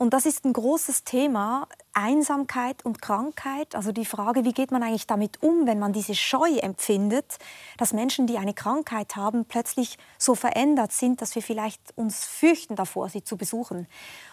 Und 0.00 0.14
das 0.14 0.24
ist 0.24 0.46
ein 0.46 0.54
großes 0.54 1.04
Thema, 1.04 1.68
Einsamkeit 1.92 2.86
und 2.86 3.02
Krankheit. 3.02 3.74
Also 3.74 3.92
die 3.92 4.06
Frage, 4.06 4.46
wie 4.46 4.54
geht 4.54 4.70
man 4.70 4.82
eigentlich 4.82 5.06
damit 5.06 5.42
um, 5.42 5.66
wenn 5.66 5.78
man 5.78 5.92
diese 5.92 6.14
Scheu 6.14 6.56
empfindet, 6.56 7.36
dass 7.76 7.92
Menschen, 7.92 8.26
die 8.26 8.38
eine 8.38 8.54
Krankheit 8.54 9.14
haben, 9.14 9.44
plötzlich 9.44 9.98
so 10.16 10.34
verändert 10.34 10.92
sind, 10.92 11.20
dass 11.20 11.34
wir 11.34 11.42
vielleicht 11.42 11.82
uns 11.96 12.24
fürchten 12.24 12.76
davor, 12.76 13.10
sie 13.10 13.24
zu 13.24 13.36
besuchen. 13.36 13.86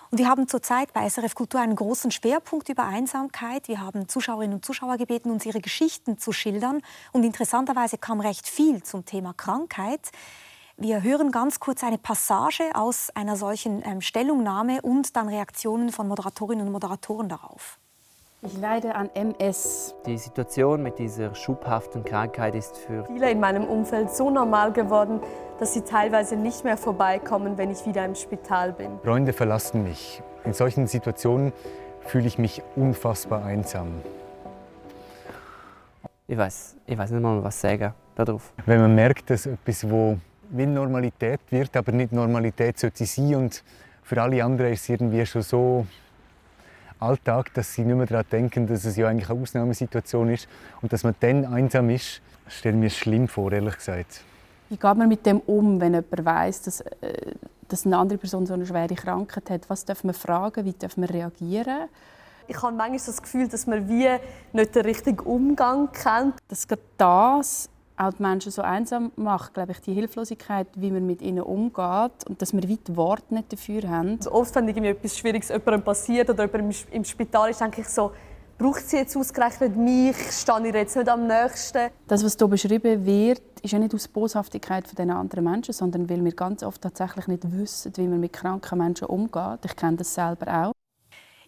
Und 0.10 0.19
wir 0.19 0.30
haben 0.30 0.47
zurzeit 0.47 0.93
bei 0.93 1.06
SRF 1.10 1.36
Kultur 1.36 1.60
einen 1.60 1.75
großen 1.75 2.12
Schwerpunkt 2.12 2.69
über 2.69 2.86
Einsamkeit. 2.86 3.67
Wir 3.67 3.82
haben 3.82 4.08
Zuschauerinnen 4.08 4.56
und 4.56 4.65
Zuschauer 4.65 4.95
gebeten, 4.95 5.32
uns 5.32 5.45
ihre 5.45 5.60
Geschichten 5.60 6.17
zu 6.17 6.32
schildern. 6.32 6.82
Und 7.12 7.25
interessanterweise 7.25 7.97
kam 7.97 8.21
recht 8.21 8.47
viel 8.47 8.84
zum 8.84 9.03
Thema 9.03 9.34
Krankheit. 9.34 10.12
Wir 10.79 11.01
hören 11.01 11.31
ganz 11.31 11.59
kurz 11.59 11.83
eine 11.83 11.97
Passage 11.97 12.61
aus 12.75 13.09
einer 13.15 13.35
solchen 13.35 13.81
ähm, 13.83 13.99
Stellungnahme 13.99 14.83
und 14.83 15.15
dann 15.15 15.27
Reaktionen 15.27 15.91
von 15.91 16.07
Moderatorinnen 16.07 16.67
und 16.67 16.71
Moderatoren 16.71 17.27
darauf. 17.29 17.79
Ich 18.43 18.55
leide 18.59 18.93
an 18.93 19.09
MS. 19.15 19.95
Die 20.05 20.19
Situation 20.19 20.83
mit 20.83 20.99
dieser 20.99 21.33
schubhaften 21.33 22.03
Krankheit 22.03 22.53
ist 22.53 22.77
für 22.77 23.05
viele 23.05 23.31
in 23.31 23.39
meinem 23.39 23.63
Umfeld 23.63 24.11
so 24.11 24.29
normal 24.29 24.71
geworden, 24.71 25.19
dass 25.59 25.73
sie 25.73 25.81
teilweise 25.81 26.35
nicht 26.35 26.63
mehr 26.63 26.77
vorbeikommen, 26.77 27.57
wenn 27.57 27.71
ich 27.71 27.83
wieder 27.87 28.05
im 28.05 28.13
Spital 28.13 28.71
bin. 28.71 28.99
Freunde 29.03 29.33
verlassen 29.33 29.81
mich. 29.81 30.21
In 30.43 30.53
solchen 30.53 30.85
Situationen 30.85 31.53
fühle 32.01 32.27
ich 32.27 32.37
mich 32.37 32.61
unfassbar 32.75 33.43
einsam. 33.43 33.87
Ich 36.27 36.37
weiß, 36.37 36.75
ich 36.85 36.95
weiß 36.95 37.09
nicht 37.09 37.23
mal, 37.23 37.43
was 37.43 37.59
sagen 37.59 37.95
darauf. 38.13 38.53
Wenn 38.67 38.79
man 38.79 38.93
merkt, 38.93 39.31
dass 39.31 39.47
etwas, 39.47 39.89
wo 39.89 40.19
wie 40.49 40.65
Normalität 40.65 41.41
wird, 41.49 41.75
aber 41.75 41.91
nicht 41.91 42.12
Normalität 42.12 42.79
sollte 42.79 43.05
sein 43.05 43.36
und 43.36 43.63
für 44.03 44.21
alle 44.21 44.43
anderen 44.43 44.71
ist 44.71 44.83
es 44.83 44.89
irgendwie 44.89 45.25
schon 45.25 45.41
so 45.41 45.86
Alltag, 46.99 47.53
dass 47.53 47.73
sie 47.73 47.83
nicht 47.83 47.95
mehr 47.95 48.05
daran 48.05 48.25
denken, 48.31 48.67
dass 48.67 48.86
es 48.86 48.95
ja 48.95 49.07
eigentlich 49.07 49.29
eine 49.29 49.41
Ausnahmesituation 49.41 50.29
ist 50.29 50.47
und 50.81 50.91
dass 50.93 51.03
man 51.03 51.15
dann 51.19 51.45
einsam 51.45 51.89
ist, 51.89 52.21
stelle 52.47 52.75
ich 52.75 52.81
mir 52.81 52.89
schlimm 52.89 53.27
vor, 53.27 53.51
ehrlich 53.51 53.75
gesagt. 53.75 54.21
Wie 54.69 54.77
geht 54.77 54.97
man 54.97 55.07
mit 55.07 55.25
dem 55.25 55.39
um, 55.41 55.79
wenn 55.79 55.93
jemand 55.93 56.25
weiß, 56.25 56.62
dass, 56.63 56.81
äh, 56.81 57.33
dass 57.67 57.86
eine 57.86 57.97
andere 57.97 58.17
Person 58.17 58.45
so 58.45 58.53
eine 58.53 58.65
schwere 58.65 58.95
Krankheit 58.95 59.49
hat? 59.49 59.69
Was 59.69 59.86
darf 59.86 60.03
man 60.03 60.13
fragen? 60.13 60.65
Wie 60.65 60.73
darf 60.73 60.97
man 60.97 61.10
reagieren? 61.10 61.88
Ich 62.47 62.62
habe 62.62 62.75
manchmal 62.75 62.99
das 63.05 63.21
Gefühl, 63.21 63.47
dass 63.47 63.67
man 63.67 63.88
wie 63.88 64.07
nicht 64.53 64.75
den 64.75 64.86
richtigen 64.86 65.19
Umgang 65.19 65.91
kennt. 65.91 66.36
Dass 66.47 66.67
gerade 66.67 66.81
das 66.97 67.69
auch 67.97 68.13
die 68.13 68.21
Menschen 68.21 68.51
so 68.51 68.62
einsam 68.62 69.12
macht, 69.15 69.53
glaube 69.53 69.71
ich, 69.71 69.81
die 69.81 69.93
Hilflosigkeit, 69.93 70.67
wie 70.75 70.91
man 70.91 71.05
mit 71.05 71.21
ihnen 71.21 71.41
umgeht 71.41 72.23
und 72.27 72.41
dass 72.41 72.53
wir 72.53 72.69
weit 72.69 72.95
Wort 72.95 73.31
nicht 73.31 73.51
dafür 73.51 73.89
haben. 73.89 74.17
Also 74.17 74.31
oft, 74.31 74.55
wenn 74.55 74.67
irgendwie 74.67 74.89
etwas 74.89 75.17
Schwieriges 75.17 75.49
jemandem 75.49 75.83
passiert 75.83 76.29
oder 76.29 76.45
jemand 76.45 76.86
im 76.91 77.03
Spital 77.03 77.49
ist, 77.49 77.60
denke 77.60 77.81
ich 77.81 77.89
so, 77.89 78.12
braucht 78.57 78.88
sie 78.88 78.97
jetzt 78.97 79.17
ausgerechnet 79.17 79.75
mich? 79.75 80.15
Stehe 80.31 80.67
ich 80.67 80.73
jetzt 80.73 80.95
nicht 80.95 81.10
am 81.10 81.27
nächsten? 81.27 81.89
Das, 82.07 82.23
was 82.23 82.38
hier 82.38 82.47
beschrieben 82.47 83.05
wird, 83.05 83.41
ist 83.62 83.71
ja 83.71 83.79
nicht 83.79 83.93
aus 83.93 84.07
Boshaftigkeit 84.07 84.88
von 84.88 84.95
den 84.95 85.12
anderen 85.12 85.43
Menschen, 85.43 85.73
sondern 85.73 86.10
weil 86.10 86.23
wir 86.23 86.33
ganz 86.33 86.63
oft 86.63 86.81
tatsächlich 86.81 87.27
nicht 87.27 87.51
wissen, 87.51 87.91
wie 87.95 88.07
man 88.07 88.19
mit 88.19 88.33
kranken 88.33 88.77
Menschen 88.77 89.07
umgeht. 89.07 89.65
Ich 89.65 89.75
kenne 89.75 89.97
das 89.97 90.13
selber 90.13 90.67
auch. 90.67 90.76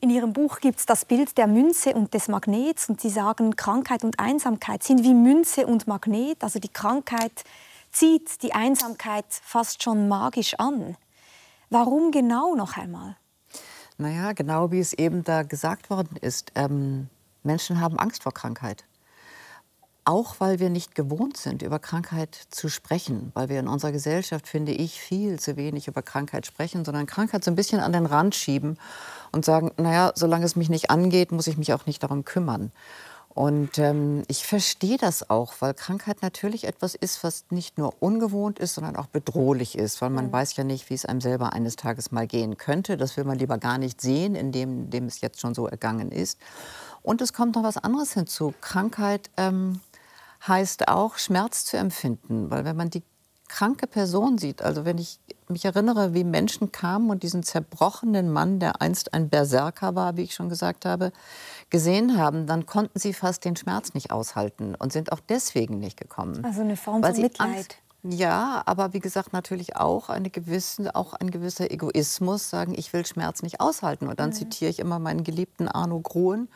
In 0.01 0.09
Ihrem 0.09 0.31
Buch 0.31 0.61
gibt 0.61 0.79
es 0.79 0.85
das 0.85 1.03
Bild 1.03 1.37
der 1.37 1.47
Münze 1.47 1.93
und 1.93 2.13
des 2.13 2.29
Magnets 2.29 2.87
und 2.87 3.01
Sie 3.01 3.09
sagen, 3.09 3.57
Krankheit 3.57 4.05
und 4.05 4.17
Einsamkeit 4.17 4.81
sind 4.81 5.03
wie 5.03 5.13
Münze 5.13 5.67
und 5.67 5.87
Magnet. 5.87 6.41
Also 6.41 6.59
die 6.59 6.69
Krankheit 6.69 7.43
zieht 7.91 8.41
die 8.41 8.53
Einsamkeit 8.53 9.25
fast 9.29 9.83
schon 9.83 10.07
magisch 10.07 10.53
an. 10.53 10.95
Warum 11.69 12.11
genau 12.11 12.55
noch 12.55 12.77
einmal? 12.77 13.17
Naja, 13.97 14.31
genau 14.31 14.71
wie 14.71 14.79
es 14.79 14.93
eben 14.93 15.25
da 15.25 15.43
gesagt 15.43 15.89
worden 15.89 16.15
ist. 16.21 16.53
Ähm, 16.55 17.09
Menschen 17.43 17.81
haben 17.81 17.99
Angst 17.99 18.23
vor 18.23 18.33
Krankheit. 18.33 18.85
Auch 20.09 20.39
weil 20.39 20.59
wir 20.59 20.71
nicht 20.71 20.95
gewohnt 20.95 21.37
sind, 21.37 21.61
über 21.61 21.77
Krankheit 21.77 22.35
zu 22.49 22.67
sprechen, 22.67 23.31
weil 23.35 23.47
wir 23.47 23.59
in 23.59 23.67
unserer 23.67 23.91
Gesellschaft, 23.91 24.47
finde 24.47 24.71
ich, 24.71 24.99
viel 24.99 25.39
zu 25.39 25.55
wenig 25.55 25.87
über 25.87 26.01
Krankheit 26.01 26.47
sprechen, 26.47 26.83
sondern 26.83 27.05
Krankheit 27.05 27.43
so 27.43 27.51
ein 27.51 27.55
bisschen 27.55 27.79
an 27.79 27.93
den 27.93 28.07
Rand 28.07 28.33
schieben 28.33 28.79
und 29.31 29.45
sagen, 29.45 29.69
naja, 29.77 30.11
solange 30.15 30.45
es 30.45 30.55
mich 30.55 30.67
nicht 30.67 30.89
angeht, 30.89 31.31
muss 31.31 31.45
ich 31.45 31.59
mich 31.59 31.73
auch 31.73 31.85
nicht 31.85 32.01
darum 32.01 32.25
kümmern. 32.25 32.71
Und 33.35 33.77
ähm, 33.77 34.23
ich 34.27 34.47
verstehe 34.47 34.97
das 34.97 35.29
auch, 35.29 35.53
weil 35.59 35.75
Krankheit 35.75 36.23
natürlich 36.23 36.63
etwas 36.63 36.95
ist, 36.95 37.23
was 37.23 37.45
nicht 37.51 37.77
nur 37.77 37.93
ungewohnt 38.01 38.57
ist, 38.57 38.73
sondern 38.73 38.95
auch 38.95 39.05
bedrohlich 39.05 39.77
ist, 39.77 40.01
weil 40.01 40.09
man 40.09 40.25
mhm. 40.25 40.31
weiß 40.31 40.55
ja 40.55 40.63
nicht, 40.63 40.89
wie 40.89 40.95
es 40.95 41.05
einem 41.05 41.21
selber 41.21 41.53
eines 41.53 41.75
Tages 41.75 42.11
mal 42.11 42.25
gehen 42.25 42.57
könnte. 42.57 42.97
Das 42.97 43.15
will 43.15 43.25
man 43.25 43.37
lieber 43.37 43.59
gar 43.59 43.77
nicht 43.77 44.01
sehen, 44.01 44.33
indem, 44.33 44.85
indem 44.85 45.05
es 45.05 45.21
jetzt 45.21 45.39
schon 45.39 45.53
so 45.53 45.67
ergangen 45.67 46.11
ist. 46.11 46.39
Und 47.03 47.21
es 47.21 47.31
kommt 47.31 47.55
noch 47.55 47.63
was 47.63 47.77
anderes 47.77 48.13
hinzu. 48.13 48.55
Krankheit 48.59 49.29
ähm, 49.37 49.79
heißt 50.47 50.87
auch, 50.87 51.17
Schmerz 51.17 51.65
zu 51.65 51.77
empfinden. 51.77 52.49
Weil 52.49 52.65
wenn 52.65 52.75
man 52.75 52.89
die 52.89 53.03
kranke 53.47 53.87
Person 53.87 54.37
sieht, 54.37 54.61
also 54.61 54.85
wenn 54.85 54.97
ich 54.97 55.19
mich 55.49 55.65
erinnere, 55.65 56.13
wie 56.13 56.23
Menschen 56.23 56.71
kamen 56.71 57.09
und 57.09 57.23
diesen 57.23 57.43
zerbrochenen 57.43 58.31
Mann, 58.31 58.59
der 58.59 58.81
einst 58.81 59.13
ein 59.13 59.29
Berserker 59.29 59.95
war, 59.95 60.15
wie 60.15 60.23
ich 60.23 60.35
schon 60.35 60.49
gesagt 60.49 60.85
habe, 60.85 61.11
gesehen 61.69 62.17
haben, 62.17 62.45
dann 62.45 62.67
konnten 62.67 62.99
sie 62.99 63.13
fast 63.13 63.43
den 63.45 63.55
Schmerz 63.55 63.93
nicht 63.95 64.11
aushalten 64.11 64.75
und 64.75 64.93
sind 64.93 65.11
auch 65.11 65.19
deswegen 65.27 65.79
nicht 65.79 65.97
gekommen. 65.97 66.45
Also 66.45 66.61
eine 66.61 66.77
Form 66.77 67.03
von 67.03 67.11
Mitleid. 67.19 67.39
Angst, 67.39 67.77
ja, 68.03 68.61
aber 68.65 68.93
wie 68.93 68.99
gesagt 68.99 69.33
natürlich 69.33 69.75
auch, 69.75 70.07
eine 70.07 70.29
gewisse, 70.29 70.95
auch 70.95 71.13
ein 71.13 71.31
gewisser 71.31 71.69
Egoismus, 71.69 72.49
sagen, 72.49 72.73
ich 72.73 72.93
will 72.93 73.05
Schmerz 73.05 73.43
nicht 73.43 73.59
aushalten. 73.59 74.07
Und 74.07 74.21
dann 74.21 74.29
mhm. 74.29 74.33
zitiere 74.33 74.71
ich 74.71 74.79
immer 74.79 74.99
meinen 74.99 75.25
geliebten 75.25 75.67
Arno 75.67 75.99
Grohen, 75.99 76.47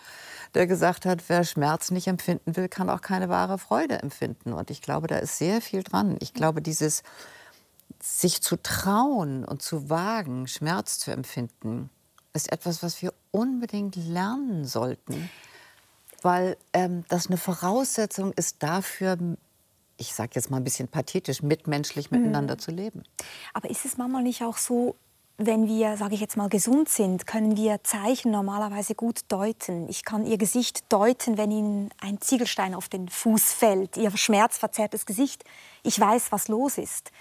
der 0.53 0.67
gesagt 0.67 1.05
hat, 1.05 1.23
wer 1.27 1.43
Schmerz 1.43 1.91
nicht 1.91 2.07
empfinden 2.07 2.55
will, 2.55 2.69
kann 2.69 2.89
auch 2.89 3.01
keine 3.01 3.29
wahre 3.29 3.57
Freude 3.57 3.99
empfinden. 4.01 4.53
Und 4.53 4.69
ich 4.69 4.81
glaube, 4.81 5.07
da 5.07 5.17
ist 5.17 5.37
sehr 5.37 5.61
viel 5.61 5.83
dran. 5.83 6.17
Ich 6.19 6.33
glaube, 6.33 6.61
dieses 6.61 7.03
sich 8.01 8.41
zu 8.41 8.61
trauen 8.61 9.45
und 9.45 9.61
zu 9.61 9.89
wagen, 9.89 10.47
Schmerz 10.47 10.99
zu 10.99 11.11
empfinden, 11.11 11.89
ist 12.33 12.51
etwas, 12.51 12.83
was 12.83 13.01
wir 13.01 13.13
unbedingt 13.31 13.95
lernen 13.95 14.65
sollten, 14.65 15.29
weil 16.21 16.57
ähm, 16.73 17.05
das 17.07 17.27
eine 17.27 17.37
Voraussetzung 17.37 18.33
ist 18.33 18.61
dafür, 18.61 19.17
ich 19.97 20.13
sage 20.13 20.31
jetzt 20.33 20.49
mal 20.49 20.57
ein 20.57 20.63
bisschen 20.63 20.87
pathetisch, 20.87 21.41
mitmenschlich 21.41 22.11
mhm. 22.11 22.19
miteinander 22.19 22.57
zu 22.57 22.71
leben. 22.71 23.03
Aber 23.53 23.69
ist 23.69 23.85
es 23.85 23.97
manchmal 23.97 24.23
nicht 24.23 24.43
auch 24.43 24.57
so, 24.57 24.95
wenn 25.37 25.67
wir, 25.67 25.97
sage 25.97 26.13
ich 26.13 26.21
jetzt 26.21 26.37
mal, 26.37 26.49
gesund 26.49 26.89
sind, 26.89 27.25
können 27.25 27.57
wir 27.57 27.83
Zeichen 27.83 28.31
normalerweise 28.31 28.93
gut 28.93 29.21
deuten. 29.29 29.89
Ich 29.89 30.05
kann 30.05 30.25
Ihr 30.25 30.37
Gesicht 30.37 30.91
deuten, 30.91 31.37
wenn 31.37 31.49
Ihnen 31.49 31.89
ein 31.99 32.21
Ziegelstein 32.21 32.75
auf 32.75 32.87
den 32.87 33.09
Fuß 33.09 33.53
fällt, 33.53 33.97
Ihr 33.97 34.15
schmerzverzerrtes 34.15 35.05
Gesicht. 35.05 35.43
Ich 35.81 35.99
weiß, 35.99 36.31
was 36.31 36.47
los 36.47 36.77
ist. 36.77 37.11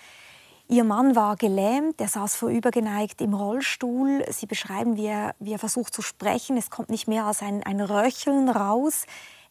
Ihr 0.68 0.84
Mann 0.84 1.16
war 1.16 1.36
gelähmt, 1.36 2.00
er 2.00 2.08
saß 2.08 2.36
vorübergeneigt 2.36 3.20
im 3.20 3.34
Rollstuhl. 3.34 4.24
Sie 4.30 4.46
beschreiben, 4.46 4.96
wie 4.96 5.06
er, 5.06 5.34
wie 5.38 5.52
er 5.52 5.58
versucht 5.58 5.92
zu 5.92 6.02
sprechen. 6.02 6.56
Es 6.56 6.70
kommt 6.70 6.88
nicht 6.88 7.08
mehr 7.08 7.24
als 7.24 7.42
ein, 7.42 7.62
ein 7.62 7.80
Röcheln 7.80 8.48
raus. 8.48 9.04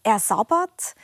Er 0.03 0.19
sabbert. 0.19 0.95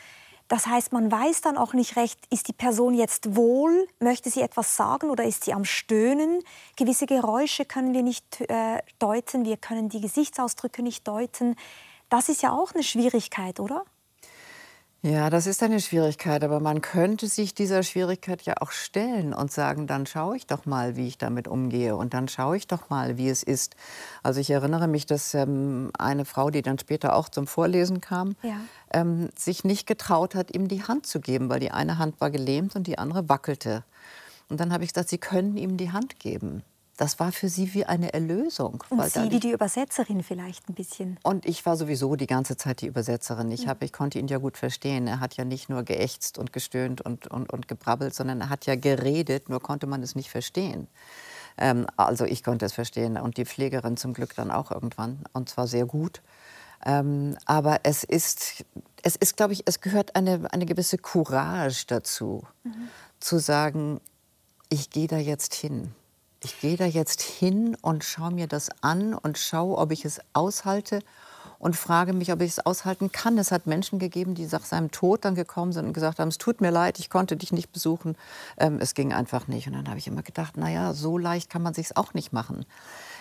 Das 0.47 0.65
heißt, 0.65 0.93
man 0.93 1.11
weiß 1.11 1.41
dann 1.41 1.57
auch 1.57 1.73
nicht 1.73 1.97
recht, 1.97 2.19
ist 2.29 2.47
die 2.47 2.53
Person 2.53 2.93
jetzt 2.93 3.35
wohl, 3.35 3.87
möchte 3.99 4.29
sie 4.29 4.41
etwas 4.41 4.77
sagen 4.77 5.09
oder 5.09 5.25
ist 5.25 5.43
sie 5.43 5.53
am 5.53 5.65
Stöhnen. 5.65 6.41
Gewisse 6.77 7.05
Geräusche 7.05 7.65
können 7.65 7.93
wir 7.93 8.03
nicht 8.03 8.41
äh, 8.41 8.81
deuten, 8.97 9.43
wir 9.43 9.57
können 9.57 9.89
die 9.89 9.99
Gesichtsausdrücke 9.99 10.81
nicht 10.81 11.07
deuten. 11.07 11.55
Das 12.09 12.29
ist 12.29 12.41
ja 12.41 12.53
auch 12.53 12.73
eine 12.73 12.83
Schwierigkeit, 12.83 13.59
oder? 13.59 13.83
Ja, 15.09 15.29
das 15.29 15.47
ist 15.47 15.63
eine 15.63 15.79
Schwierigkeit, 15.79 16.43
aber 16.43 16.59
man 16.59 16.81
könnte 16.81 17.27
sich 17.27 17.55
dieser 17.55 17.81
Schwierigkeit 17.83 18.41
ja 18.41 18.55
auch 18.59 18.71
stellen 18.71 19.33
und 19.33 19.49
sagen, 19.53 19.87
dann 19.87 20.05
schaue 20.05 20.35
ich 20.35 20.47
doch 20.47 20.65
mal, 20.65 20.97
wie 20.97 21.07
ich 21.07 21.17
damit 21.17 21.47
umgehe 21.47 21.95
und 21.95 22.13
dann 22.13 22.27
schaue 22.27 22.57
ich 22.57 22.67
doch 22.67 22.89
mal, 22.89 23.17
wie 23.17 23.29
es 23.29 23.41
ist. 23.41 23.77
Also 24.21 24.41
ich 24.41 24.49
erinnere 24.49 24.89
mich, 24.89 25.05
dass 25.05 25.33
ähm, 25.33 25.91
eine 25.97 26.25
Frau, 26.25 26.49
die 26.49 26.61
dann 26.61 26.77
später 26.77 27.15
auch 27.15 27.29
zum 27.29 27.47
Vorlesen 27.47 28.01
kam, 28.01 28.35
ja. 28.43 28.59
ähm, 28.91 29.29
sich 29.37 29.63
nicht 29.63 29.87
getraut 29.87 30.35
hat, 30.35 30.53
ihm 30.53 30.67
die 30.67 30.83
Hand 30.83 31.05
zu 31.05 31.21
geben, 31.21 31.47
weil 31.47 31.61
die 31.61 31.71
eine 31.71 31.99
Hand 31.99 32.19
war 32.19 32.29
gelähmt 32.29 32.75
und 32.75 32.85
die 32.85 32.97
andere 32.97 33.29
wackelte. 33.29 33.85
Und 34.49 34.59
dann 34.59 34.73
habe 34.73 34.83
ich 34.83 34.91
gesagt, 34.91 35.07
Sie 35.07 35.19
können 35.19 35.55
ihm 35.55 35.77
die 35.77 35.93
Hand 35.93 36.19
geben 36.19 36.63
das 36.97 37.19
war 37.19 37.31
für 37.31 37.47
sie 37.47 37.75
wie 37.75 37.85
eine 37.85 38.11
Erlösung. 38.13 38.83
Und 38.89 39.03
Sie 39.11 39.31
wie 39.31 39.39
die 39.39 39.51
Übersetzerin 39.51 40.23
vielleicht 40.23 40.67
ein 40.67 40.73
bisschen. 40.73 41.19
Und 41.21 41.45
ich 41.45 41.63
war 41.65 41.77
sowieso 41.77 42.15
die 42.15 42.25
ganze 42.25 42.57
Zeit 42.57 42.81
die 42.81 42.87
Übersetzerin. 42.87 43.51
Ich, 43.51 43.67
hab, 43.67 43.83
ich 43.83 43.93
konnte 43.93 44.17
ihn 44.17 44.27
ja 44.27 44.39
gut 44.39 44.57
verstehen. 44.57 45.05
Er 45.05 45.19
hat 45.19 45.37
ja 45.37 45.45
nicht 45.45 45.69
nur 45.69 45.83
geächtzt 45.83 46.39
und 46.39 46.51
gestöhnt 46.51 47.01
und, 47.01 47.27
und, 47.27 47.53
und 47.53 47.67
gebrabbelt, 47.67 48.15
sondern 48.15 48.41
er 48.41 48.49
hat 48.49 48.65
ja 48.65 48.75
geredet, 48.75 49.47
nur 49.47 49.61
konnte 49.61 49.85
man 49.85 50.01
es 50.01 50.15
nicht 50.15 50.31
verstehen. 50.31 50.87
Ähm, 51.59 51.85
also 51.97 52.25
ich 52.25 52.43
konnte 52.43 52.65
es 52.65 52.73
verstehen 52.73 53.17
und 53.17 53.37
die 53.37 53.45
Pflegerin 53.45 53.95
zum 53.95 54.13
Glück 54.13 54.35
dann 54.35 54.49
auch 54.49 54.71
irgendwann 54.71 55.19
und 55.33 55.49
zwar 55.49 55.67
sehr 55.67 55.85
gut. 55.85 56.23
Ähm, 56.83 57.37
aber 57.45 57.81
es 57.83 58.03
ist, 58.03 58.65
es 59.03 59.15
ist, 59.15 59.37
glaube 59.37 59.53
ich, 59.53 59.63
es 59.65 59.81
gehört 59.81 60.15
eine, 60.15 60.51
eine 60.51 60.65
gewisse 60.65 60.97
Courage 60.97 61.85
dazu, 61.87 62.43
mhm. 62.63 62.89
zu 63.19 63.37
sagen, 63.37 64.01
ich 64.69 64.89
gehe 64.89 65.07
da 65.07 65.17
jetzt 65.17 65.53
hin 65.53 65.93
ich 66.43 66.59
gehe 66.59 66.77
da 66.77 66.85
jetzt 66.85 67.21
hin 67.21 67.75
und 67.81 68.03
schaue 68.03 68.31
mir 68.31 68.47
das 68.47 68.69
an 68.81 69.13
und 69.13 69.37
schaue, 69.37 69.77
ob 69.77 69.91
ich 69.91 70.05
es 70.05 70.19
aushalte 70.33 71.01
und 71.59 71.75
frage 71.75 72.13
mich, 72.13 72.31
ob 72.31 72.41
ich 72.41 72.51
es 72.51 72.65
aushalten 72.65 73.11
kann. 73.11 73.37
Es 73.37 73.51
hat 73.51 73.65
Menschen 73.65 73.99
gegeben, 73.99 74.35
die 74.35 74.45
nach 74.45 74.65
seinem 74.65 74.91
Tod 74.91 75.25
dann 75.25 75.35
gekommen 75.35 75.71
sind 75.71 75.85
und 75.87 75.93
gesagt 75.93 76.19
haben, 76.19 76.27
es 76.27 76.37
tut 76.37 76.61
mir 76.61 76.69
leid, 76.69 76.99
ich 76.99 77.09
konnte 77.09 77.35
dich 77.35 77.51
nicht 77.51 77.71
besuchen. 77.71 78.15
Ähm, 78.57 78.77
es 78.79 78.93
ging 78.93 79.13
einfach 79.13 79.47
nicht. 79.47 79.67
Und 79.67 79.73
dann 79.73 79.87
habe 79.87 79.97
ich 79.97 80.07
immer 80.07 80.21
gedacht, 80.21 80.57
naja, 80.57 80.93
so 80.93 81.17
leicht 81.17 81.49
kann 81.49 81.63
man 81.63 81.73
sich 81.73 81.97
auch 81.97 82.13
nicht 82.13 82.31
machen. 82.33 82.65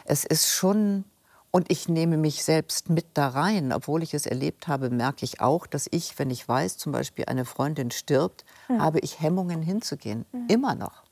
Es 0.05 0.25
ist 0.25 0.49
schon 0.49 1.05
und 1.51 1.71
ich 1.71 1.89
nehme 1.89 2.19
mich 2.19 2.45
selbst 2.45 2.91
mit 2.91 3.07
da 3.15 3.29
rein. 3.29 3.73
Obwohl 3.73 4.03
ich 4.03 4.13
es 4.13 4.27
erlebt 4.27 4.69
habe, 4.69 4.91
merke 4.91 5.25
ich 5.25 5.41
auch, 5.41 5.67
dass 5.67 5.89
ich, 5.91 6.19
wenn 6.19 6.29
ich 6.29 6.47
weiß, 6.47 6.77
zum 6.77 6.93
Beispiel 6.93 7.25
eine 7.27 7.47
Freundin 7.47 7.91
stirbt, 7.91 8.45
mhm. 8.69 8.83
habe 8.83 8.99
ich 8.99 9.21
Hemmungen 9.21 9.63
hinzugehen. 9.63 10.27
Mhm. 10.33 10.49
Immer 10.49 10.75
noch. 10.75 11.03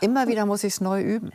Immer 0.00 0.28
wieder 0.28 0.46
muss 0.46 0.64
ich 0.64 0.74
es 0.74 0.80
neu 0.80 1.02
üben. 1.02 1.30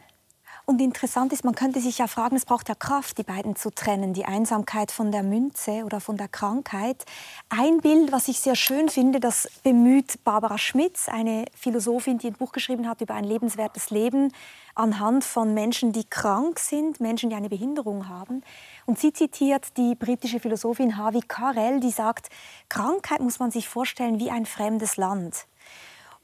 Und 0.68 0.82
interessant 0.82 1.32
ist, 1.32 1.46
man 1.46 1.54
könnte 1.54 1.80
sich 1.80 2.00
ja 2.00 2.08
fragen, 2.08 2.36
es 2.36 2.46
braucht 2.46 2.70
ja 2.70 2.76
Kraft, 2.76 3.20
die 3.20 3.24
beiden 3.24 3.56
zu 3.56 3.70
trennen, 3.70 4.14
die 4.14 4.26
Einsamkeit 4.26 4.90
von 4.90 5.12
der 5.12 5.22
Münze 5.22 5.84
oder 5.86 6.00
von 6.00 6.18
der 6.18 6.28
Krankheit. 6.28 7.06
Ein 7.50 7.82
Bild, 7.82 8.12
was 8.12 8.28
ich 8.28 8.40
sehr 8.40 8.56
schön 8.56 8.90
finde, 8.90 9.20
das 9.20 9.48
bemüht 9.62 10.24
Barbara 10.24 10.58
Schmitz, 10.58 11.08
eine 11.08 11.46
Philosophin, 11.56 12.18
die 12.18 12.28
ein 12.28 12.34
Buch 12.34 12.52
geschrieben 12.52 12.90
hat 12.90 13.02
über 13.02 13.14
ein 13.14 13.26
lebenswertes 13.26 13.92
Leben 13.92 14.34
anhand 14.74 15.24
von 15.24 15.54
Menschen, 15.54 15.92
die 15.92 16.04
krank 16.04 16.58
sind, 16.58 17.00
Menschen, 17.00 17.30
die 17.30 17.36
eine 17.36 17.50
Behinderung 17.50 18.10
haben. 18.10 18.42
Und 18.88 18.98
sie 18.98 19.14
zitiert 19.14 19.78
die 19.78 19.94
britische 19.94 20.40
Philosophin 20.40 20.98
Harvey 20.98 21.22
Carell, 21.22 21.80
die 21.80 21.92
sagt, 21.92 22.30
Krankheit 22.70 23.22
muss 23.22 23.38
man 23.38 23.52
sich 23.52 23.70
vorstellen 23.70 24.20
wie 24.20 24.32
ein 24.32 24.48
fremdes 24.48 24.98
Land. 24.98 25.46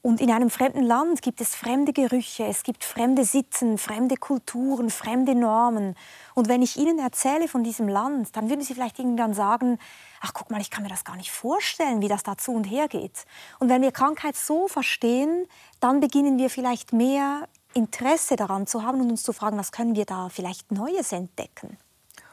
Und 0.03 0.19
in 0.19 0.31
einem 0.31 0.49
fremden 0.49 0.81
Land 0.81 1.21
gibt 1.21 1.41
es 1.41 1.53
fremde 1.53 1.93
Gerüche, 1.93 2.45
es 2.45 2.63
gibt 2.63 2.83
fremde 2.83 3.23
Sitten, 3.23 3.77
fremde 3.77 4.17
Kulturen, 4.17 4.89
fremde 4.89 5.35
Normen. 5.35 5.95
Und 6.33 6.49
wenn 6.49 6.63
ich 6.63 6.75
Ihnen 6.77 6.97
erzähle 6.97 7.47
von 7.47 7.63
diesem 7.63 7.87
Land, 7.87 8.35
dann 8.35 8.49
würden 8.49 8.61
Sie 8.61 8.73
vielleicht 8.73 8.97
irgendwann 8.97 9.35
sagen, 9.35 9.77
ach 10.19 10.33
guck 10.33 10.49
mal, 10.49 10.59
ich 10.59 10.71
kann 10.71 10.81
mir 10.81 10.89
das 10.89 11.03
gar 11.03 11.15
nicht 11.17 11.31
vorstellen, 11.31 12.01
wie 12.01 12.07
das 12.07 12.23
da 12.23 12.35
zu 12.35 12.51
und 12.51 12.63
her 12.63 12.87
geht. 12.87 13.25
Und 13.59 13.69
wenn 13.69 13.83
wir 13.83 13.91
Krankheit 13.91 14.35
so 14.35 14.67
verstehen, 14.67 15.45
dann 15.79 15.99
beginnen 15.99 16.39
wir 16.39 16.49
vielleicht 16.49 16.93
mehr 16.93 17.47
Interesse 17.75 18.35
daran 18.35 18.65
zu 18.65 18.83
haben 18.83 19.01
und 19.01 19.11
uns 19.11 19.21
zu 19.21 19.33
fragen, 19.33 19.57
was 19.59 19.71
können 19.71 19.95
wir 19.95 20.05
da 20.05 20.29
vielleicht 20.29 20.71
Neues 20.71 21.11
entdecken. 21.11 21.77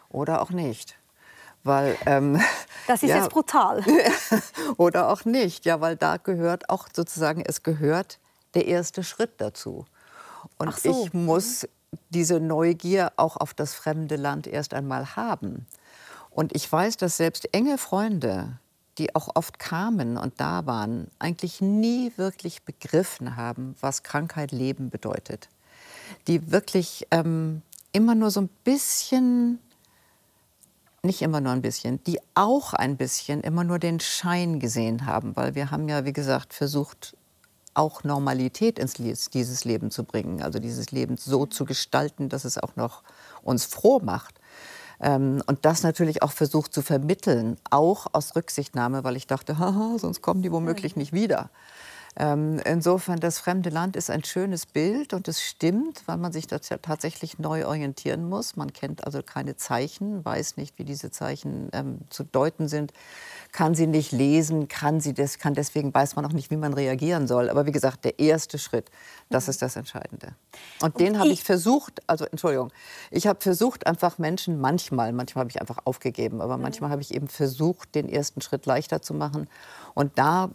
Oder 0.09 0.41
auch 0.41 0.51
nicht. 0.51 0.99
Weil, 1.69 1.99
ähm, 2.07 2.41
das 2.87 3.03
ist 3.03 3.11
ja, 3.11 3.19
jetzt 3.19 3.31
brutal. 3.31 3.85
oder 4.79 5.11
auch 5.11 5.27
nicht, 5.27 5.66
ja, 5.66 5.83
weil 5.83 5.97
da 5.97 6.16
gehört 6.16 6.71
auch 6.71 6.89
sozusagen, 6.91 7.43
es 7.47 7.62
gehört 7.62 8.19
der 8.55 8.66
erste 8.66 9.05
Schritt 9.05 9.33
dazu. 9.37 9.85
Und 10.57 10.75
so. 10.75 11.05
ich 11.05 11.12
muss 11.12 11.69
diese 12.09 12.41
Neugier 12.41 13.12
auch 13.16 13.37
auf 13.37 13.53
das 13.53 13.75
fremde 13.75 14.16
Land 14.16 14.47
erst 14.47 14.73
einmal 14.73 15.14
haben. 15.14 15.66
Und 16.31 16.57
ich 16.57 16.71
weiß, 16.71 16.97
dass 16.97 17.19
selbst 17.19 17.55
enge 17.55 17.77
Freunde, 17.77 18.59
die 18.97 19.14
auch 19.14 19.29
oft 19.35 19.59
kamen 19.59 20.16
und 20.16 20.41
da 20.41 20.64
waren, 20.64 21.09
eigentlich 21.19 21.61
nie 21.61 22.12
wirklich 22.16 22.62
begriffen 22.62 23.37
haben, 23.37 23.77
was 23.81 24.03
Krankheit 24.03 24.53
Leben 24.53 24.89
bedeutet. 24.89 25.51
Die 26.29 26.51
wirklich 26.51 27.07
ähm, 27.11 27.61
immer 27.93 28.14
nur 28.14 28.31
so 28.31 28.41
ein 28.41 28.49
bisschen 28.64 29.59
nicht 31.03 31.22
immer 31.22 31.40
nur 31.40 31.53
ein 31.53 31.62
bisschen, 31.62 32.03
die 32.05 32.18
auch 32.34 32.74
ein 32.74 32.96
bisschen 32.96 33.40
immer 33.42 33.64
nur 33.64 33.78
den 33.78 34.01
Schein 34.01 34.59
gesehen 34.59 35.07
haben, 35.07 35.36
weil 35.36 35.55
wir 35.55 35.70
haben 35.70 35.88
ja, 35.88 36.05
wie 36.05 36.12
gesagt, 36.12 36.55
versucht, 36.55 37.16
auch 37.74 38.03
Normalität 38.03 38.78
ins 38.78 38.94
dieses 38.94 39.64
Leben 39.64 39.90
zu 39.90 40.03
bringen, 40.03 40.42
also 40.42 40.59
dieses 40.59 40.90
Leben 40.90 41.16
so 41.16 41.46
zu 41.46 41.64
gestalten, 41.64 42.28
dass 42.28 42.44
es 42.44 42.59
auch 42.59 42.74
noch 42.74 43.03
uns 43.42 43.64
froh 43.64 44.01
macht. 44.03 44.40
Ähm, 45.01 45.42
und 45.46 45.64
das 45.64 45.84
natürlich 45.84 46.22
auch 46.22 46.32
versucht 46.32 46.74
zu 46.74 46.82
vermitteln, 46.82 47.57
auch 47.70 48.09
aus 48.12 48.34
Rücksichtnahme, 48.34 49.05
weil 49.05 49.16
ich 49.16 49.28
dachte, 49.28 49.59
haha, 49.61 49.96
sonst 49.99 50.22
kommen 50.22 50.42
die 50.42 50.51
womöglich 50.51 50.96
nicht 50.96 51.12
wieder. 51.12 51.51
Ähm, 52.21 52.61
insofern, 52.64 53.21
das 53.21 53.39
fremde 53.39 53.71
Land 53.71 53.95
ist 53.95 54.11
ein 54.11 54.25
schönes 54.25 54.66
Bild 54.66 55.14
und 55.14 55.29
es 55.29 55.41
stimmt, 55.41 56.03
weil 56.07 56.16
man 56.16 56.33
sich 56.33 56.49
tatsächlich 56.49 57.39
neu 57.39 57.64
orientieren 57.64 58.29
muss. 58.29 58.57
Man 58.57 58.73
kennt 58.73 59.07
also 59.07 59.23
keine 59.23 59.57
Zeichen, 59.57 60.25
weiß 60.25 60.57
nicht, 60.57 60.81
wie 60.81 60.85
diese 60.85 61.12
Zeichen 61.12 61.69
ähm, 61.73 62.01
zu 62.11 62.25
deuten 62.25 62.66
sind, 62.66 62.93
kann 63.53 63.77
sie 63.77 63.87
nicht 63.87 64.11
lesen, 64.11 64.66
kann 64.66 65.01
sie 65.01 65.14
das, 65.14 65.39
kann 65.39 65.55
deswegen 65.55 65.95
weiß 65.95 66.16
man 66.16 66.27
auch 66.27 66.33
nicht, 66.33 66.51
wie 66.51 66.57
man 66.57 66.75
reagieren 66.75 67.29
soll. 67.29 67.49
Aber 67.51 67.66
wie 67.66 67.73
gesagt, 67.73 68.05
der 68.05 68.19
erste 68.19 68.59
Schritt, 68.59 68.91
das 69.31 69.47
mhm. 69.47 69.51
ist 69.51 69.62
das 69.62 69.77
Entscheidende. 69.77 70.35
Und, 70.83 70.97
und 70.97 71.01
den 71.01 71.21
habe 71.21 71.29
ich 71.29 71.45
versucht, 71.45 72.03
also 72.09 72.25
Entschuldigung, 72.25 72.73
ich 73.12 73.29
habe 73.29 73.41
versucht, 73.41 73.87
einfach 73.87 74.19
Menschen 74.19 74.61
manchmal, 74.61 75.12
manchmal 75.12 75.43
habe 75.43 75.51
ich 75.51 75.61
einfach 75.61 75.79
aufgegeben, 75.85 76.41
aber 76.41 76.57
mhm. 76.57 76.64
manchmal 76.64 76.91
habe 76.91 77.01
ich 77.01 77.14
eben 77.14 77.29
versucht, 77.29 77.95
den 77.95 78.09
ersten 78.09 78.41
Schritt 78.41 78.66
leichter 78.66 79.03
zu 79.03 79.14
machen. 79.14 79.49
Und 79.95 80.19
da 80.19 80.51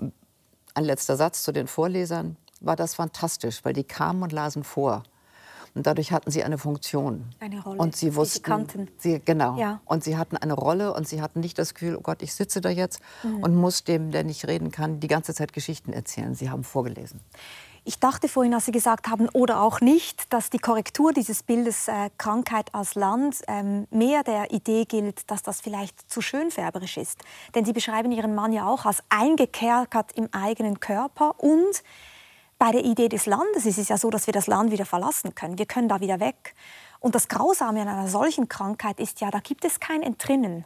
ein 0.73 0.83
letzter 0.83 1.15
Satz 1.15 1.43
zu 1.43 1.51
den 1.51 1.67
Vorlesern, 1.67 2.37
war 2.61 2.75
das 2.75 2.95
fantastisch, 2.95 3.63
weil 3.63 3.73
die 3.73 3.83
kamen 3.83 4.23
und 4.23 4.31
lasen 4.31 4.63
vor. 4.63 5.03
Und 5.75 5.87
dadurch 5.87 6.11
hatten 6.11 6.29
sie 6.29 6.43
eine 6.43 6.59
Funktion. 6.59 7.25
Eine 7.39 7.61
Rolle. 7.61 7.79
Und 7.79 7.95
sie 7.95 8.15
wussten, 8.15 8.35
sie 8.35 8.41
kannten. 8.41 8.87
Sie, 8.97 9.19
genau. 9.23 9.57
Ja. 9.57 9.81
Und 9.85 10.03
sie 10.03 10.17
hatten 10.17 10.37
eine 10.37 10.53
Rolle 10.53 10.93
und 10.93 11.07
sie 11.07 11.21
hatten 11.21 11.39
nicht 11.39 11.57
das 11.57 11.73
Gefühl, 11.73 11.95
oh 11.95 12.01
Gott, 12.01 12.21
ich 12.21 12.33
sitze 12.33 12.61
da 12.61 12.69
jetzt 12.69 13.01
mhm. 13.23 13.41
und 13.41 13.55
muss 13.55 13.83
dem, 13.83 14.11
der 14.11 14.23
nicht 14.23 14.47
reden 14.47 14.71
kann, 14.71 14.99
die 14.99 15.07
ganze 15.07 15.33
Zeit 15.33 15.51
Geschichten 15.51 15.91
erzählen. 15.91 16.35
Sie 16.35 16.51
haben 16.51 16.63
vorgelesen. 16.63 17.21
Ich 17.85 17.99
dachte 17.99 18.29
vorhin, 18.29 18.53
als 18.53 18.65
Sie 18.65 18.71
gesagt 18.71 19.09
haben, 19.09 19.27
oder 19.33 19.61
auch 19.61 19.81
nicht, 19.81 20.31
dass 20.31 20.49
die 20.49 20.57
Korrektur 20.57 21.11
dieses 21.11 21.43
Bildes 21.43 21.89
äh, 21.89 22.09
Krankheit 22.17 22.73
als 22.73 22.95
Land 22.95 23.41
ähm, 23.47 23.87
mehr 23.91 24.23
der 24.23 24.51
Idee 24.51 24.85
gilt, 24.85 25.29
dass 25.29 25.43
das 25.43 25.59
vielleicht 25.59 26.09
zu 26.09 26.21
schönfärberisch 26.21 26.95
ist. 26.95 27.19
Denn 27.55 27.65
Sie 27.65 27.73
beschreiben 27.73 28.13
Ihren 28.13 28.35
Mann 28.35 28.53
ja 28.53 28.65
auch 28.67 28.85
als 28.85 29.03
eingekerkert 29.09 30.13
im 30.13 30.29
eigenen 30.31 30.79
Körper 30.79 31.35
und 31.43 31.83
bei 32.57 32.71
der 32.71 32.85
Idee 32.85 33.09
des 33.09 33.25
Landes 33.25 33.65
ist 33.65 33.77
es 33.77 33.89
ja 33.89 33.97
so, 33.97 34.09
dass 34.09 34.27
wir 34.27 34.33
das 34.33 34.47
Land 34.47 34.71
wieder 34.71 34.85
verlassen 34.85 35.35
können. 35.35 35.57
Wir 35.57 35.65
können 35.65 35.89
da 35.89 35.99
wieder 35.99 36.21
weg. 36.21 36.55
Und 37.01 37.15
das 37.15 37.27
Grausame 37.27 37.81
an 37.81 37.89
einer 37.89 38.07
solchen 38.07 38.47
Krankheit 38.47 39.01
ist 39.01 39.19
ja, 39.19 39.29
da 39.29 39.39
gibt 39.39 39.65
es 39.65 39.81
kein 39.81 40.01
Entrinnen. 40.01 40.63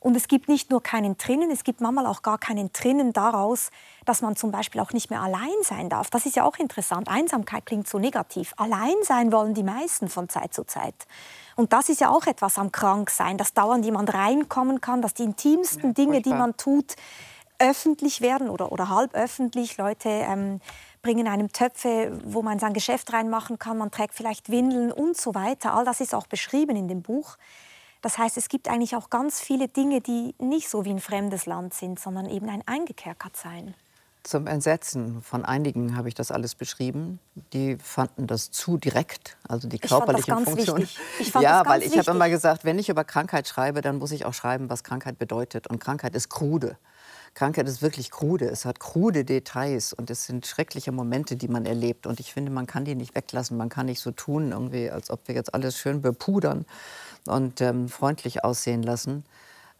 Und 0.00 0.16
es 0.16 0.28
gibt 0.28 0.48
nicht 0.48 0.70
nur 0.70 0.82
keinen 0.82 1.18
Drinnen, 1.18 1.50
es 1.50 1.62
gibt 1.62 1.82
manchmal 1.82 2.06
auch 2.06 2.22
gar 2.22 2.38
keinen 2.38 2.72
Drinnen 2.72 3.12
daraus, 3.12 3.70
dass 4.06 4.22
man 4.22 4.34
zum 4.34 4.50
Beispiel 4.50 4.80
auch 4.80 4.92
nicht 4.92 5.10
mehr 5.10 5.20
allein 5.20 5.48
sein 5.62 5.90
darf. 5.90 6.08
Das 6.08 6.24
ist 6.24 6.36
ja 6.36 6.44
auch 6.44 6.56
interessant. 6.56 7.08
Einsamkeit 7.08 7.66
klingt 7.66 7.86
so 7.86 7.98
negativ. 7.98 8.54
Allein 8.56 8.94
sein 9.02 9.30
wollen 9.30 9.52
die 9.52 9.62
meisten 9.62 10.08
von 10.08 10.30
Zeit 10.30 10.54
zu 10.54 10.64
Zeit. 10.64 10.94
Und 11.54 11.74
das 11.74 11.90
ist 11.90 12.00
ja 12.00 12.08
auch 12.08 12.26
etwas 12.26 12.58
am 12.58 12.72
Kranksein, 12.72 13.36
dass 13.36 13.52
dauernd 13.52 13.84
jemand 13.84 14.12
reinkommen 14.14 14.80
kann, 14.80 15.02
dass 15.02 15.12
die 15.12 15.24
intimsten 15.24 15.90
ja, 15.90 15.92
Dinge, 15.92 16.22
die 16.22 16.32
man 16.32 16.56
tut, 16.56 16.96
öffentlich 17.58 18.22
werden 18.22 18.48
oder, 18.48 18.72
oder 18.72 18.88
halb 18.88 19.14
öffentlich. 19.14 19.76
Leute 19.76 20.08
ähm, 20.08 20.62
bringen 21.02 21.28
einem 21.28 21.52
Töpfe, 21.52 22.18
wo 22.24 22.40
man 22.40 22.58
sein 22.58 22.72
Geschäft 22.72 23.12
reinmachen 23.12 23.58
kann, 23.58 23.76
man 23.76 23.90
trägt 23.90 24.14
vielleicht 24.14 24.50
Windeln 24.50 24.90
und 24.92 25.16
so 25.16 25.34
weiter. 25.34 25.74
All 25.74 25.84
das 25.84 26.00
ist 26.00 26.14
auch 26.14 26.26
beschrieben 26.26 26.76
in 26.76 26.88
dem 26.88 27.02
Buch. 27.02 27.36
Das 28.02 28.16
heißt, 28.16 28.36
es 28.36 28.48
gibt 28.48 28.68
eigentlich 28.68 28.96
auch 28.96 29.10
ganz 29.10 29.40
viele 29.40 29.68
Dinge, 29.68 30.00
die 30.00 30.34
nicht 30.38 30.68
so 30.68 30.84
wie 30.84 30.90
ein 30.90 31.00
fremdes 31.00 31.46
Land 31.46 31.74
sind, 31.74 32.00
sondern 32.00 32.26
eben 32.26 32.48
ein 32.48 32.62
eingekerkert 32.66 33.36
sein. 33.36 33.74
Zum 34.22 34.46
Entsetzen 34.46 35.22
von 35.22 35.46
einigen 35.46 35.96
habe 35.96 36.08
ich 36.08 36.14
das 36.14 36.30
alles 36.30 36.54
beschrieben. 36.54 37.20
Die 37.54 37.78
fanden 37.82 38.26
das 38.26 38.50
zu 38.50 38.76
direkt, 38.76 39.38
also 39.48 39.66
die 39.66 39.78
körperliche 39.78 40.36
Funktion. 40.36 40.86
ja, 41.40 41.64
weil 41.64 41.82
ich 41.82 41.96
habe 41.96 42.10
immer 42.10 42.28
gesagt, 42.28 42.64
wenn 42.64 42.78
ich 42.78 42.90
über 42.90 43.04
Krankheit 43.04 43.48
schreibe, 43.48 43.80
dann 43.80 43.96
muss 43.96 44.12
ich 44.12 44.26
auch 44.26 44.34
schreiben, 44.34 44.68
was 44.68 44.84
Krankheit 44.84 45.18
bedeutet. 45.18 45.68
Und 45.68 45.78
Krankheit 45.78 46.14
ist 46.14 46.28
krude. 46.28 46.76
Krankheit 47.32 47.66
ist 47.66 47.80
wirklich 47.80 48.10
krude. 48.10 48.46
Es 48.46 48.66
hat 48.66 48.80
krude 48.80 49.24
Details 49.24 49.92
und 49.94 50.10
es 50.10 50.26
sind 50.26 50.46
schreckliche 50.46 50.92
Momente, 50.92 51.36
die 51.36 51.48
man 51.48 51.64
erlebt. 51.64 52.06
Und 52.06 52.20
ich 52.20 52.32
finde, 52.32 52.50
man 52.50 52.66
kann 52.66 52.84
die 52.84 52.94
nicht 52.94 53.14
weglassen. 53.14 53.56
Man 53.56 53.70
kann 53.70 53.86
nicht 53.86 54.00
so 54.00 54.10
tun, 54.10 54.52
irgendwie, 54.52 54.90
als 54.90 55.10
ob 55.10 55.26
wir 55.28 55.34
jetzt 55.34 55.54
alles 55.54 55.78
schön 55.78 56.02
bepudern 56.02 56.66
und 57.26 57.60
ähm, 57.60 57.88
freundlich 57.88 58.44
aussehen 58.44 58.82
lassen. 58.82 59.24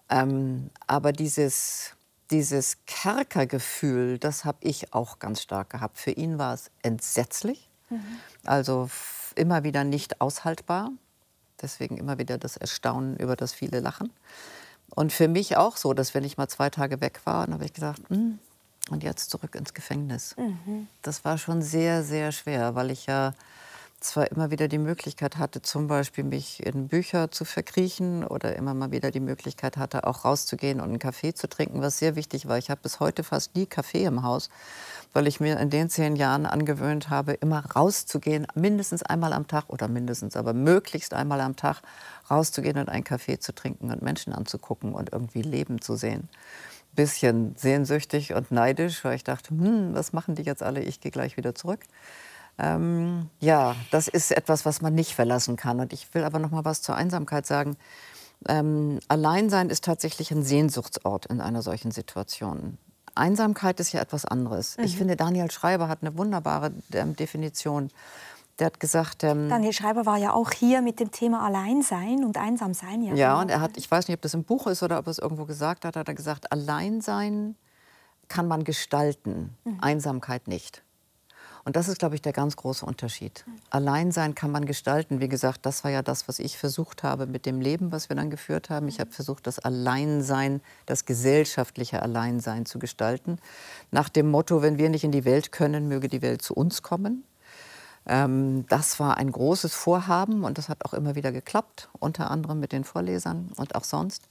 Ähm, 0.08 0.70
aber 0.86 1.12
dieses, 1.12 1.94
dieses 2.30 2.78
Kerkergefühl, 2.86 4.18
das 4.18 4.44
habe 4.44 4.58
ich 4.62 4.92
auch 4.92 5.18
ganz 5.18 5.42
stark 5.42 5.70
gehabt. 5.70 5.98
Für 5.98 6.10
ihn 6.10 6.38
war 6.38 6.54
es 6.54 6.70
entsetzlich, 6.82 7.68
mhm. 7.88 8.02
also 8.44 8.90
immer 9.34 9.64
wieder 9.64 9.84
nicht 9.84 10.20
aushaltbar. 10.20 10.90
Deswegen 11.62 11.98
immer 11.98 12.18
wieder 12.18 12.38
das 12.38 12.56
Erstaunen 12.56 13.16
über 13.16 13.36
das 13.36 13.52
viele 13.52 13.80
Lachen. 13.80 14.10
Und 14.94 15.12
für 15.12 15.28
mich 15.28 15.56
auch 15.56 15.76
so, 15.76 15.94
dass 15.94 16.14
wenn 16.14 16.24
ich 16.24 16.36
mal 16.36 16.48
zwei 16.48 16.70
Tage 16.70 17.00
weg 17.00 17.20
war, 17.24 17.46
dann 17.46 17.54
habe 17.54 17.64
ich 17.64 17.72
gesagt, 17.72 18.00
hm, 18.08 18.38
und 18.90 19.04
jetzt 19.04 19.30
zurück 19.30 19.54
ins 19.54 19.74
Gefängnis. 19.74 20.34
Mhm. 20.36 20.88
Das 21.02 21.24
war 21.24 21.38
schon 21.38 21.62
sehr, 21.62 22.02
sehr 22.02 22.32
schwer, 22.32 22.74
weil 22.74 22.90
ich 22.90 23.06
ja 23.06 23.34
zwar 24.00 24.30
immer 24.30 24.50
wieder 24.50 24.66
die 24.66 24.78
Möglichkeit 24.78 25.36
hatte, 25.36 25.62
zum 25.62 25.86
Beispiel 25.86 26.24
mich 26.24 26.64
in 26.64 26.88
Bücher 26.88 27.30
zu 27.30 27.44
verkriechen 27.44 28.24
oder 28.24 28.56
immer 28.56 28.74
mal 28.74 28.90
wieder 28.90 29.10
die 29.10 29.20
Möglichkeit 29.20 29.76
hatte, 29.76 30.04
auch 30.04 30.24
rauszugehen 30.24 30.80
und 30.80 30.88
einen 30.88 30.98
Kaffee 30.98 31.34
zu 31.34 31.48
trinken, 31.48 31.82
was 31.82 31.98
sehr 31.98 32.16
wichtig 32.16 32.48
war. 32.48 32.58
Ich 32.58 32.70
habe 32.70 32.80
bis 32.82 32.98
heute 32.98 33.22
fast 33.22 33.54
nie 33.54 33.66
Kaffee 33.66 34.04
im 34.04 34.22
Haus, 34.22 34.48
weil 35.12 35.26
ich 35.26 35.38
mir 35.38 35.60
in 35.60 35.70
den 35.70 35.90
zehn 35.90 36.16
Jahren 36.16 36.46
angewöhnt 36.46 37.10
habe, 37.10 37.34
immer 37.34 37.64
rauszugehen, 37.64 38.46
mindestens 38.54 39.02
einmal 39.02 39.32
am 39.32 39.46
Tag 39.46 39.64
oder 39.68 39.86
mindestens, 39.86 40.36
aber 40.36 40.54
möglichst 40.54 41.12
einmal 41.12 41.40
am 41.40 41.56
Tag 41.56 41.82
rauszugehen 42.30 42.78
und 42.78 42.88
einen 42.88 43.04
Kaffee 43.04 43.38
zu 43.38 43.54
trinken 43.54 43.90
und 43.92 44.02
Menschen 44.02 44.32
anzugucken 44.32 44.94
und 44.94 45.12
irgendwie 45.12 45.42
Leben 45.42 45.80
zu 45.80 45.96
sehen. 45.96 46.28
Bisschen 46.94 47.54
sehnsüchtig 47.56 48.32
und 48.34 48.50
neidisch, 48.50 49.04
weil 49.04 49.14
ich 49.14 49.24
dachte, 49.24 49.50
hm, 49.50 49.94
was 49.94 50.12
machen 50.12 50.34
die 50.34 50.42
jetzt 50.42 50.62
alle? 50.62 50.80
Ich 50.80 51.00
gehe 51.00 51.12
gleich 51.12 51.36
wieder 51.36 51.54
zurück. 51.54 51.80
Ähm, 52.60 53.30
ja, 53.40 53.74
das 53.90 54.08
ist 54.08 54.32
etwas, 54.32 54.66
was 54.66 54.82
man 54.82 54.94
nicht 54.94 55.14
verlassen 55.14 55.56
kann. 55.56 55.80
Und 55.80 55.92
ich 55.92 56.12
will 56.14 56.24
aber 56.24 56.38
noch 56.38 56.50
mal 56.50 56.64
was 56.64 56.82
zur 56.82 56.94
Einsamkeit 56.94 57.46
sagen. 57.46 57.76
Ähm, 58.48 59.00
Alleinsein 59.08 59.70
ist 59.70 59.84
tatsächlich 59.84 60.30
ein 60.30 60.42
Sehnsuchtsort 60.42 61.26
in 61.26 61.40
einer 61.40 61.62
solchen 61.62 61.90
Situation. 61.90 62.78
Einsamkeit 63.14 63.80
ist 63.80 63.92
ja 63.92 64.00
etwas 64.00 64.24
anderes. 64.24 64.76
Mhm. 64.76 64.84
Ich 64.84 64.96
finde, 64.96 65.16
Daniel 65.16 65.50
Schreiber 65.50 65.88
hat 65.88 65.98
eine 66.02 66.16
wunderbare 66.16 66.72
ähm, 66.92 67.16
Definition. 67.16 67.90
Der 68.58 68.66
hat 68.66 68.80
gesagt. 68.80 69.24
Ähm, 69.24 69.48
Daniel 69.48 69.72
Schreiber 69.72 70.04
war 70.04 70.18
ja 70.18 70.32
auch 70.32 70.50
hier 70.50 70.82
mit 70.82 71.00
dem 71.00 71.10
Thema 71.10 71.44
Alleinsein 71.46 72.24
und 72.24 72.36
Einsamsein. 72.36 73.02
Ja, 73.02 73.14
ja 73.14 73.40
und 73.40 73.50
er 73.50 73.60
hat, 73.60 73.76
ich 73.76 73.90
weiß 73.90 74.08
nicht, 74.08 74.16
ob 74.16 74.22
das 74.22 74.34
im 74.34 74.44
Buch 74.44 74.66
ist 74.66 74.82
oder 74.82 74.98
ob 74.98 75.06
er 75.06 75.10
es 75.10 75.18
irgendwo 75.18 75.46
gesagt 75.46 75.84
hat, 75.84 75.96
hat 75.96 76.08
er 76.08 76.14
gesagt, 76.14 76.52
Alleinsein 76.52 77.56
kann 78.28 78.46
man 78.46 78.64
gestalten, 78.64 79.56
mhm. 79.64 79.78
Einsamkeit 79.80 80.46
nicht. 80.46 80.82
Und 81.64 81.76
das 81.76 81.88
ist, 81.88 81.98
glaube 81.98 82.14
ich, 82.14 82.22
der 82.22 82.32
ganz 82.32 82.56
große 82.56 82.84
Unterschied. 82.84 83.44
Alleinsein 83.68 84.34
kann 84.34 84.50
man 84.50 84.64
gestalten. 84.64 85.20
Wie 85.20 85.28
gesagt, 85.28 85.66
das 85.66 85.84
war 85.84 85.90
ja 85.90 86.02
das, 86.02 86.26
was 86.26 86.38
ich 86.38 86.56
versucht 86.56 87.02
habe 87.02 87.26
mit 87.26 87.44
dem 87.46 87.60
Leben, 87.60 87.92
was 87.92 88.08
wir 88.08 88.16
dann 88.16 88.30
geführt 88.30 88.70
haben. 88.70 88.88
Ich 88.88 88.98
habe 88.98 89.10
versucht, 89.10 89.46
das 89.46 89.58
Alleinsein, 89.58 90.62
das 90.86 91.04
gesellschaftliche 91.04 92.02
Alleinsein 92.02 92.66
zu 92.66 92.78
gestalten. 92.78 93.38
Nach 93.90 94.08
dem 94.08 94.30
Motto, 94.30 94.62
wenn 94.62 94.78
wir 94.78 94.88
nicht 94.88 95.04
in 95.04 95.12
die 95.12 95.24
Welt 95.24 95.52
können, 95.52 95.88
möge 95.88 96.08
die 96.08 96.22
Welt 96.22 96.42
zu 96.42 96.54
uns 96.54 96.82
kommen. 96.82 97.24
Ähm, 98.06 98.66
das 98.68 98.98
war 98.98 99.18
ein 99.18 99.30
großes 99.30 99.74
Vorhaben 99.74 100.44
und 100.44 100.58
das 100.58 100.68
hat 100.68 100.84
auch 100.84 100.94
immer 100.94 101.14
wieder 101.14 101.32
geklappt, 101.32 101.88
unter 101.98 102.30
anderem 102.30 102.60
mit 102.60 102.72
den 102.72 102.84
Vorlesern 102.84 103.50
und 103.56 103.74
auch 103.74 103.84
sonst. 103.84 104.22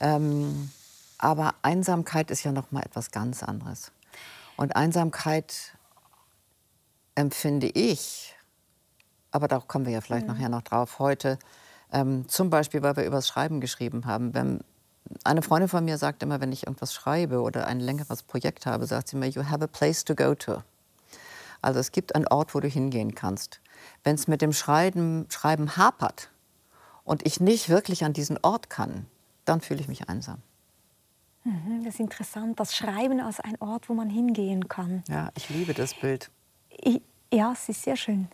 Ähm, 0.00 0.70
aber 1.18 1.54
Einsamkeit 1.62 2.30
ist 2.30 2.44
ja 2.44 2.52
noch 2.52 2.70
mal 2.70 2.82
etwas 2.82 3.10
ganz 3.10 3.42
anderes. 3.42 3.92
Und 4.56 4.76
Einsamkeit 4.76 5.72
empfinde 7.14 7.68
ich, 7.68 8.34
aber 9.30 9.48
da 9.48 9.60
kommen 9.60 9.86
wir 9.86 9.92
ja 9.92 10.00
vielleicht 10.00 10.26
mhm. 10.26 10.34
nachher 10.34 10.48
noch 10.48 10.62
drauf, 10.62 10.98
heute, 10.98 11.38
ähm, 11.92 12.28
zum 12.28 12.50
Beispiel, 12.50 12.82
weil 12.82 12.96
wir 12.96 13.04
über 13.04 13.16
das 13.16 13.28
Schreiben 13.28 13.60
geschrieben 13.60 14.06
haben. 14.06 14.34
Wenn, 14.34 14.60
eine 15.24 15.42
Freundin 15.42 15.68
von 15.68 15.84
mir 15.84 15.98
sagt 15.98 16.22
immer, 16.22 16.40
wenn 16.40 16.52
ich 16.52 16.66
irgendwas 16.66 16.94
schreibe 16.94 17.40
oder 17.40 17.66
ein 17.66 17.80
längeres 17.80 18.22
Projekt 18.22 18.66
habe, 18.66 18.86
sagt 18.86 19.08
sie 19.08 19.16
mir, 19.16 19.28
you 19.28 19.44
have 19.44 19.62
a 19.62 19.66
place 19.66 20.04
to 20.04 20.14
go 20.14 20.34
to. 20.34 20.62
Also 21.62 21.80
es 21.80 21.92
gibt 21.92 22.14
einen 22.14 22.26
Ort, 22.28 22.54
wo 22.54 22.60
du 22.60 22.68
hingehen 22.68 23.14
kannst. 23.14 23.60
Wenn 24.02 24.14
es 24.14 24.28
mit 24.28 24.40
dem 24.40 24.52
Schreiben, 24.52 25.26
Schreiben 25.28 25.76
hapert 25.76 26.30
und 27.04 27.26
ich 27.26 27.40
nicht 27.40 27.68
wirklich 27.68 28.04
an 28.04 28.12
diesen 28.12 28.38
Ort 28.42 28.70
kann, 28.70 29.06
dann 29.44 29.60
fühle 29.60 29.80
ich 29.80 29.88
mich 29.88 30.08
einsam. 30.08 30.38
Mhm, 31.44 31.84
das 31.84 31.94
ist 31.94 32.00
interessant, 32.00 32.60
das 32.60 32.76
Schreiben 32.76 33.20
als 33.20 33.40
ein 33.40 33.56
Ort, 33.60 33.88
wo 33.88 33.94
man 33.94 34.10
hingehen 34.10 34.68
kann. 34.68 35.02
Ja, 35.08 35.30
ich 35.34 35.48
liebe 35.48 35.74
das 35.74 35.94
Bild. 35.94 36.30
Ich, 36.70 37.00
ja, 37.32 37.52
es 37.52 37.68
ist 37.68 37.82
sehr 37.82 37.96
schön. 37.96 38.28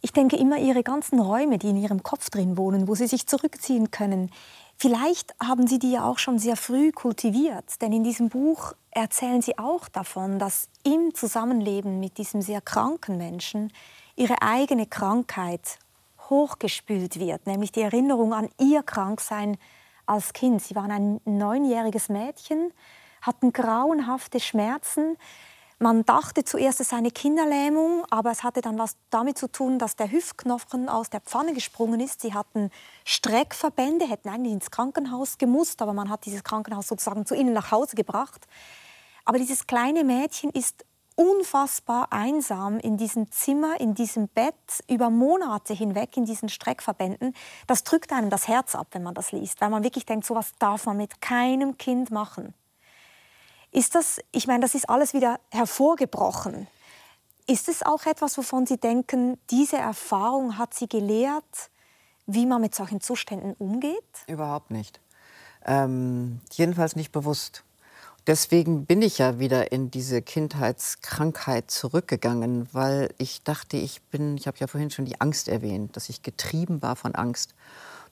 Ich 0.00 0.12
denke 0.12 0.36
immer, 0.36 0.58
Ihre 0.58 0.82
ganzen 0.82 1.20
Räume, 1.20 1.58
die 1.58 1.70
in 1.70 1.76
Ihrem 1.76 2.02
Kopf 2.02 2.28
drin 2.28 2.56
wohnen, 2.56 2.88
wo 2.88 2.94
Sie 2.94 3.06
sich 3.06 3.26
zurückziehen 3.26 3.92
können, 3.92 4.32
vielleicht 4.76 5.32
haben 5.40 5.68
Sie 5.68 5.78
die 5.78 5.92
ja 5.92 6.04
auch 6.04 6.18
schon 6.18 6.40
sehr 6.40 6.56
früh 6.56 6.90
kultiviert. 6.90 7.80
Denn 7.80 7.92
in 7.92 8.02
diesem 8.02 8.28
Buch 8.28 8.72
erzählen 8.90 9.42
Sie 9.42 9.58
auch 9.58 9.88
davon, 9.88 10.40
dass 10.40 10.68
im 10.82 11.14
Zusammenleben 11.14 12.00
mit 12.00 12.18
diesem 12.18 12.42
sehr 12.42 12.60
kranken 12.60 13.16
Menschen 13.16 13.72
Ihre 14.16 14.42
eigene 14.42 14.86
Krankheit 14.86 15.78
hochgespült 16.28 17.20
wird, 17.20 17.46
nämlich 17.46 17.72
die 17.72 17.82
Erinnerung 17.82 18.34
an 18.34 18.48
Ihr 18.58 18.82
Kranksein 18.82 19.56
als 20.06 20.32
Kind. 20.32 20.62
Sie 20.62 20.74
waren 20.74 20.90
ein 20.90 21.20
neunjähriges 21.24 22.08
Mädchen, 22.08 22.72
hatten 23.20 23.52
grauenhafte 23.52 24.40
Schmerzen, 24.40 25.16
man 25.82 26.04
dachte 26.04 26.44
zuerst, 26.44 26.80
es 26.80 26.90
sei 26.90 26.98
eine 26.98 27.10
Kinderlähmung, 27.10 28.04
aber 28.08 28.30
es 28.30 28.44
hatte 28.44 28.60
dann 28.60 28.78
was 28.78 28.96
damit 29.10 29.36
zu 29.36 29.50
tun, 29.50 29.80
dass 29.80 29.96
der 29.96 30.10
Hüftknochen 30.10 30.88
aus 30.88 31.10
der 31.10 31.20
Pfanne 31.20 31.54
gesprungen 31.54 31.98
ist. 31.98 32.20
Sie 32.20 32.32
hatten 32.32 32.70
Streckverbände, 33.04 34.08
hätten 34.08 34.28
eigentlich 34.28 34.52
ins 34.52 34.70
Krankenhaus 34.70 35.38
gemusst, 35.38 35.82
aber 35.82 35.92
man 35.92 36.08
hat 36.08 36.24
dieses 36.24 36.44
Krankenhaus 36.44 36.86
sozusagen 36.86 37.26
zu 37.26 37.34
ihnen 37.34 37.52
nach 37.52 37.72
Hause 37.72 37.96
gebracht. 37.96 38.46
Aber 39.24 39.38
dieses 39.38 39.66
kleine 39.66 40.04
Mädchen 40.04 40.50
ist 40.50 40.84
unfassbar 41.16 42.12
einsam 42.12 42.78
in 42.78 42.96
diesem 42.96 43.30
Zimmer, 43.32 43.80
in 43.80 43.94
diesem 43.94 44.28
Bett, 44.28 44.54
über 44.88 45.10
Monate 45.10 45.74
hinweg 45.74 46.16
in 46.16 46.24
diesen 46.24 46.48
Streckverbänden. 46.48 47.34
Das 47.66 47.82
drückt 47.82 48.12
einem 48.12 48.30
das 48.30 48.46
Herz 48.46 48.74
ab, 48.74 48.86
wenn 48.92 49.02
man 49.02 49.14
das 49.14 49.32
liest, 49.32 49.60
weil 49.60 49.70
man 49.70 49.82
wirklich 49.82 50.06
denkt, 50.06 50.26
so 50.26 50.34
was 50.36 50.52
darf 50.58 50.86
man 50.86 50.96
mit 50.96 51.20
keinem 51.20 51.76
Kind 51.76 52.10
machen. 52.12 52.54
Ist 53.72 53.94
das, 53.94 54.20
ich 54.32 54.46
meine, 54.46 54.60
das 54.60 54.74
ist 54.74 54.88
alles 54.88 55.14
wieder 55.14 55.40
hervorgebrochen. 55.50 56.68
Ist 57.46 57.68
es 57.68 57.82
auch 57.82 58.06
etwas, 58.06 58.38
wovon 58.38 58.66
Sie 58.66 58.76
denken, 58.76 59.38
diese 59.50 59.76
Erfahrung 59.76 60.58
hat 60.58 60.74
Sie 60.74 60.88
gelehrt, 60.88 61.70
wie 62.26 62.46
man 62.46 62.60
mit 62.60 62.74
solchen 62.74 63.00
Zuständen 63.00 63.54
umgeht? 63.54 64.04
Überhaupt 64.28 64.70
nicht. 64.70 65.00
Ähm, 65.64 66.40
jedenfalls 66.52 66.96
nicht 66.96 67.12
bewusst. 67.12 67.64
Deswegen 68.26 68.86
bin 68.86 69.02
ich 69.02 69.18
ja 69.18 69.40
wieder 69.40 69.72
in 69.72 69.90
diese 69.90 70.22
Kindheitskrankheit 70.22 71.70
zurückgegangen, 71.70 72.68
weil 72.72 73.12
ich 73.18 73.42
dachte, 73.42 73.76
ich 73.76 74.00
bin, 74.02 74.36
ich 74.36 74.46
habe 74.46 74.58
ja 74.58 74.68
vorhin 74.68 74.90
schon 74.90 75.06
die 75.06 75.20
Angst 75.20 75.48
erwähnt, 75.48 75.96
dass 75.96 76.08
ich 76.08 76.22
getrieben 76.22 76.82
war 76.82 76.94
von 76.94 77.16
Angst. 77.16 77.54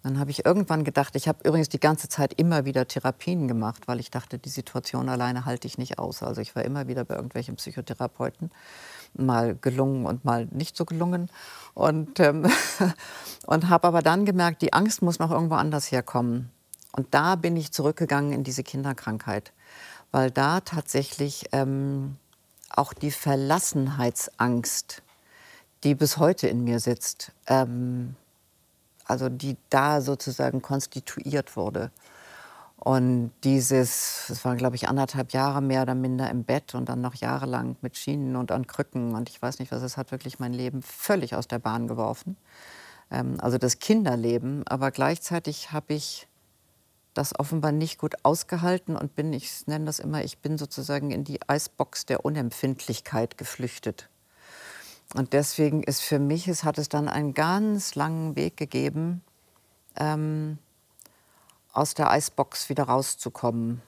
Dann 0.03 0.19
habe 0.19 0.31
ich 0.31 0.47
irgendwann 0.47 0.83
gedacht, 0.83 1.15
ich 1.15 1.29
habe 1.29 1.47
übrigens 1.47 1.69
die 1.69 1.81
ganze 1.81 2.09
Zeit 2.09 2.33
immer 2.35 2.65
wieder 2.65 2.89
Therapien 2.89 3.49
gemacht, 3.49 3.87
weil 3.87 4.01
ich 4.01 4.11
dachte, 4.11 4.39
die 4.39 4.49
Situation 4.49 5.11
alleine 5.11 5.45
halte 5.45 5.67
ich 5.67 5.77
nicht 5.77 5.99
aus. 5.99 6.23
Also 6.23 6.41
ich 6.41 6.57
war 6.57 6.65
immer 6.65 6.89
wieder 6.89 7.05
bei 7.05 7.17
irgendwelchen 7.17 7.57
Psychotherapeuten, 7.57 8.51
mal 9.13 9.57
gelungen 9.61 10.07
und 10.07 10.25
mal 10.25 10.47
nicht 10.53 10.75
so 10.77 10.87
gelungen. 10.87 11.31
Und, 11.75 12.19
ähm, 12.19 12.51
und 13.47 13.69
habe 13.69 13.89
aber 13.89 14.01
dann 14.01 14.25
gemerkt, 14.25 14.63
die 14.63 14.73
Angst 14.73 15.03
muss 15.03 15.19
noch 15.19 15.31
irgendwo 15.31 15.57
anders 15.57 15.93
herkommen. 15.93 16.51
Und 16.93 17.09
da 17.13 17.37
bin 17.37 17.57
ich 17.57 17.71
zurückgegangen 17.73 18.33
in 18.33 18.43
diese 18.43 18.63
Kinderkrankheit, 18.63 19.53
weil 20.13 20.31
da 20.31 20.61
tatsächlich 20.61 21.47
ähm, 21.53 22.17
auch 22.71 22.95
die 22.95 23.11
Verlassenheitsangst, 23.11 25.03
die 25.85 25.95
bis 25.95 26.17
heute 26.17 26.49
in 26.49 26.65
mir 26.65 26.81
sitzt, 26.81 27.33
ähm, 27.47 28.17
also 29.11 29.29
die 29.29 29.57
da 29.69 30.01
sozusagen 30.01 30.63
konstituiert 30.63 31.57
wurde. 31.57 31.91
Und 32.77 33.31
dieses, 33.45 34.31
es 34.31 34.43
waren 34.45 34.57
glaube 34.57 34.77
ich 34.77 34.89
anderthalb 34.89 35.33
Jahre 35.33 35.61
mehr 35.61 35.83
oder 35.83 35.95
minder 35.95 36.31
im 36.31 36.45
Bett 36.45 36.75
und 36.75 36.89
dann 36.89 37.03
noch 37.03 37.15
jahrelang 37.15 37.77
mit 37.83 37.99
Schienen 37.99 38.37
und 38.37 38.53
an 38.53 38.67
Krücken 38.67 39.15
und 39.15 39.29
ich 39.29 39.43
weiß 39.43 39.59
nicht 39.59 39.71
was, 39.71 39.83
es 39.83 39.99
hat 39.99 40.13
wirklich 40.13 40.39
mein 40.39 40.55
Leben 40.55 40.81
völlig 40.81 41.35
aus 41.35 41.47
der 41.47 41.59
Bahn 41.59 41.89
geworfen. 41.89 42.39
Ähm, 43.11 43.37
also 43.41 43.59
das 43.59 43.81
Kinderleben, 43.81 44.67
aber 44.67 44.91
gleichzeitig 44.93 45.73
habe 45.73 45.93
ich 45.93 46.27
das 47.13 47.39
offenbar 47.39 47.73
nicht 47.73 47.99
gut 47.99 48.15
ausgehalten 48.23 48.97
und 48.97 49.15
bin, 49.15 49.33
ich 49.33 49.67
nenne 49.67 49.85
das 49.85 49.99
immer, 49.99 50.25
ich 50.25 50.39
bin 50.39 50.57
sozusagen 50.57 51.11
in 51.11 51.25
die 51.25 51.41
Eisbox 51.49 52.07
der 52.07 52.25
Unempfindlichkeit 52.25 53.37
geflüchtet. 53.37 54.09
Und 55.15 55.33
deswegen 55.33 55.83
ist 55.83 56.03
für 56.03 56.19
mich, 56.19 56.47
es 56.47 56.63
hat 56.63 56.79
es 56.79 56.89
dann 56.89 57.09
einen 57.09 57.35
ganz 57.35 57.95
langen 57.95 58.37
Weg 58.37 58.57
gegeben, 58.57 59.23
ähm, 59.97 60.59
aus 61.73 61.95
der 61.95 62.11
Eisbox 62.11 62.69
wieder 62.69 62.85
rauszukommen 62.85 63.83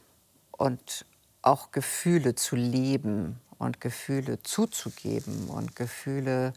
und 0.50 1.04
auch 1.42 1.70
Gefühle 1.70 2.34
zu 2.34 2.56
leben 2.56 3.40
und 3.58 3.80
Gefühle 3.80 4.42
zuzugeben 4.42 5.48
und 5.48 5.76
Gefühle 5.76 6.52